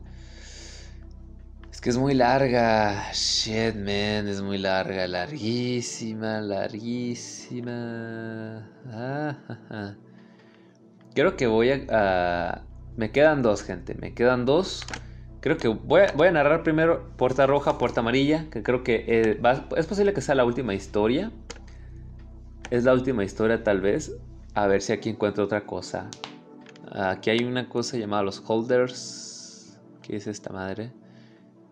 es 1.78 1.80
que 1.80 1.90
es 1.90 1.96
muy 1.96 2.12
larga. 2.12 3.12
Shit, 3.12 3.76
man, 3.76 4.26
es 4.26 4.42
muy 4.42 4.58
larga, 4.58 5.06
larguísima, 5.06 6.40
larguísima. 6.40 7.72
Ah, 8.90 9.94
Creo 11.14 11.36
que 11.36 11.46
voy 11.46 11.70
a... 11.70 12.64
Me 12.96 13.12
quedan 13.12 13.42
dos, 13.42 13.62
gente, 13.62 13.94
me 13.94 14.12
quedan 14.12 14.44
dos. 14.44 14.84
Creo 15.38 15.56
que 15.56 15.68
voy 15.68 16.00
a, 16.00 16.32
narrar 16.32 16.64
primero 16.64 17.12
Puerta 17.16 17.46
Roja, 17.46 17.78
Puerta 17.78 18.00
Amarilla, 18.00 18.50
que 18.50 18.64
creo 18.64 18.82
que 18.82 19.04
eh, 19.06 19.40
es 19.76 19.86
posible 19.86 20.12
que 20.12 20.20
sea 20.20 20.34
la 20.34 20.44
última 20.44 20.74
historia. 20.74 21.30
Es 22.70 22.82
la 22.82 22.92
última 22.92 23.22
historia 23.22 23.62
tal 23.62 23.80
vez. 23.80 24.16
A 24.54 24.66
ver 24.66 24.82
si 24.82 24.92
aquí 24.92 25.10
encuentro 25.10 25.44
otra 25.44 25.64
cosa. 25.64 26.10
Aquí 26.90 27.30
hay 27.30 27.44
una 27.44 27.68
cosa 27.68 27.96
llamada 27.98 28.24
los 28.24 28.42
holders. 28.44 29.78
¿Qué 30.02 30.16
es 30.16 30.26
esta 30.26 30.52
madre? 30.52 30.90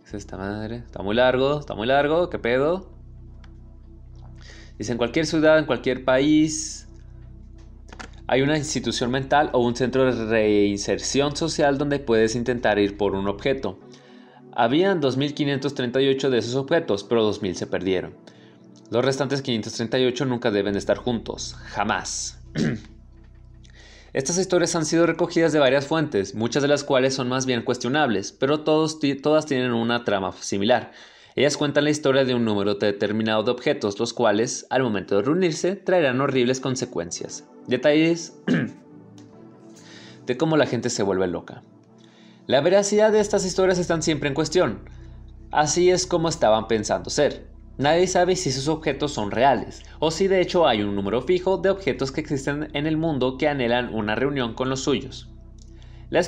¿Qué 0.08 0.16
es 0.16 0.22
esta 0.22 0.36
madre? 0.36 0.76
Está 0.76 1.02
muy 1.02 1.16
largo, 1.16 1.58
está 1.58 1.74
muy 1.74 1.88
largo. 1.88 2.30
¿Qué 2.30 2.38
pedo? 2.38 2.88
Dice 4.78 4.92
en 4.92 4.98
cualquier 4.98 5.26
ciudad, 5.26 5.58
en 5.58 5.64
cualquier 5.64 6.04
país, 6.04 6.86
hay 8.28 8.42
una 8.42 8.56
institución 8.56 9.10
mental 9.10 9.50
o 9.52 9.58
un 9.58 9.74
centro 9.74 10.04
de 10.04 10.26
reinserción 10.26 11.34
social 11.34 11.76
donde 11.76 11.98
puedes 11.98 12.36
intentar 12.36 12.78
ir 12.78 12.96
por 12.96 13.16
un 13.16 13.26
objeto. 13.26 13.80
Habían 14.52 15.02
2.538 15.02 16.28
de 16.28 16.38
esos 16.38 16.54
objetos, 16.54 17.02
pero 17.02 17.28
2.000 17.28 17.54
se 17.54 17.66
perdieron. 17.66 18.14
Los 18.92 19.04
restantes 19.04 19.42
538 19.42 20.24
nunca 20.24 20.52
deben 20.52 20.76
estar 20.76 20.98
juntos, 20.98 21.56
jamás. 21.64 22.38
Estas 24.16 24.38
historias 24.38 24.74
han 24.74 24.86
sido 24.86 25.04
recogidas 25.04 25.52
de 25.52 25.58
varias 25.58 25.86
fuentes, 25.86 26.34
muchas 26.34 26.62
de 26.62 26.68
las 26.68 26.84
cuales 26.84 27.12
son 27.12 27.28
más 27.28 27.44
bien 27.44 27.60
cuestionables, 27.60 28.32
pero 28.32 28.62
todas 28.62 28.98
tienen 28.98 29.74
una 29.74 30.04
trama 30.04 30.32
similar. 30.40 30.92
Ellas 31.34 31.58
cuentan 31.58 31.84
la 31.84 31.90
historia 31.90 32.24
de 32.24 32.34
un 32.34 32.42
número 32.42 32.76
determinado 32.76 33.42
de 33.42 33.50
objetos, 33.50 34.00
los 34.00 34.14
cuales, 34.14 34.66
al 34.70 34.82
momento 34.82 35.16
de 35.16 35.22
reunirse, 35.22 35.76
traerán 35.76 36.22
horribles 36.22 36.60
consecuencias. 36.60 37.44
Detalles 37.66 38.32
de 40.26 40.36
cómo 40.38 40.56
la 40.56 40.64
gente 40.64 40.88
se 40.88 41.02
vuelve 41.02 41.26
loca. 41.26 41.62
La 42.46 42.62
veracidad 42.62 43.12
de 43.12 43.20
estas 43.20 43.44
historias 43.44 43.78
están 43.78 44.02
siempre 44.02 44.30
en 44.30 44.34
cuestión. 44.34 44.88
Así 45.50 45.90
es 45.90 46.06
como 46.06 46.30
estaban 46.30 46.68
pensando 46.68 47.10
ser. 47.10 47.50
Nadie 47.78 48.06
sabe 48.06 48.36
si 48.36 48.48
esos 48.48 48.68
objetos 48.68 49.12
son 49.12 49.30
reales, 49.30 49.82
o 49.98 50.10
si 50.10 50.28
de 50.28 50.40
hecho 50.40 50.66
hay 50.66 50.82
un 50.82 50.96
número 50.96 51.20
fijo 51.20 51.58
de 51.58 51.68
objetos 51.68 52.10
que 52.10 52.22
existen 52.22 52.70
en 52.72 52.86
el 52.86 52.96
mundo 52.96 53.36
que 53.36 53.48
anhelan 53.48 53.92
una 53.94 54.14
reunión 54.14 54.54
con 54.54 54.70
los 54.70 54.80
suyos. 54.80 55.28
La 56.08 56.22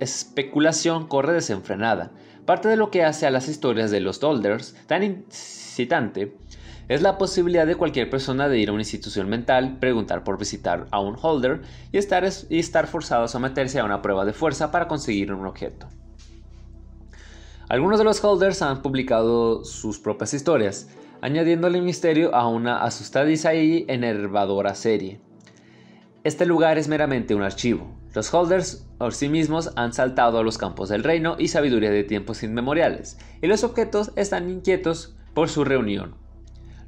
especulación 0.00 1.08
corre 1.08 1.34
desenfrenada. 1.34 2.12
Parte 2.46 2.68
de 2.68 2.76
lo 2.76 2.90
que 2.90 3.04
hace 3.04 3.26
a 3.26 3.30
las 3.30 3.48
historias 3.48 3.90
de 3.90 4.00
los 4.00 4.18
Dolders 4.18 4.74
tan 4.86 5.02
incitante 5.02 6.34
es 6.88 7.02
la 7.02 7.18
posibilidad 7.18 7.66
de 7.66 7.76
cualquier 7.76 8.08
persona 8.08 8.48
de 8.48 8.58
ir 8.58 8.70
a 8.70 8.72
una 8.72 8.80
institución 8.80 9.28
mental, 9.28 9.76
preguntar 9.78 10.24
por 10.24 10.38
visitar 10.38 10.86
a 10.90 11.00
un 11.00 11.16
holder 11.20 11.60
y 11.92 11.98
estar, 11.98 12.26
y 12.48 12.58
estar 12.58 12.88
a 12.88 13.28
someterse 13.28 13.78
a 13.78 13.84
una 13.84 14.00
prueba 14.00 14.24
de 14.24 14.32
fuerza 14.32 14.70
para 14.70 14.88
conseguir 14.88 15.32
un 15.32 15.46
objeto. 15.46 15.86
Algunos 17.70 17.98
de 17.98 18.04
los 18.04 18.24
holders 18.24 18.62
han 18.62 18.82
publicado 18.82 19.64
sus 19.64 20.00
propias 20.00 20.34
historias, 20.34 20.88
añadiéndole 21.20 21.80
misterio 21.80 22.34
a 22.34 22.48
una 22.48 22.82
asustadiza 22.82 23.54
y 23.54 23.84
enervadora 23.86 24.74
serie. 24.74 25.20
Este 26.24 26.46
lugar 26.46 26.78
es 26.78 26.88
meramente 26.88 27.36
un 27.36 27.42
archivo. 27.42 27.86
Los 28.12 28.34
holders 28.34 28.88
por 28.98 29.14
sí 29.14 29.28
mismos 29.28 29.70
han 29.76 29.92
saltado 29.92 30.38
a 30.38 30.42
los 30.42 30.58
campos 30.58 30.88
del 30.88 31.04
reino 31.04 31.36
y 31.38 31.46
sabiduría 31.46 31.92
de 31.92 32.02
tiempos 32.02 32.42
inmemoriales, 32.42 33.18
y 33.40 33.46
los 33.46 33.62
objetos 33.62 34.10
están 34.16 34.50
inquietos 34.50 35.14
por 35.32 35.48
su 35.48 35.62
reunión. 35.64 36.16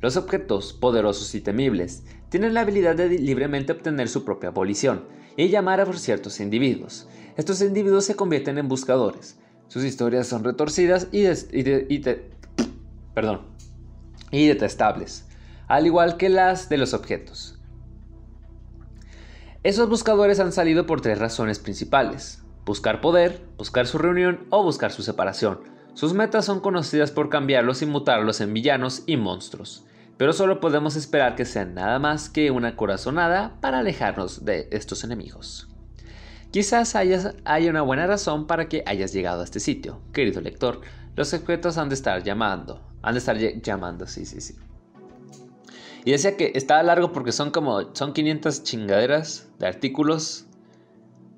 Los 0.01 0.17
objetos, 0.17 0.73
poderosos 0.73 1.33
y 1.37 1.41
temibles, 1.43 2.03
tienen 2.29 2.55
la 2.55 2.63
habilidad 2.63 2.97
de 2.97 3.09
libremente 3.09 3.71
obtener 3.71 4.09
su 4.09 4.25
propia 4.25 4.49
abolición 4.49 5.05
y 5.37 5.49
llamar 5.49 5.81
a 5.81 5.93
ciertos 5.93 6.41
individuos. 6.41 7.07
Estos 7.37 7.63
individuos 7.63 8.05
se 8.05 8.17
convierten 8.17 8.59
en 8.59 8.67
buscadores. 8.67 9.39
Sus 9.73 9.85
historias 9.85 10.27
son 10.27 10.45
retorcidas 10.45 11.09
y, 11.13 11.25
perdón, 13.15 13.41
y 14.31 14.47
detestables, 14.47 15.27
al 15.67 15.87
igual 15.87 16.19
que 16.19 16.29
las 16.29 16.69
de 16.69 16.77
los 16.77 16.93
objetos. 16.93 17.59
Esos 19.63 19.89
buscadores 19.89 20.41
han 20.41 20.53
salido 20.53 20.85
por 20.85 21.01
tres 21.01 21.19
razones 21.19 21.59
principales. 21.59 22.43
Buscar 22.67 23.01
poder, 23.01 23.41
buscar 23.57 23.87
su 23.87 23.97
reunión 23.97 24.47
o 24.51 24.63
buscar 24.63 24.93
su 24.93 25.03
separación. 25.03 25.61
Sus 25.95 26.13
metas 26.13 26.45
son 26.45 26.61
conocidas 26.61 27.11
por 27.11 27.31
cambiarlos 27.31 27.81
y 27.81 27.87
mutarlos 27.87 28.43
en 28.43 28.53
villanos 28.53 29.05
y 29.07 29.17
monstruos 29.17 29.87
pero 30.19 30.33
solo 30.33 30.61
podemos 30.61 30.95
esperar 30.95 31.35
que 31.35 31.45
sean 31.45 31.75
nada 31.75 31.99
más 31.99 32.29
que 32.29 32.53
una 32.53 32.77
corazonada 32.77 33.57
para 33.61 33.81
alejarnos 33.81 34.45
de 34.45 34.69
estos 34.71 35.03
enemigos. 35.03 35.72
Quizás 36.53 36.97
haya, 36.97 37.33
una 37.71 37.81
buena 37.81 38.07
razón 38.07 38.47
para 38.47 38.69
que 38.69 38.85
hayas 38.85 39.15
llegado 39.15 39.41
a 39.41 39.45
este 39.45 39.59
sitio, 39.59 40.03
querido 40.13 40.43
lector. 40.43 40.83
Los 41.17 41.33
objetos 41.33 41.79
han 41.79 41.89
de 41.89 41.95
estar 41.95 42.23
llamando. 42.23 42.79
Han 43.01 43.15
de 43.15 43.21
estar 43.21 43.39
llamando, 43.39 44.07
sí, 44.07 44.27
sí, 44.27 44.43
sí. 44.43 44.55
Y 46.05 46.11
decía 46.11 46.37
que 46.37 46.53
estaba 46.55 46.83
largo 46.83 47.11
porque 47.11 47.33
son 47.33 47.53
como, 47.53 47.95
son 47.95 48.13
500 48.13 48.65
chingaderas 48.65 49.49
de 49.59 49.67
artículos. 49.67 50.45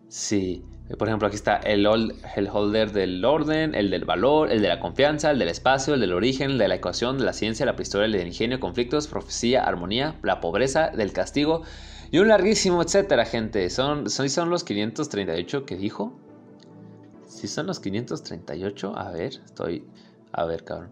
Sí, 0.08 0.64
por 0.98 1.06
ejemplo, 1.06 1.28
aquí 1.28 1.36
está 1.36 1.58
el, 1.58 1.86
holder 1.86 2.90
del 2.90 3.24
orden, 3.24 3.76
el 3.76 3.90
del 3.90 4.04
valor, 4.04 4.50
el 4.50 4.62
de 4.62 4.68
la 4.68 4.80
confianza, 4.80 5.30
el 5.30 5.38
del 5.38 5.48
espacio, 5.48 5.94
el 5.94 6.00
del 6.00 6.12
origen, 6.12 6.50
el 6.52 6.58
de 6.58 6.66
la 6.66 6.74
ecuación, 6.74 7.18
de 7.18 7.24
la 7.24 7.34
ciencia, 7.34 7.64
la 7.64 7.76
prehistoria, 7.76 8.06
el 8.06 8.12
del 8.12 8.26
ingenio, 8.26 8.58
conflictos, 8.58 9.06
profecía, 9.06 9.62
armonía, 9.62 10.16
la 10.24 10.40
pobreza, 10.40 10.88
del 10.88 11.12
castigo 11.12 11.62
Y 12.14 12.20
un 12.20 12.28
larguísimo 12.28 12.80
etcétera, 12.80 13.24
gente. 13.24 13.68
Son, 13.70 14.08
son, 14.08 14.30
son 14.30 14.48
los 14.48 14.62
538 14.62 15.66
que 15.66 15.76
dijo. 15.76 16.12
Si 17.26 17.48
son 17.48 17.66
los 17.66 17.80
538, 17.80 18.96
a 18.96 19.10
ver, 19.10 19.40
estoy. 19.44 19.84
A 20.30 20.44
ver, 20.44 20.62
cabrón. 20.62 20.90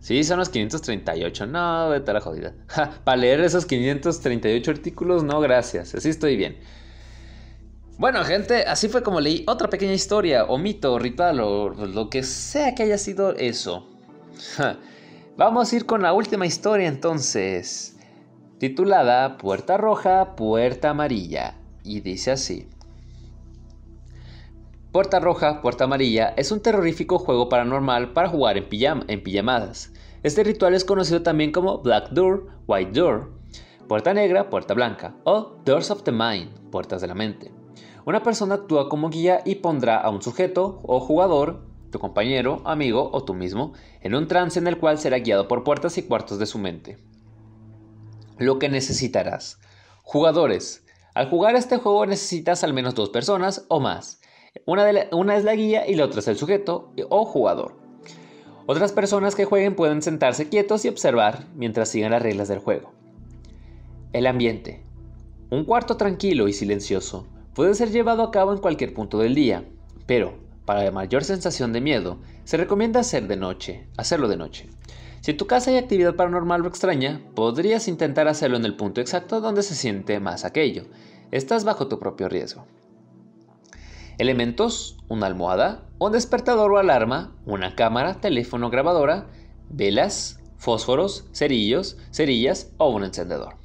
Sí, 0.00 0.24
son 0.24 0.40
los 0.40 0.48
538. 0.48 1.46
No, 1.46 1.90
vete 1.90 2.10
a 2.10 2.14
la 2.14 2.20
jodida. 2.20 2.52
para 3.04 3.16
leer 3.16 3.42
esos 3.42 3.64
538 3.64 4.72
artículos, 4.72 5.22
no, 5.22 5.38
gracias. 5.38 5.94
Así 5.94 6.08
estoy 6.08 6.36
bien. 6.36 6.56
Bueno, 7.96 8.24
gente, 8.24 8.64
así 8.64 8.88
fue 8.88 9.04
como 9.04 9.20
leí 9.20 9.44
otra 9.46 9.70
pequeña 9.70 9.92
historia, 9.92 10.46
o 10.46 10.58
mito, 10.58 10.94
o 10.94 10.98
ritual, 10.98 11.38
o 11.38 11.68
lo 11.68 12.10
que 12.10 12.24
sea 12.24 12.74
que 12.74 12.82
haya 12.82 12.98
sido 12.98 13.36
eso. 13.36 13.86
Vamos 15.36 15.72
a 15.72 15.76
ir 15.76 15.86
con 15.86 16.02
la 16.02 16.12
última 16.12 16.44
historia 16.44 16.88
entonces, 16.88 17.95
titulada 18.58 19.36
Puerta 19.36 19.76
Roja, 19.76 20.34
Puerta 20.34 20.90
Amarilla, 20.90 21.56
y 21.84 22.00
dice 22.00 22.30
así. 22.30 22.68
Puerta 24.92 25.20
Roja, 25.20 25.60
Puerta 25.60 25.84
Amarilla 25.84 26.32
es 26.38 26.50
un 26.50 26.60
terrorífico 26.60 27.18
juego 27.18 27.50
paranormal 27.50 28.14
para 28.14 28.28
jugar 28.28 28.56
en, 28.56 28.66
en 29.08 29.22
pijamadas. 29.22 29.92
Este 30.22 30.42
ritual 30.42 30.74
es 30.74 30.86
conocido 30.86 31.22
también 31.22 31.52
como 31.52 31.78
Black 31.82 32.08
Door, 32.10 32.46
White 32.66 32.98
Door, 32.98 33.30
Puerta 33.88 34.14
Negra, 34.14 34.48
Puerta 34.48 34.72
Blanca 34.72 35.14
o 35.24 35.58
Doors 35.66 35.90
of 35.90 36.02
the 36.04 36.12
Mind, 36.12 36.70
Puertas 36.70 37.02
de 37.02 37.08
la 37.08 37.14
Mente. 37.14 37.52
Una 38.06 38.22
persona 38.22 38.54
actúa 38.54 38.88
como 38.88 39.10
guía 39.10 39.42
y 39.44 39.56
pondrá 39.56 39.98
a 39.98 40.08
un 40.08 40.22
sujeto 40.22 40.80
o 40.82 40.98
jugador, 41.00 41.66
tu 41.90 41.98
compañero, 41.98 42.62
amigo 42.64 43.10
o 43.12 43.22
tú 43.22 43.34
mismo, 43.34 43.74
en 44.00 44.14
un 44.14 44.28
trance 44.28 44.58
en 44.58 44.66
el 44.66 44.78
cual 44.78 44.98
será 44.98 45.18
guiado 45.18 45.46
por 45.46 45.62
puertas 45.62 45.98
y 45.98 46.04
cuartos 46.04 46.38
de 46.38 46.46
su 46.46 46.58
mente. 46.58 46.96
Lo 48.38 48.58
que 48.58 48.68
necesitarás. 48.68 49.58
Jugadores. 50.02 50.84
Al 51.14 51.30
jugar 51.30 51.56
este 51.56 51.78
juego 51.78 52.04
necesitas 52.06 52.62
al 52.64 52.74
menos 52.74 52.94
dos 52.94 53.10
personas 53.10 53.64
o 53.68 53.80
más. 53.80 54.20
Una, 54.66 54.86
una, 55.12 55.36
es 55.36 55.44
la 55.44 55.54
guía 55.54 55.86
y 55.86 55.94
la 55.94 56.04
otra 56.04 56.20
es 56.20 56.28
el 56.28 56.36
sujeto 56.36 56.92
o 57.08 57.24
jugador. 57.24 57.76
Otras 58.66 58.92
personas 58.92 59.34
que 59.34 59.44
jueguen 59.44 59.74
pueden 59.76 60.02
sentarse 60.02 60.48
quietos 60.48 60.84
y 60.84 60.88
observar 60.88 61.46
mientras 61.54 61.88
sigan 61.88 62.10
las 62.10 62.22
reglas 62.22 62.48
del 62.48 62.58
juego. 62.58 62.92
El 64.12 64.26
ambiente. 64.26 64.82
Un 65.50 65.64
cuarto 65.64 65.96
tranquilo 65.96 66.48
y 66.48 66.52
silencioso 66.52 67.26
puede 67.54 67.74
ser 67.74 67.90
llevado 67.90 68.22
a 68.22 68.30
cabo 68.30 68.52
en 68.52 68.58
cualquier 68.58 68.92
punto 68.92 69.18
del 69.18 69.34
día, 69.34 69.64
pero 70.06 70.34
para 70.66 70.90
mayor 70.90 71.22
sensación 71.22 71.72
de 71.72 71.80
miedo, 71.80 72.18
se 72.44 72.56
recomienda 72.56 73.00
hacer 73.00 73.28
de 73.28 73.36
noche, 73.36 73.86
hacerlo 73.96 74.26
de 74.28 74.36
noche. 74.36 74.68
Si 75.26 75.32
en 75.32 75.38
tu 75.38 75.48
casa 75.48 75.72
hay 75.72 75.76
actividad 75.76 76.14
paranormal 76.14 76.62
o 76.62 76.68
extraña, 76.68 77.20
podrías 77.34 77.88
intentar 77.88 78.28
hacerlo 78.28 78.58
en 78.58 78.64
el 78.64 78.76
punto 78.76 79.00
exacto 79.00 79.40
donde 79.40 79.64
se 79.64 79.74
siente 79.74 80.20
más 80.20 80.44
aquello. 80.44 80.84
Estás 81.32 81.64
bajo 81.64 81.88
tu 81.88 81.98
propio 81.98 82.28
riesgo. 82.28 82.64
Elementos, 84.18 84.98
una 85.08 85.26
almohada, 85.26 85.82
un 85.98 86.12
despertador 86.12 86.70
o 86.70 86.78
alarma, 86.78 87.32
una 87.44 87.74
cámara, 87.74 88.20
teléfono 88.20 88.70
grabadora, 88.70 89.26
velas, 89.68 90.38
fósforos, 90.58 91.24
cerillos, 91.32 91.98
cerillas 92.12 92.70
o 92.76 92.90
un 92.90 93.02
encendedor. 93.02 93.56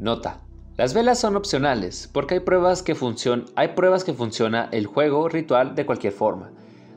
Nota, 0.00 0.40
las 0.76 0.94
velas 0.94 1.20
son 1.20 1.36
opcionales 1.36 2.10
porque 2.12 2.34
hay 2.34 2.40
pruebas 2.40 2.82
que, 2.82 2.96
hay 3.54 3.68
pruebas 3.68 4.02
que 4.02 4.14
funciona 4.14 4.68
el 4.72 4.86
juego 4.86 5.28
ritual 5.28 5.76
de 5.76 5.86
cualquier 5.86 6.12
forma. 6.12 6.50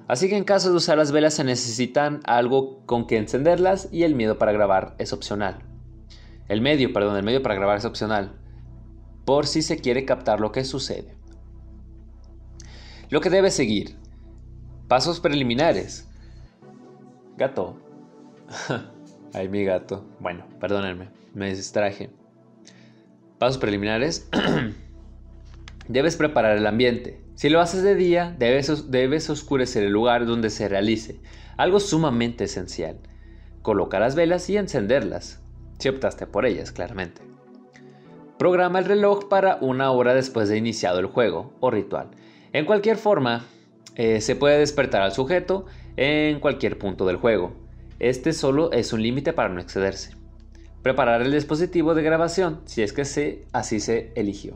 Así 0.08 0.30
que 0.30 0.38
en 0.38 0.44
caso 0.44 0.70
de 0.70 0.76
usar 0.76 0.98
las 0.98 1.12
velas 1.12 1.34
se 1.34 1.44
necesitan 1.44 2.22
algo 2.26 2.86
con 2.86 3.08
que 3.08 3.18
encenderlas 3.18 3.90
y 3.92 4.04
el 4.04 4.14
miedo 4.14 4.38
para 4.38 4.52
grabar 4.52 4.96
es 5.00 5.14
opcional. 5.14 5.60
El 6.48 6.62
medio, 6.62 6.94
perdón, 6.94 7.18
el 7.18 7.24
medio 7.24 7.42
para 7.42 7.56
grabar 7.56 7.78
es 7.78 7.86
opcional. 7.86 8.34
Por 9.26 9.48
si 9.48 9.64
se 9.64 9.80
quiere 9.80 10.06
captar 10.06 10.40
lo 10.40 10.52
que 10.52 10.64
sucede. 10.64 11.16
Lo 13.10 13.20
que 13.20 13.32
debe 13.32 13.50
seguir. 13.50 13.96
Pasos 14.88 15.20
preliminares. 15.20 16.08
Gato. 17.38 17.78
Ay, 19.34 19.50
mi 19.50 19.64
gato. 19.64 20.06
Bueno, 20.20 20.46
perdónenme, 20.60 21.10
me 21.34 21.50
distraje. 21.50 22.12
Pasos 23.40 23.58
preliminares. 23.58 24.30
debes 25.88 26.16
preparar 26.16 26.58
el 26.58 26.68
ambiente. 26.68 27.25
Si 27.36 27.50
lo 27.50 27.60
haces 27.60 27.84
de 27.84 27.96
día, 27.96 28.34
debes, 28.40 28.90
debes 28.90 29.30
oscurecer 29.30 29.84
el 29.84 29.92
lugar 29.92 30.26
donde 30.26 30.50
se 30.50 30.70
realice, 30.70 31.20
algo 31.58 31.82
sumamente 31.82 32.46
esencial. 32.46 32.98
Coloca 33.62 34.00
las 34.00 34.16
velas 34.16 34.50
y 34.50 34.56
encenderlas, 34.56 35.42
si 35.78 35.90
optaste 35.90 36.28
por 36.28 36.46
ellas, 36.46 36.72
claramente. 36.72 37.22
Programa 38.38 38.80
el 38.80 38.86
reloj 38.86 39.28
para 39.28 39.58
una 39.60 39.92
hora 39.92 40.14
después 40.14 40.48
de 40.48 40.58
iniciado 40.58 41.00
el 41.00 41.08
juego 41.08 41.54
o 41.60 41.72
ritual. 41.72 42.12
En 42.54 42.66
cualquier 42.66 42.96
forma, 42.96 43.46
eh, 43.96 44.22
se 44.22 44.38
puede 44.38 44.58
despertar 44.58 45.02
al 45.02 45.12
sujeto 45.12 45.66
en 45.98 46.40
cualquier 46.40 46.78
punto 46.78 47.06
del 47.06 47.18
juego. 47.18 47.54
Este 48.00 48.32
solo 48.32 48.72
es 48.72 48.94
un 48.94 49.02
límite 49.02 49.34
para 49.34 49.50
no 49.50 49.60
excederse. 49.60 50.16
Preparar 50.84 51.22
el 51.22 51.34
dispositivo 51.34 51.96
de 51.96 52.04
grabación 52.04 52.62
si 52.66 52.82
es 52.82 52.94
que 52.94 53.04
se, 53.04 53.46
así 53.52 53.82
se 53.82 54.14
eligió. 54.16 54.54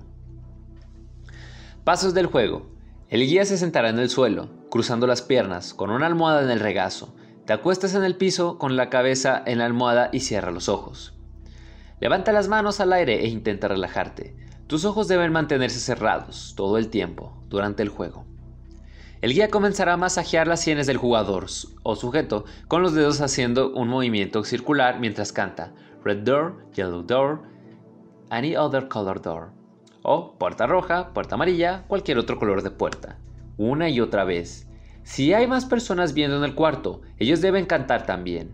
Pasos 1.89 2.13
del 2.13 2.27
juego. 2.27 2.67
El 3.09 3.21
guía 3.21 3.45
se 3.45 3.57
sentará 3.57 3.89
en 3.89 3.97
el 3.97 4.11
suelo, 4.11 4.47
cruzando 4.69 5.07
las 5.07 5.23
piernas, 5.23 5.73
con 5.73 5.89
una 5.89 6.05
almohada 6.05 6.43
en 6.43 6.51
el 6.51 6.59
regazo. 6.59 7.15
Te 7.47 7.53
acuestas 7.53 7.95
en 7.95 8.03
el 8.03 8.15
piso 8.15 8.59
con 8.59 8.75
la 8.75 8.91
cabeza 8.91 9.41
en 9.43 9.57
la 9.57 9.65
almohada 9.65 10.11
y 10.13 10.19
cierra 10.19 10.51
los 10.51 10.69
ojos. 10.69 11.15
Levanta 11.99 12.31
las 12.31 12.47
manos 12.47 12.79
al 12.79 12.93
aire 12.93 13.25
e 13.25 13.27
intenta 13.27 13.67
relajarte. 13.67 14.35
Tus 14.67 14.85
ojos 14.85 15.07
deben 15.07 15.31
mantenerse 15.31 15.79
cerrados 15.79 16.53
todo 16.55 16.77
el 16.77 16.89
tiempo 16.89 17.41
durante 17.49 17.81
el 17.81 17.89
juego. 17.89 18.23
El 19.21 19.33
guía 19.33 19.49
comenzará 19.49 19.93
a 19.93 19.97
masajear 19.97 20.45
las 20.45 20.61
sienes 20.61 20.85
del 20.85 20.97
jugador 20.97 21.47
o 21.81 21.95
sujeto 21.95 22.45
con 22.67 22.83
los 22.83 22.93
dedos 22.93 23.19
haciendo 23.19 23.73
un 23.73 23.87
movimiento 23.87 24.43
circular 24.43 24.99
mientras 24.99 25.33
canta 25.33 25.73
Red 26.05 26.19
Door, 26.19 26.69
Yellow 26.75 27.01
Door, 27.01 27.41
Any 28.29 28.55
Other 28.55 28.87
Color 28.87 29.23
Door. 29.23 29.58
O 30.11 30.39
puerta 30.39 30.65
roja, 30.65 31.13
puerta 31.13 31.35
amarilla, 31.35 31.83
cualquier 31.87 32.17
otro 32.17 32.39
color 32.39 32.63
de 32.63 32.71
puerta. 32.71 33.19
Una 33.57 33.89
y 33.89 34.01
otra 34.01 34.23
vez. 34.23 34.67
Si 35.03 35.35
hay 35.35 35.45
más 35.45 35.65
personas 35.65 36.15
viendo 36.15 36.35
en 36.35 36.43
el 36.43 36.55
cuarto, 36.55 37.01
ellos 37.19 37.41
deben 37.41 37.67
cantar 37.67 38.07
también. 38.07 38.51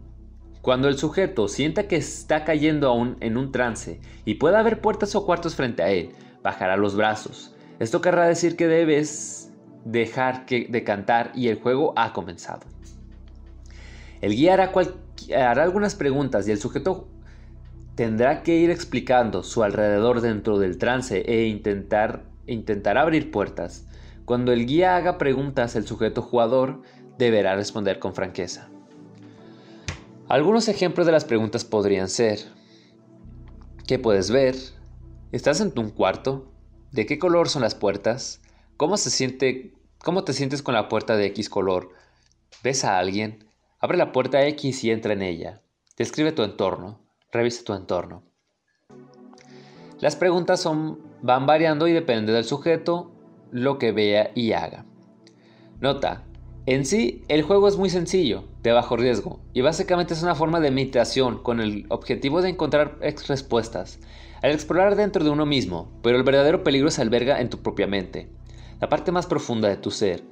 Cuando 0.60 0.90
el 0.90 0.98
sujeto 0.98 1.48
sienta 1.48 1.88
que 1.88 1.96
está 1.96 2.44
cayendo 2.44 2.90
aún 2.90 3.16
en 3.22 3.38
un 3.38 3.54
trance 3.54 4.02
y 4.26 4.34
pueda 4.34 4.60
haber 4.60 4.82
puertas 4.82 5.16
o 5.16 5.26
cuartos 5.26 5.56
frente 5.56 5.82
a 5.82 5.92
él, 5.92 6.10
bajará 6.44 6.76
los 6.76 6.98
brazos. 6.98 7.56
Esto 7.80 8.02
querrá 8.02 8.28
decir 8.28 8.58
que 8.58 8.68
debes 8.68 9.50
dejar 9.86 10.46
de 10.46 10.84
cantar 10.84 11.32
y 11.36 11.48
el 11.48 11.62
juego 11.62 11.94
ha 11.96 12.12
comenzado. 12.12 12.64
El 14.20 14.36
guía 14.36 14.56
hará 14.56 15.64
algunas 15.64 15.96
preguntas 15.96 16.50
y 16.50 16.52
el 16.52 16.60
sujeto 16.60 17.08
tendrá 17.96 18.44
que 18.44 18.56
ir 18.56 18.70
explicando 18.70 19.42
su 19.44 19.64
alrededor 19.64 20.22
dentro 20.22 20.60
del 20.60 20.78
trance 20.78 21.22
e 21.22 21.48
intentar, 21.48 22.24
intentar 22.46 22.98
abrir 22.98 23.32
puertas. 23.32 23.88
Cuando 24.26 24.52
el 24.52 24.66
guía 24.66 24.96
haga 24.96 25.18
preguntas, 25.18 25.76
el 25.76 25.88
sujeto 25.88 26.22
jugador 26.22 26.82
deberá 27.18 27.56
responder 27.56 28.00
con 28.00 28.14
franqueza. 28.14 28.70
Algunos 30.28 30.68
ejemplos 30.68 31.06
de 31.06 31.12
las 31.12 31.24
preguntas 31.24 31.64
podrían 31.64 32.10
ser, 32.10 32.40
¿qué 33.88 34.00
puedes 34.00 34.32
ver? 34.32 34.56
¿Estás 35.32 35.62
en 35.62 35.72
un 35.78 35.92
cuarto? 35.92 36.52
¿De 36.92 37.06
qué 37.06 37.20
color 37.20 37.48
son 37.48 37.62
las 37.62 37.76
puertas? 37.76 38.42
¿Cómo 38.78 38.98
se 38.98 39.12
siente, 39.12 39.74
cómo 40.04 40.24
te 40.24 40.34
sientes 40.34 40.64
con 40.64 40.74
la 40.74 40.90
puerta 40.90 41.16
de 41.16 41.28
X 41.28 41.50
color? 41.50 41.90
¿Ves 42.64 42.84
a 42.84 42.98
alguien? 42.98 43.46
Abre 43.80 43.98
la 43.98 44.12
puerta 44.12 44.46
X 44.48 44.84
y 44.84 44.92
entra 44.92 45.14
en 45.14 45.22
ella. 45.22 45.62
Describe 45.98 46.32
tu 46.32 46.42
entorno. 46.42 47.05
Revisa 47.36 47.66
tu 47.66 47.74
entorno. 47.74 48.24
Las 50.00 50.16
preguntas 50.16 50.62
son, 50.62 51.00
van 51.22 51.46
variando 51.46 51.86
y 51.86 51.92
depende 51.92 52.32
del 52.32 52.46
sujeto, 52.46 53.12
lo 53.52 53.78
que 53.78 53.92
vea 53.92 54.32
y 54.36 54.54
haga. 54.54 54.86
Nota, 55.82 56.24
en 56.66 56.86
sí 56.86 57.24
el 57.28 57.42
juego 57.42 57.68
es 57.68 57.76
muy 57.76 57.90
sencillo, 57.90 58.46
de 58.64 58.72
bajo 58.72 58.96
riesgo, 58.96 59.42
y 59.54 59.60
básicamente 59.60 60.14
es 60.14 60.24
una 60.24 60.34
forma 60.34 60.62
de 60.62 60.72
meditación 60.72 61.44
con 61.44 61.60
el 61.60 61.86
objetivo 61.90 62.42
de 62.42 62.52
encontrar 62.52 63.00
respuestas, 63.02 64.00
al 64.42 64.52
explorar 64.52 64.96
dentro 64.96 65.26
de 65.26 65.30
uno 65.30 65.46
mismo, 65.46 65.92
pero 66.02 66.16
el 66.16 66.24
verdadero 66.24 66.64
peligro 66.64 66.90
se 66.90 67.02
alberga 67.02 67.42
en 67.42 67.50
tu 67.50 67.62
propia 67.62 67.86
mente, 67.86 68.30
la 68.80 68.88
parte 68.88 69.12
más 69.12 69.28
profunda 69.28 69.68
de 69.68 69.76
tu 69.76 69.92
ser. 69.92 70.24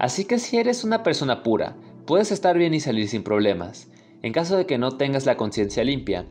Así 0.00 0.24
que 0.24 0.40
si 0.40 0.58
eres 0.58 0.82
una 0.82 1.04
persona 1.04 1.44
pura, 1.44 1.76
puedes 2.04 2.32
estar 2.32 2.58
bien 2.58 2.74
y 2.74 2.80
salir 2.80 3.08
sin 3.08 3.22
problemas. 3.22 3.88
En 4.22 4.32
caso 4.32 4.56
de 4.56 4.66
que 4.66 4.78
no 4.78 4.96
tengas 4.96 5.26
la 5.26 5.36
conciencia 5.36 5.84
limpia, 5.84 6.26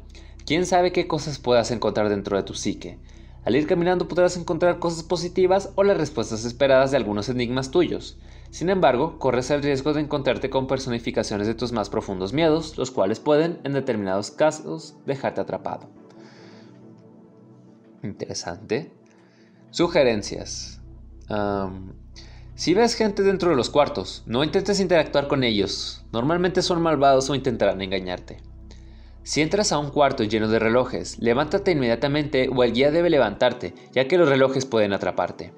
quién 0.45 0.65
sabe 0.65 0.91
qué 0.91 1.07
cosas 1.07 1.39
puedas 1.39 1.71
encontrar 1.71 2.09
dentro 2.09 2.35
de 2.37 2.43
tu 2.43 2.53
psique. 2.53 2.99
Al 3.45 3.55
ir 3.55 3.65
caminando 3.65 4.09
podrás 4.09 4.35
encontrar 4.35 4.79
cosas 4.79 5.03
positivas 5.03 5.71
o 5.75 5.83
las 5.83 5.97
respuestas 5.97 6.43
esperadas 6.43 6.91
de 6.91 6.97
algunos 6.97 7.29
enigmas 7.29 7.71
tuyos. 7.71 8.17
Sin 8.49 8.69
embargo, 8.69 9.19
corres 9.19 9.49
el 9.51 9.63
riesgo 9.63 9.93
de 9.93 10.01
encontrarte 10.01 10.49
con 10.49 10.67
personificaciones 10.67 11.47
de 11.47 11.55
tus 11.55 11.71
más 11.71 11.89
profundos 11.89 12.33
miedos, 12.33 12.77
los 12.77 12.91
cuales 12.91 13.21
pueden, 13.21 13.59
en 13.63 13.71
determinados 13.73 14.31
casos, 14.31 14.95
dejarte 15.05 15.39
atrapado. 15.39 15.87
Interesante. 18.03 18.91
Sugerencias. 19.71 20.81
Si 22.57 22.73
ves 22.73 22.95
gente 22.95 23.21
dentro 23.21 23.51
de 23.51 23.55
los 23.55 23.69
cuartos, 23.69 24.23
no 24.25 24.43
intentes 24.43 24.79
interactuar 24.79 25.27
con 25.27 25.43
ellos. 25.43 26.03
Normalmente 26.11 26.63
son 26.63 26.81
malvados 26.81 27.29
o 27.29 27.35
intentarán 27.35 27.83
engañarte. 27.83 28.41
Si 29.21 29.43
entras 29.43 29.71
a 29.71 29.77
un 29.77 29.91
cuarto 29.91 30.23
lleno 30.23 30.47
de 30.47 30.57
relojes, 30.57 31.19
levántate 31.19 31.73
inmediatamente 31.73 32.49
o 32.49 32.63
el 32.63 32.73
guía 32.73 32.89
debe 32.89 33.11
levantarte, 33.11 33.75
ya 33.93 34.07
que 34.07 34.17
los 34.17 34.27
relojes 34.27 34.65
pueden 34.65 34.91
atraparte. 34.91 35.53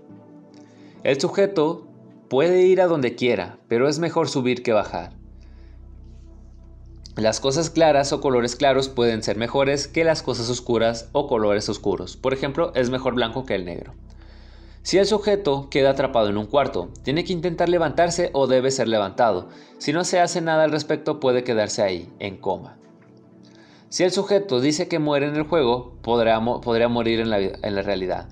El 1.06 1.22
sujeto 1.22 1.88
puede 2.30 2.64
ir 2.64 2.82
a 2.82 2.88
donde 2.88 3.16
quiera, 3.16 3.60
pero 3.70 3.88
es 3.88 4.00
mejor 4.00 4.28
subir 4.28 4.62
que 4.62 4.74
bajar. 4.74 5.14
Las 7.16 7.40
cosas 7.40 7.70
claras 7.70 8.12
o 8.12 8.20
colores 8.20 8.58
claros 8.58 8.90
pueden 8.90 9.24
ser 9.24 9.38
mejores 9.38 9.88
que 9.88 10.04
las 10.04 10.22
cosas 10.22 10.50
oscuras 10.50 11.08
o 11.14 11.28
colores 11.28 11.70
oscuros. 11.70 12.18
Por 12.18 12.34
ejemplo, 12.34 12.74
es 12.76 12.90
mejor 12.90 13.16
blanco 13.16 13.46
que 13.46 13.56
el 13.56 13.64
negro. 13.64 13.94
Si 14.90 14.98
el 14.98 15.06
sujeto 15.06 15.68
queda 15.70 15.92
atrapado 15.92 16.30
en 16.30 16.38
un 16.40 16.48
cuarto, 16.48 16.90
tiene 17.04 17.24
que 17.24 17.32
intentar 17.32 17.70
levantarse 17.70 18.32
o 18.34 18.48
debe 18.48 18.72
ser 18.72 18.88
levantado. 18.88 19.48
Si 19.78 19.94
no 19.94 20.04
se 20.04 20.20
hace 20.20 20.42
nada 20.42 20.64
al 20.64 20.72
respecto, 20.72 21.20
puede 21.20 21.44
quedarse 21.44 21.84
ahí, 21.84 22.12
en 22.18 22.38
coma. 22.38 22.76
Si 23.90 24.04
el 24.04 24.10
sujeto 24.10 24.60
dice 24.60 24.88
que 24.88 24.98
muere 24.98 25.28
en 25.28 25.36
el 25.36 25.44
juego, 25.44 25.94
podrá, 26.02 26.44
podría 26.44 26.88
morir 26.88 27.20
en 27.20 27.30
la, 27.30 27.38
en 27.38 27.76
la 27.76 27.84
realidad. 27.84 28.30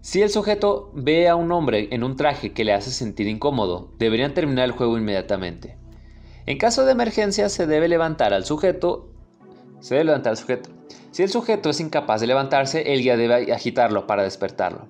Si 0.00 0.22
el 0.22 0.30
sujeto 0.30 0.90
ve 0.94 1.28
a 1.28 1.36
un 1.36 1.52
hombre 1.52 1.88
en 1.90 2.02
un 2.02 2.16
traje 2.16 2.54
que 2.54 2.64
le 2.64 2.72
hace 2.72 2.90
sentir 2.90 3.26
incómodo, 3.26 3.92
deberían 3.98 4.32
terminar 4.32 4.64
el 4.64 4.72
juego 4.72 4.96
inmediatamente. 4.96 5.76
En 6.46 6.56
caso 6.56 6.86
de 6.86 6.92
emergencia, 6.92 7.50
se 7.50 7.66
debe 7.66 7.88
levantar 7.88 8.32
al 8.32 8.46
sujeto. 8.46 9.10
Se 9.80 9.96
debe 9.96 10.06
levantar 10.06 10.30
al 10.30 10.38
sujeto. 10.38 10.70
Si 11.10 11.22
el 11.22 11.28
sujeto 11.28 11.68
es 11.68 11.80
incapaz 11.80 12.22
de 12.22 12.26
levantarse, 12.26 12.94
el 12.94 13.02
guía 13.02 13.18
debe 13.18 13.52
agitarlo 13.52 14.06
para 14.06 14.22
despertarlo. 14.22 14.88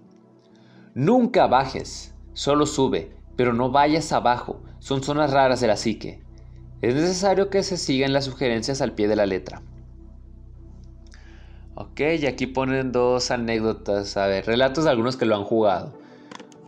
Nunca 0.95 1.47
bajes, 1.47 2.15
solo 2.33 2.67
sube, 2.67 3.13
pero 3.37 3.53
no 3.53 3.71
vayas 3.71 4.13
abajo, 4.13 4.61
son 4.81 5.03
zonas 5.03 5.31
raras 5.31 5.61
de 5.61 5.69
la 5.69 5.77
psique. 5.77 6.23
Es 6.83 6.95
necesario 6.95 7.49
que 7.49 7.63
se 7.63 7.77
sigan 7.77 8.13
las 8.13 8.25
sugerencias 8.25 8.81
al 8.81 8.93
pie 8.93 9.07
de 9.07 9.17
la 9.17 9.27
letra. 9.27 9.63
Ok, 11.77 12.01
y 12.21 12.27
aquí 12.27 12.47
ponen 12.47 12.91
dos 12.91 13.31
anécdotas, 13.31 14.17
a 14.17 14.27
ver, 14.27 14.47
relatos 14.47 14.85
de 14.85 14.91
algunos 14.91 15.17
que 15.17 15.27
lo 15.27 15.37
han 15.37 15.45
jugado. 15.45 15.93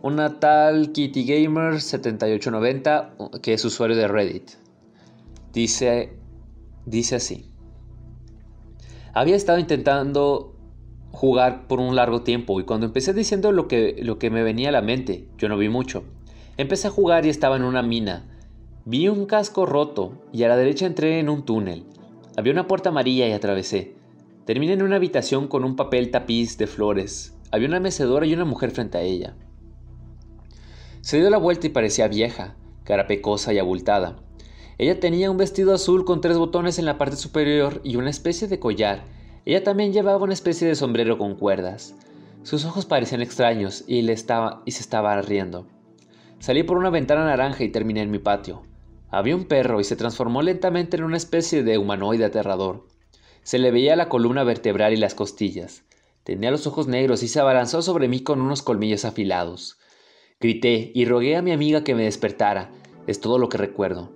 Una 0.01 0.39
tal 0.39 0.91
Kitty 0.91 1.25
Gamer 1.25 1.81
7890, 1.81 3.13
que 3.41 3.53
es 3.53 3.65
usuario 3.65 3.95
de 3.95 4.07
Reddit. 4.07 4.51
Dice, 5.51 6.17
dice 6.85 7.17
así. 7.17 7.51
Había 9.13 9.35
estado 9.35 9.59
intentando 9.59 10.52
jugar 11.13 11.67
por 11.67 11.79
un 11.79 11.95
largo 11.95 12.23
tiempo 12.23 12.59
y 12.59 12.63
cuando 12.65 12.87
empecé 12.87 13.13
diciendo 13.13 13.51
lo 13.51 13.67
que, 13.67 13.95
lo 14.01 14.17
que 14.17 14.31
me 14.31 14.41
venía 14.41 14.69
a 14.69 14.73
la 14.73 14.81
mente, 14.81 15.27
yo 15.37 15.47
no 15.47 15.57
vi 15.57 15.69
mucho. 15.69 16.03
Empecé 16.57 16.87
a 16.87 16.91
jugar 16.91 17.25
y 17.25 17.29
estaba 17.29 17.55
en 17.55 17.63
una 17.63 17.83
mina. 17.83 18.25
Vi 18.83 19.07
un 19.07 19.27
casco 19.27 19.67
roto 19.67 20.13
y 20.33 20.43
a 20.43 20.47
la 20.47 20.57
derecha 20.57 20.87
entré 20.87 21.19
en 21.19 21.29
un 21.29 21.45
túnel. 21.45 21.85
Había 22.35 22.51
una 22.51 22.67
puerta 22.67 22.89
amarilla 22.89 23.27
y 23.27 23.31
atravesé. 23.31 23.93
Terminé 24.45 24.73
en 24.73 24.81
una 24.81 24.95
habitación 24.95 25.47
con 25.47 25.63
un 25.63 25.75
papel 25.75 26.09
tapiz 26.09 26.57
de 26.57 26.65
flores. 26.65 27.37
Había 27.51 27.67
una 27.67 27.79
mecedora 27.79 28.25
y 28.25 28.33
una 28.33 28.45
mujer 28.45 28.71
frente 28.71 28.97
a 28.97 29.01
ella. 29.01 29.35
Se 31.01 31.17
dio 31.19 31.29
la 31.29 31.37
vuelta 31.37 31.67
y 31.67 31.69
parecía 31.69 32.07
vieja, 32.07 32.55
carapecosa 32.85 33.53
y 33.53 33.59
abultada. 33.59 34.17
Ella 34.79 34.99
tenía 34.99 35.29
un 35.29 35.37
vestido 35.37 35.75
azul 35.75 36.05
con 36.05 36.21
tres 36.21 36.39
botones 36.39 36.79
en 36.79 36.85
la 36.85 36.97
parte 36.97 37.17
superior 37.17 37.81
y 37.83 37.97
una 37.97 38.09
especie 38.09 38.47
de 38.47 38.59
collar. 38.59 39.03
Ella 39.45 39.63
también 39.63 39.91
llevaba 39.91 40.23
una 40.23 40.33
especie 40.33 40.67
de 40.67 40.75
sombrero 40.75 41.17
con 41.17 41.35
cuerdas. 41.35 41.95
Sus 42.43 42.65
ojos 42.65 42.85
parecían 42.85 43.21
extraños 43.21 43.83
y, 43.87 44.01
le 44.01 44.13
estaba, 44.13 44.61
y 44.65 44.71
se 44.71 44.81
estaba 44.81 45.21
riendo. 45.21 45.67
Salí 46.39 46.63
por 46.63 46.77
una 46.77 46.89
ventana 46.89 47.25
naranja 47.25 47.63
y 47.63 47.69
terminé 47.69 48.01
en 48.01 48.11
mi 48.11 48.19
patio. 48.19 48.63
Había 49.09 49.35
un 49.35 49.45
perro 49.45 49.79
y 49.79 49.83
se 49.83 49.95
transformó 49.95 50.41
lentamente 50.41 50.97
en 50.97 51.03
una 51.03 51.17
especie 51.17 51.63
de 51.63 51.77
humanoide 51.77 52.25
aterrador. 52.25 52.87
Se 53.43 53.59
le 53.59 53.71
veía 53.71 53.95
la 53.95 54.09
columna 54.09 54.43
vertebral 54.43 54.93
y 54.93 54.97
las 54.97 55.13
costillas. 55.13 55.83
Tenía 56.23 56.51
los 56.51 56.65
ojos 56.65 56.87
negros 56.87 57.21
y 57.21 57.27
se 57.27 57.39
abalanzó 57.39 57.81
sobre 57.81 58.07
mí 58.07 58.23
con 58.23 58.41
unos 58.41 58.61
colmillos 58.61 59.05
afilados. 59.05 59.77
Grité 60.39 60.91
y 60.93 61.05
rogué 61.05 61.35
a 61.35 61.41
mi 61.41 61.51
amiga 61.51 61.83
que 61.83 61.95
me 61.95 62.03
despertara. 62.03 62.71
Es 63.07 63.19
todo 63.19 63.37
lo 63.37 63.49
que 63.49 63.57
recuerdo. 63.57 64.13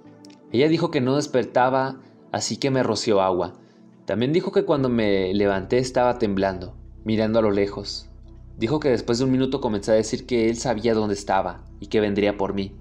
Ella 0.51 0.69
dijo 0.69 0.89
que 0.89 1.01
no 1.01 1.17
despertaba, 1.17 2.01
así 2.31 2.57
que 2.57 2.71
me 2.71 2.83
roció 2.83 3.21
agua. 3.21 3.59
También 4.07 4.31
dijo 4.31 4.53
que 4.53 4.63
cuando 4.63 4.87
me 4.87 5.33
levanté 5.33 5.79
estaba 5.79 6.17
temblando, 6.17 6.73
mirando 7.03 7.39
a 7.39 7.41
lo 7.41 7.51
lejos. 7.51 8.07
Dijo 8.55 8.79
que 8.79 8.87
después 8.87 9.17
de 9.17 9.25
un 9.25 9.31
minuto 9.31 9.59
comencé 9.59 9.91
a 9.91 9.95
decir 9.95 10.25
que 10.25 10.49
él 10.49 10.55
sabía 10.55 10.93
dónde 10.93 11.13
estaba 11.13 11.65
y 11.81 11.87
que 11.87 11.99
vendría 11.99 12.37
por 12.37 12.53
mí. 12.53 12.73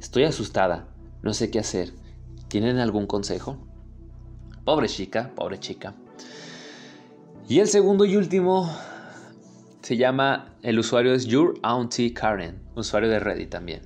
Estoy 0.00 0.24
asustada, 0.24 0.88
no 1.20 1.34
sé 1.34 1.50
qué 1.50 1.58
hacer. 1.58 1.92
¿Tienen 2.48 2.78
algún 2.78 3.06
consejo? 3.06 3.58
Pobre 4.64 4.88
chica, 4.88 5.32
pobre 5.34 5.60
chica. 5.60 5.94
Y 7.46 7.58
el 7.58 7.68
segundo 7.68 8.06
y 8.06 8.16
último 8.16 8.74
se 9.82 9.98
llama, 9.98 10.54
el 10.62 10.78
usuario 10.78 11.12
es 11.12 11.26
Your 11.26 11.58
Auntie 11.62 12.14
Karen, 12.14 12.58
usuario 12.74 13.10
de 13.10 13.20
Reddit 13.20 13.50
también. 13.50 13.82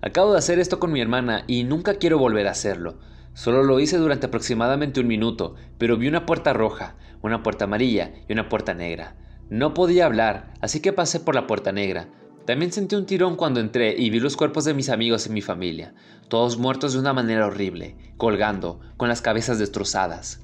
Acabo 0.00 0.32
de 0.32 0.38
hacer 0.38 0.58
esto 0.58 0.80
con 0.80 0.90
mi 0.90 1.02
hermana 1.02 1.44
y 1.46 1.64
nunca 1.64 1.96
quiero 1.96 2.18
volver 2.18 2.48
a 2.48 2.52
hacerlo. 2.52 2.94
Solo 3.34 3.62
lo 3.62 3.80
hice 3.80 3.96
durante 3.96 4.26
aproximadamente 4.26 5.00
un 5.00 5.06
minuto, 5.06 5.54
pero 5.78 5.96
vi 5.96 6.08
una 6.08 6.26
puerta 6.26 6.52
roja, 6.52 6.96
una 7.22 7.42
puerta 7.42 7.64
amarilla 7.64 8.12
y 8.28 8.32
una 8.32 8.48
puerta 8.48 8.74
negra. 8.74 9.16
No 9.48 9.74
podía 9.74 10.06
hablar, 10.06 10.54
así 10.60 10.80
que 10.80 10.92
pasé 10.92 11.20
por 11.20 11.34
la 11.34 11.46
puerta 11.46 11.72
negra. 11.72 12.08
También 12.46 12.72
sentí 12.72 12.96
un 12.96 13.06
tirón 13.06 13.36
cuando 13.36 13.60
entré 13.60 13.94
y 13.96 14.10
vi 14.10 14.18
los 14.18 14.36
cuerpos 14.36 14.64
de 14.64 14.74
mis 14.74 14.88
amigos 14.88 15.26
y 15.26 15.30
mi 15.30 15.42
familia, 15.42 15.94
todos 16.28 16.58
muertos 16.58 16.92
de 16.92 16.98
una 16.98 17.12
manera 17.12 17.46
horrible, 17.46 17.96
colgando, 18.16 18.80
con 18.96 19.08
las 19.08 19.22
cabezas 19.22 19.58
destrozadas, 19.58 20.40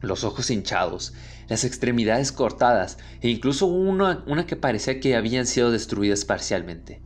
los 0.00 0.24
ojos 0.24 0.50
hinchados, 0.50 1.14
las 1.48 1.64
extremidades 1.64 2.32
cortadas 2.32 2.98
e 3.20 3.28
incluso 3.28 3.66
una, 3.66 4.24
que 4.46 4.56
parecía 4.56 5.00
que 5.00 5.16
habían 5.16 5.46
sido 5.46 5.70
destruidas 5.70 6.24
parcialmente. 6.24 7.02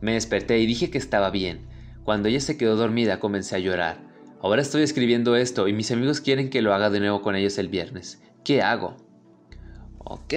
Me 0.00 0.14
desperté 0.14 0.58
y 0.58 0.66
dije 0.66 0.90
que 0.90 0.98
estaba 0.98 1.30
bien. 1.30 1.66
Cuando 2.04 2.28
ella 2.28 2.40
se 2.40 2.56
quedó 2.56 2.76
dormida 2.76 3.20
comencé 3.20 3.56
a 3.56 3.60
llorar. 3.60 4.09
Ahora 4.42 4.62
estoy 4.62 4.82
escribiendo 4.82 5.36
esto 5.36 5.68
y 5.68 5.74
mis 5.74 5.90
amigos 5.90 6.22
quieren 6.22 6.48
que 6.48 6.62
lo 6.62 6.72
haga 6.72 6.88
de 6.88 6.98
nuevo 6.98 7.20
con 7.20 7.36
ellos 7.36 7.58
el 7.58 7.68
viernes. 7.68 8.22
¿Qué 8.42 8.62
hago? 8.62 8.96
Ok. 9.98 10.32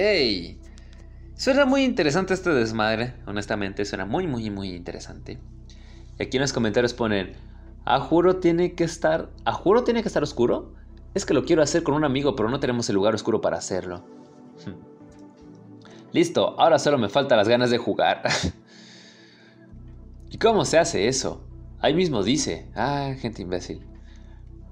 Suena 1.36 1.64
muy 1.64 1.84
interesante 1.84 2.34
este 2.34 2.50
desmadre, 2.50 3.14
honestamente, 3.26 3.86
suena 3.86 4.04
muy, 4.04 4.26
muy, 4.26 4.50
muy 4.50 4.74
interesante. 4.74 5.38
Y 6.18 6.22
aquí 6.22 6.36
en 6.36 6.42
los 6.42 6.52
comentarios 6.52 6.92
ponen, 6.92 7.32
¿a 7.86 7.98
juro 7.98 8.36
tiene 8.36 8.74
que 8.74 8.84
estar, 8.84 9.30
¿a 9.46 9.52
juro 9.52 9.84
tiene 9.84 10.02
que 10.02 10.08
estar 10.08 10.22
oscuro? 10.22 10.74
Es 11.14 11.24
que 11.24 11.32
lo 11.32 11.44
quiero 11.46 11.62
hacer 11.62 11.82
con 11.82 11.94
un 11.94 12.04
amigo, 12.04 12.36
pero 12.36 12.50
no 12.50 12.60
tenemos 12.60 12.88
el 12.90 12.96
lugar 12.96 13.14
oscuro 13.14 13.40
para 13.40 13.56
hacerlo. 13.56 14.04
Listo, 16.12 16.60
ahora 16.60 16.78
solo 16.78 16.98
me 16.98 17.08
faltan 17.08 17.38
las 17.38 17.48
ganas 17.48 17.70
de 17.70 17.78
jugar. 17.78 18.22
¿Y 20.30 20.36
cómo 20.36 20.66
se 20.66 20.78
hace 20.78 21.08
eso? 21.08 21.42
Ahí 21.80 21.94
mismo 21.94 22.22
dice, 22.22 22.68
ah, 22.76 23.14
gente 23.18 23.40
imbécil. 23.40 23.93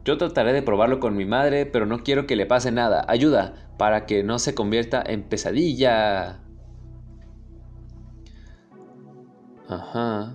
Yo 0.05 0.19
trataré 0.19 0.53
de 0.53 0.63
probarlo 0.63 0.99
con 1.01 1.17
mi 1.17 1.25
madre, 1.25 1.67
pero 1.67 1.87
no 1.87 2.03
quiero 2.03 2.27
que 2.27 2.37
le 2.37 2.47
pase 2.47 2.73
nada. 2.73 3.05
Ayuda, 3.09 3.55
para 3.79 4.07
que 4.07 4.23
no 4.25 4.39
se 4.39 4.55
convierta 4.55 5.03
en 5.07 5.23
pesadilla. 5.23 6.41
Ajá. 9.69 10.33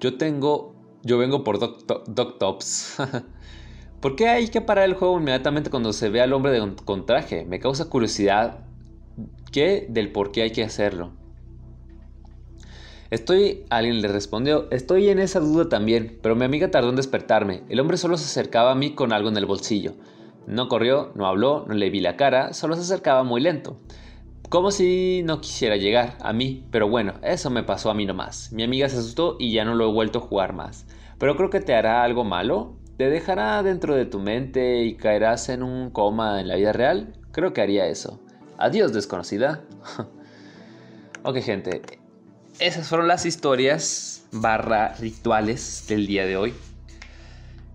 Yo 0.00 0.16
tengo... 0.18 0.74
Yo 1.04 1.18
vengo 1.18 1.42
por 1.42 1.58
Doc, 1.58 1.84
To- 1.86 2.04
Doc 2.06 2.38
Tops. 2.38 2.96
¿Por 4.00 4.16
qué 4.16 4.28
hay 4.28 4.48
que 4.48 4.60
parar 4.60 4.84
el 4.84 4.94
juego 4.94 5.18
inmediatamente 5.18 5.70
cuando 5.70 5.92
se 5.92 6.08
ve 6.10 6.20
al 6.20 6.32
hombre 6.32 6.52
de- 6.52 6.76
con 6.84 7.06
traje? 7.06 7.44
Me 7.44 7.58
causa 7.60 7.88
curiosidad 7.88 8.66
que 9.52 9.86
del 9.90 10.12
por 10.12 10.32
qué 10.32 10.42
hay 10.42 10.52
que 10.52 10.64
hacerlo. 10.64 11.12
Estoy, 13.12 13.66
alguien 13.68 14.00
le 14.00 14.08
respondió, 14.08 14.68
estoy 14.70 15.10
en 15.10 15.18
esa 15.18 15.38
duda 15.38 15.68
también, 15.68 16.18
pero 16.22 16.34
mi 16.34 16.46
amiga 16.46 16.70
tardó 16.70 16.88
en 16.88 16.96
despertarme. 16.96 17.62
El 17.68 17.78
hombre 17.78 17.98
solo 17.98 18.16
se 18.16 18.24
acercaba 18.24 18.72
a 18.72 18.74
mí 18.74 18.94
con 18.94 19.12
algo 19.12 19.28
en 19.28 19.36
el 19.36 19.44
bolsillo. 19.44 19.92
No 20.46 20.66
corrió, 20.68 21.12
no 21.14 21.26
habló, 21.26 21.66
no 21.68 21.74
le 21.74 21.90
vi 21.90 22.00
la 22.00 22.16
cara, 22.16 22.54
solo 22.54 22.74
se 22.74 22.80
acercaba 22.80 23.22
muy 23.22 23.42
lento. 23.42 23.76
Como 24.48 24.70
si 24.70 25.20
no 25.26 25.42
quisiera 25.42 25.76
llegar 25.76 26.16
a 26.22 26.32
mí, 26.32 26.64
pero 26.70 26.88
bueno, 26.88 27.12
eso 27.22 27.50
me 27.50 27.62
pasó 27.62 27.90
a 27.90 27.94
mí 27.94 28.06
nomás. 28.06 28.50
Mi 28.50 28.62
amiga 28.62 28.88
se 28.88 28.96
asustó 28.96 29.36
y 29.38 29.52
ya 29.52 29.66
no 29.66 29.74
lo 29.74 29.90
he 29.90 29.92
vuelto 29.92 30.20
a 30.20 30.22
jugar 30.22 30.54
más. 30.54 30.86
Pero 31.18 31.36
creo 31.36 31.50
que 31.50 31.60
te 31.60 31.74
hará 31.74 32.04
algo 32.04 32.24
malo. 32.24 32.78
¿Te 32.96 33.10
dejará 33.10 33.62
dentro 33.62 33.94
de 33.94 34.06
tu 34.06 34.20
mente 34.20 34.84
y 34.84 34.94
caerás 34.94 35.50
en 35.50 35.62
un 35.62 35.90
coma 35.90 36.40
en 36.40 36.48
la 36.48 36.56
vida 36.56 36.72
real? 36.72 37.12
Creo 37.30 37.52
que 37.52 37.60
haría 37.60 37.88
eso. 37.88 38.18
Adiós, 38.56 38.94
desconocida. 38.94 39.60
ok, 41.24 41.36
gente. 41.40 42.01
Esas 42.62 42.86
fueron 42.86 43.08
las 43.08 43.26
historias 43.26 44.22
barra 44.30 44.94
rituales 44.94 45.84
del 45.88 46.06
día 46.06 46.24
de 46.24 46.36
hoy. 46.36 46.54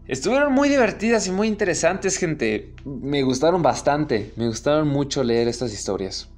Estuvieron 0.08 0.54
muy 0.54 0.70
divertidas 0.70 1.28
y 1.28 1.32
muy 1.32 1.50
interesantes, 1.50 2.16
gente. 2.16 2.74
Me 2.86 3.22
gustaron 3.22 3.62
bastante. 3.62 4.32
Me 4.38 4.48
gustaron 4.48 4.88
mucho 4.88 5.26
leer 5.26 5.50
estas 5.50 5.74
historias. 5.74 6.30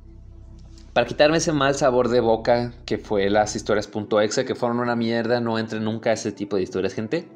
Para 0.93 1.05
quitarme 1.05 1.37
ese 1.37 1.51
mal 1.51 1.75
sabor 1.75 2.07
de 2.09 2.21
boca 2.21 2.73
que 2.87 2.97
fue 2.97 3.29
las 3.29 3.55
historias.exe, 3.55 4.45
que 4.45 4.55
fueron 4.55 4.79
una 4.79 4.95
mierda, 4.95 5.39
no 5.41 5.59
entren 5.59 5.83
nunca 5.83 6.09
a 6.09 6.13
ese 6.13 6.31
tipo 6.31 6.55
de 6.55 6.63
historias, 6.63 6.95
gente. 6.95 7.27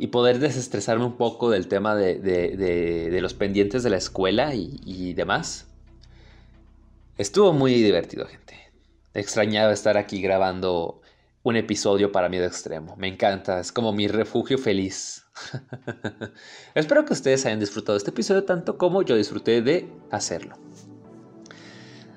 Y 0.00 0.08
poder 0.08 0.40
desestresarme 0.40 1.04
un 1.04 1.16
poco 1.16 1.48
del 1.48 1.68
tema 1.68 1.94
de, 1.94 3.18
los 3.22 3.34
pendientes 3.34 3.84
de 3.84 3.90
la 3.90 3.98
escuela 3.98 4.52
y 4.52 5.14
demás. 5.14 5.68
Estuvo 7.18 7.52
muy 7.52 7.74
divertido, 7.74 8.26
gente. 8.26 8.61
Extrañaba 9.14 9.72
estar 9.72 9.96
aquí 9.96 10.22
grabando 10.22 11.02
un 11.42 11.56
episodio 11.56 12.12
para 12.12 12.28
miedo 12.28 12.46
extremo. 12.46 12.96
Me 12.96 13.08
encanta, 13.08 13.60
es 13.60 13.72
como 13.72 13.92
mi 13.92 14.08
refugio 14.08 14.58
feliz. 14.58 15.26
Espero 16.74 17.04
que 17.04 17.12
ustedes 17.12 17.44
hayan 17.46 17.60
disfrutado 17.60 17.96
este 17.96 18.10
episodio 18.10 18.44
tanto 18.44 18.78
como 18.78 19.02
yo 19.02 19.16
disfruté 19.16 19.60
de 19.60 19.88
hacerlo. 20.10 20.56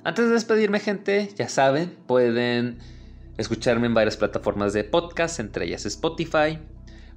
Antes 0.03 0.27
de 0.27 0.33
despedirme, 0.33 0.79
gente, 0.79 1.29
ya 1.35 1.49
saben, 1.49 1.97
pueden 2.05 2.77
escucharme 3.37 3.87
en 3.87 3.93
varias 3.93 4.17
plataformas 4.17 4.71
de 4.73 4.83
podcast, 4.83 5.39
entre 5.39 5.65
ellas 5.65 5.85
Spotify. 5.85 6.59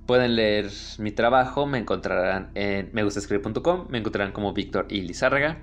Pueden 0.06 0.36
leer 0.36 0.70
mi 0.98 1.12
trabajo, 1.12 1.66
me 1.66 1.76
encontrarán 1.76 2.50
en 2.54 2.88
megustascribir.com, 2.94 3.88
me 3.90 3.98
encontrarán 3.98 4.32
como 4.32 4.54
Víctor 4.54 4.86
y 4.88 5.02
Lizárraga. 5.02 5.58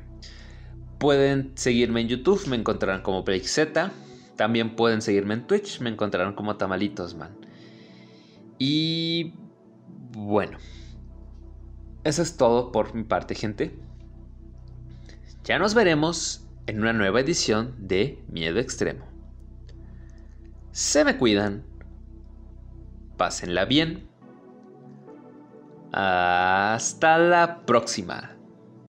Pueden 1.06 1.52
seguirme 1.54 2.02
en 2.02 2.08
YouTube, 2.08 2.48
me 2.48 2.56
encontrarán 2.56 3.04
como 3.04 3.24
Z. 3.24 3.92
También 4.36 4.76
pueden 4.76 5.04
seguirme 5.04 5.36
en 5.36 5.46
Twitch, 5.46 5.80
me 5.80 5.92
encontrarán 5.92 6.34
como 6.34 6.58
Tamalitosman. 6.58 7.30
Y 8.58 9.36
bueno, 10.14 10.58
eso 12.04 12.24
es 12.24 12.38
todo 12.38 12.72
por 12.72 12.96
mi 12.96 13.04
parte, 13.04 13.36
gente. 13.36 13.78
Ya 15.44 15.60
nos 15.60 15.76
veremos 15.76 16.48
en 16.66 16.82
una 16.82 16.92
nueva 16.92 17.20
edición 17.20 17.76
de 17.78 18.24
Miedo 18.28 18.60
Extremo. 18.60 19.06
Se 20.72 21.06
me 21.06 21.18
cuidan. 21.18 21.66
Pásenla 23.16 23.66
bien. 23.66 24.10
Hasta 25.92 27.20
la 27.20 27.64
próxima. 27.68 28.35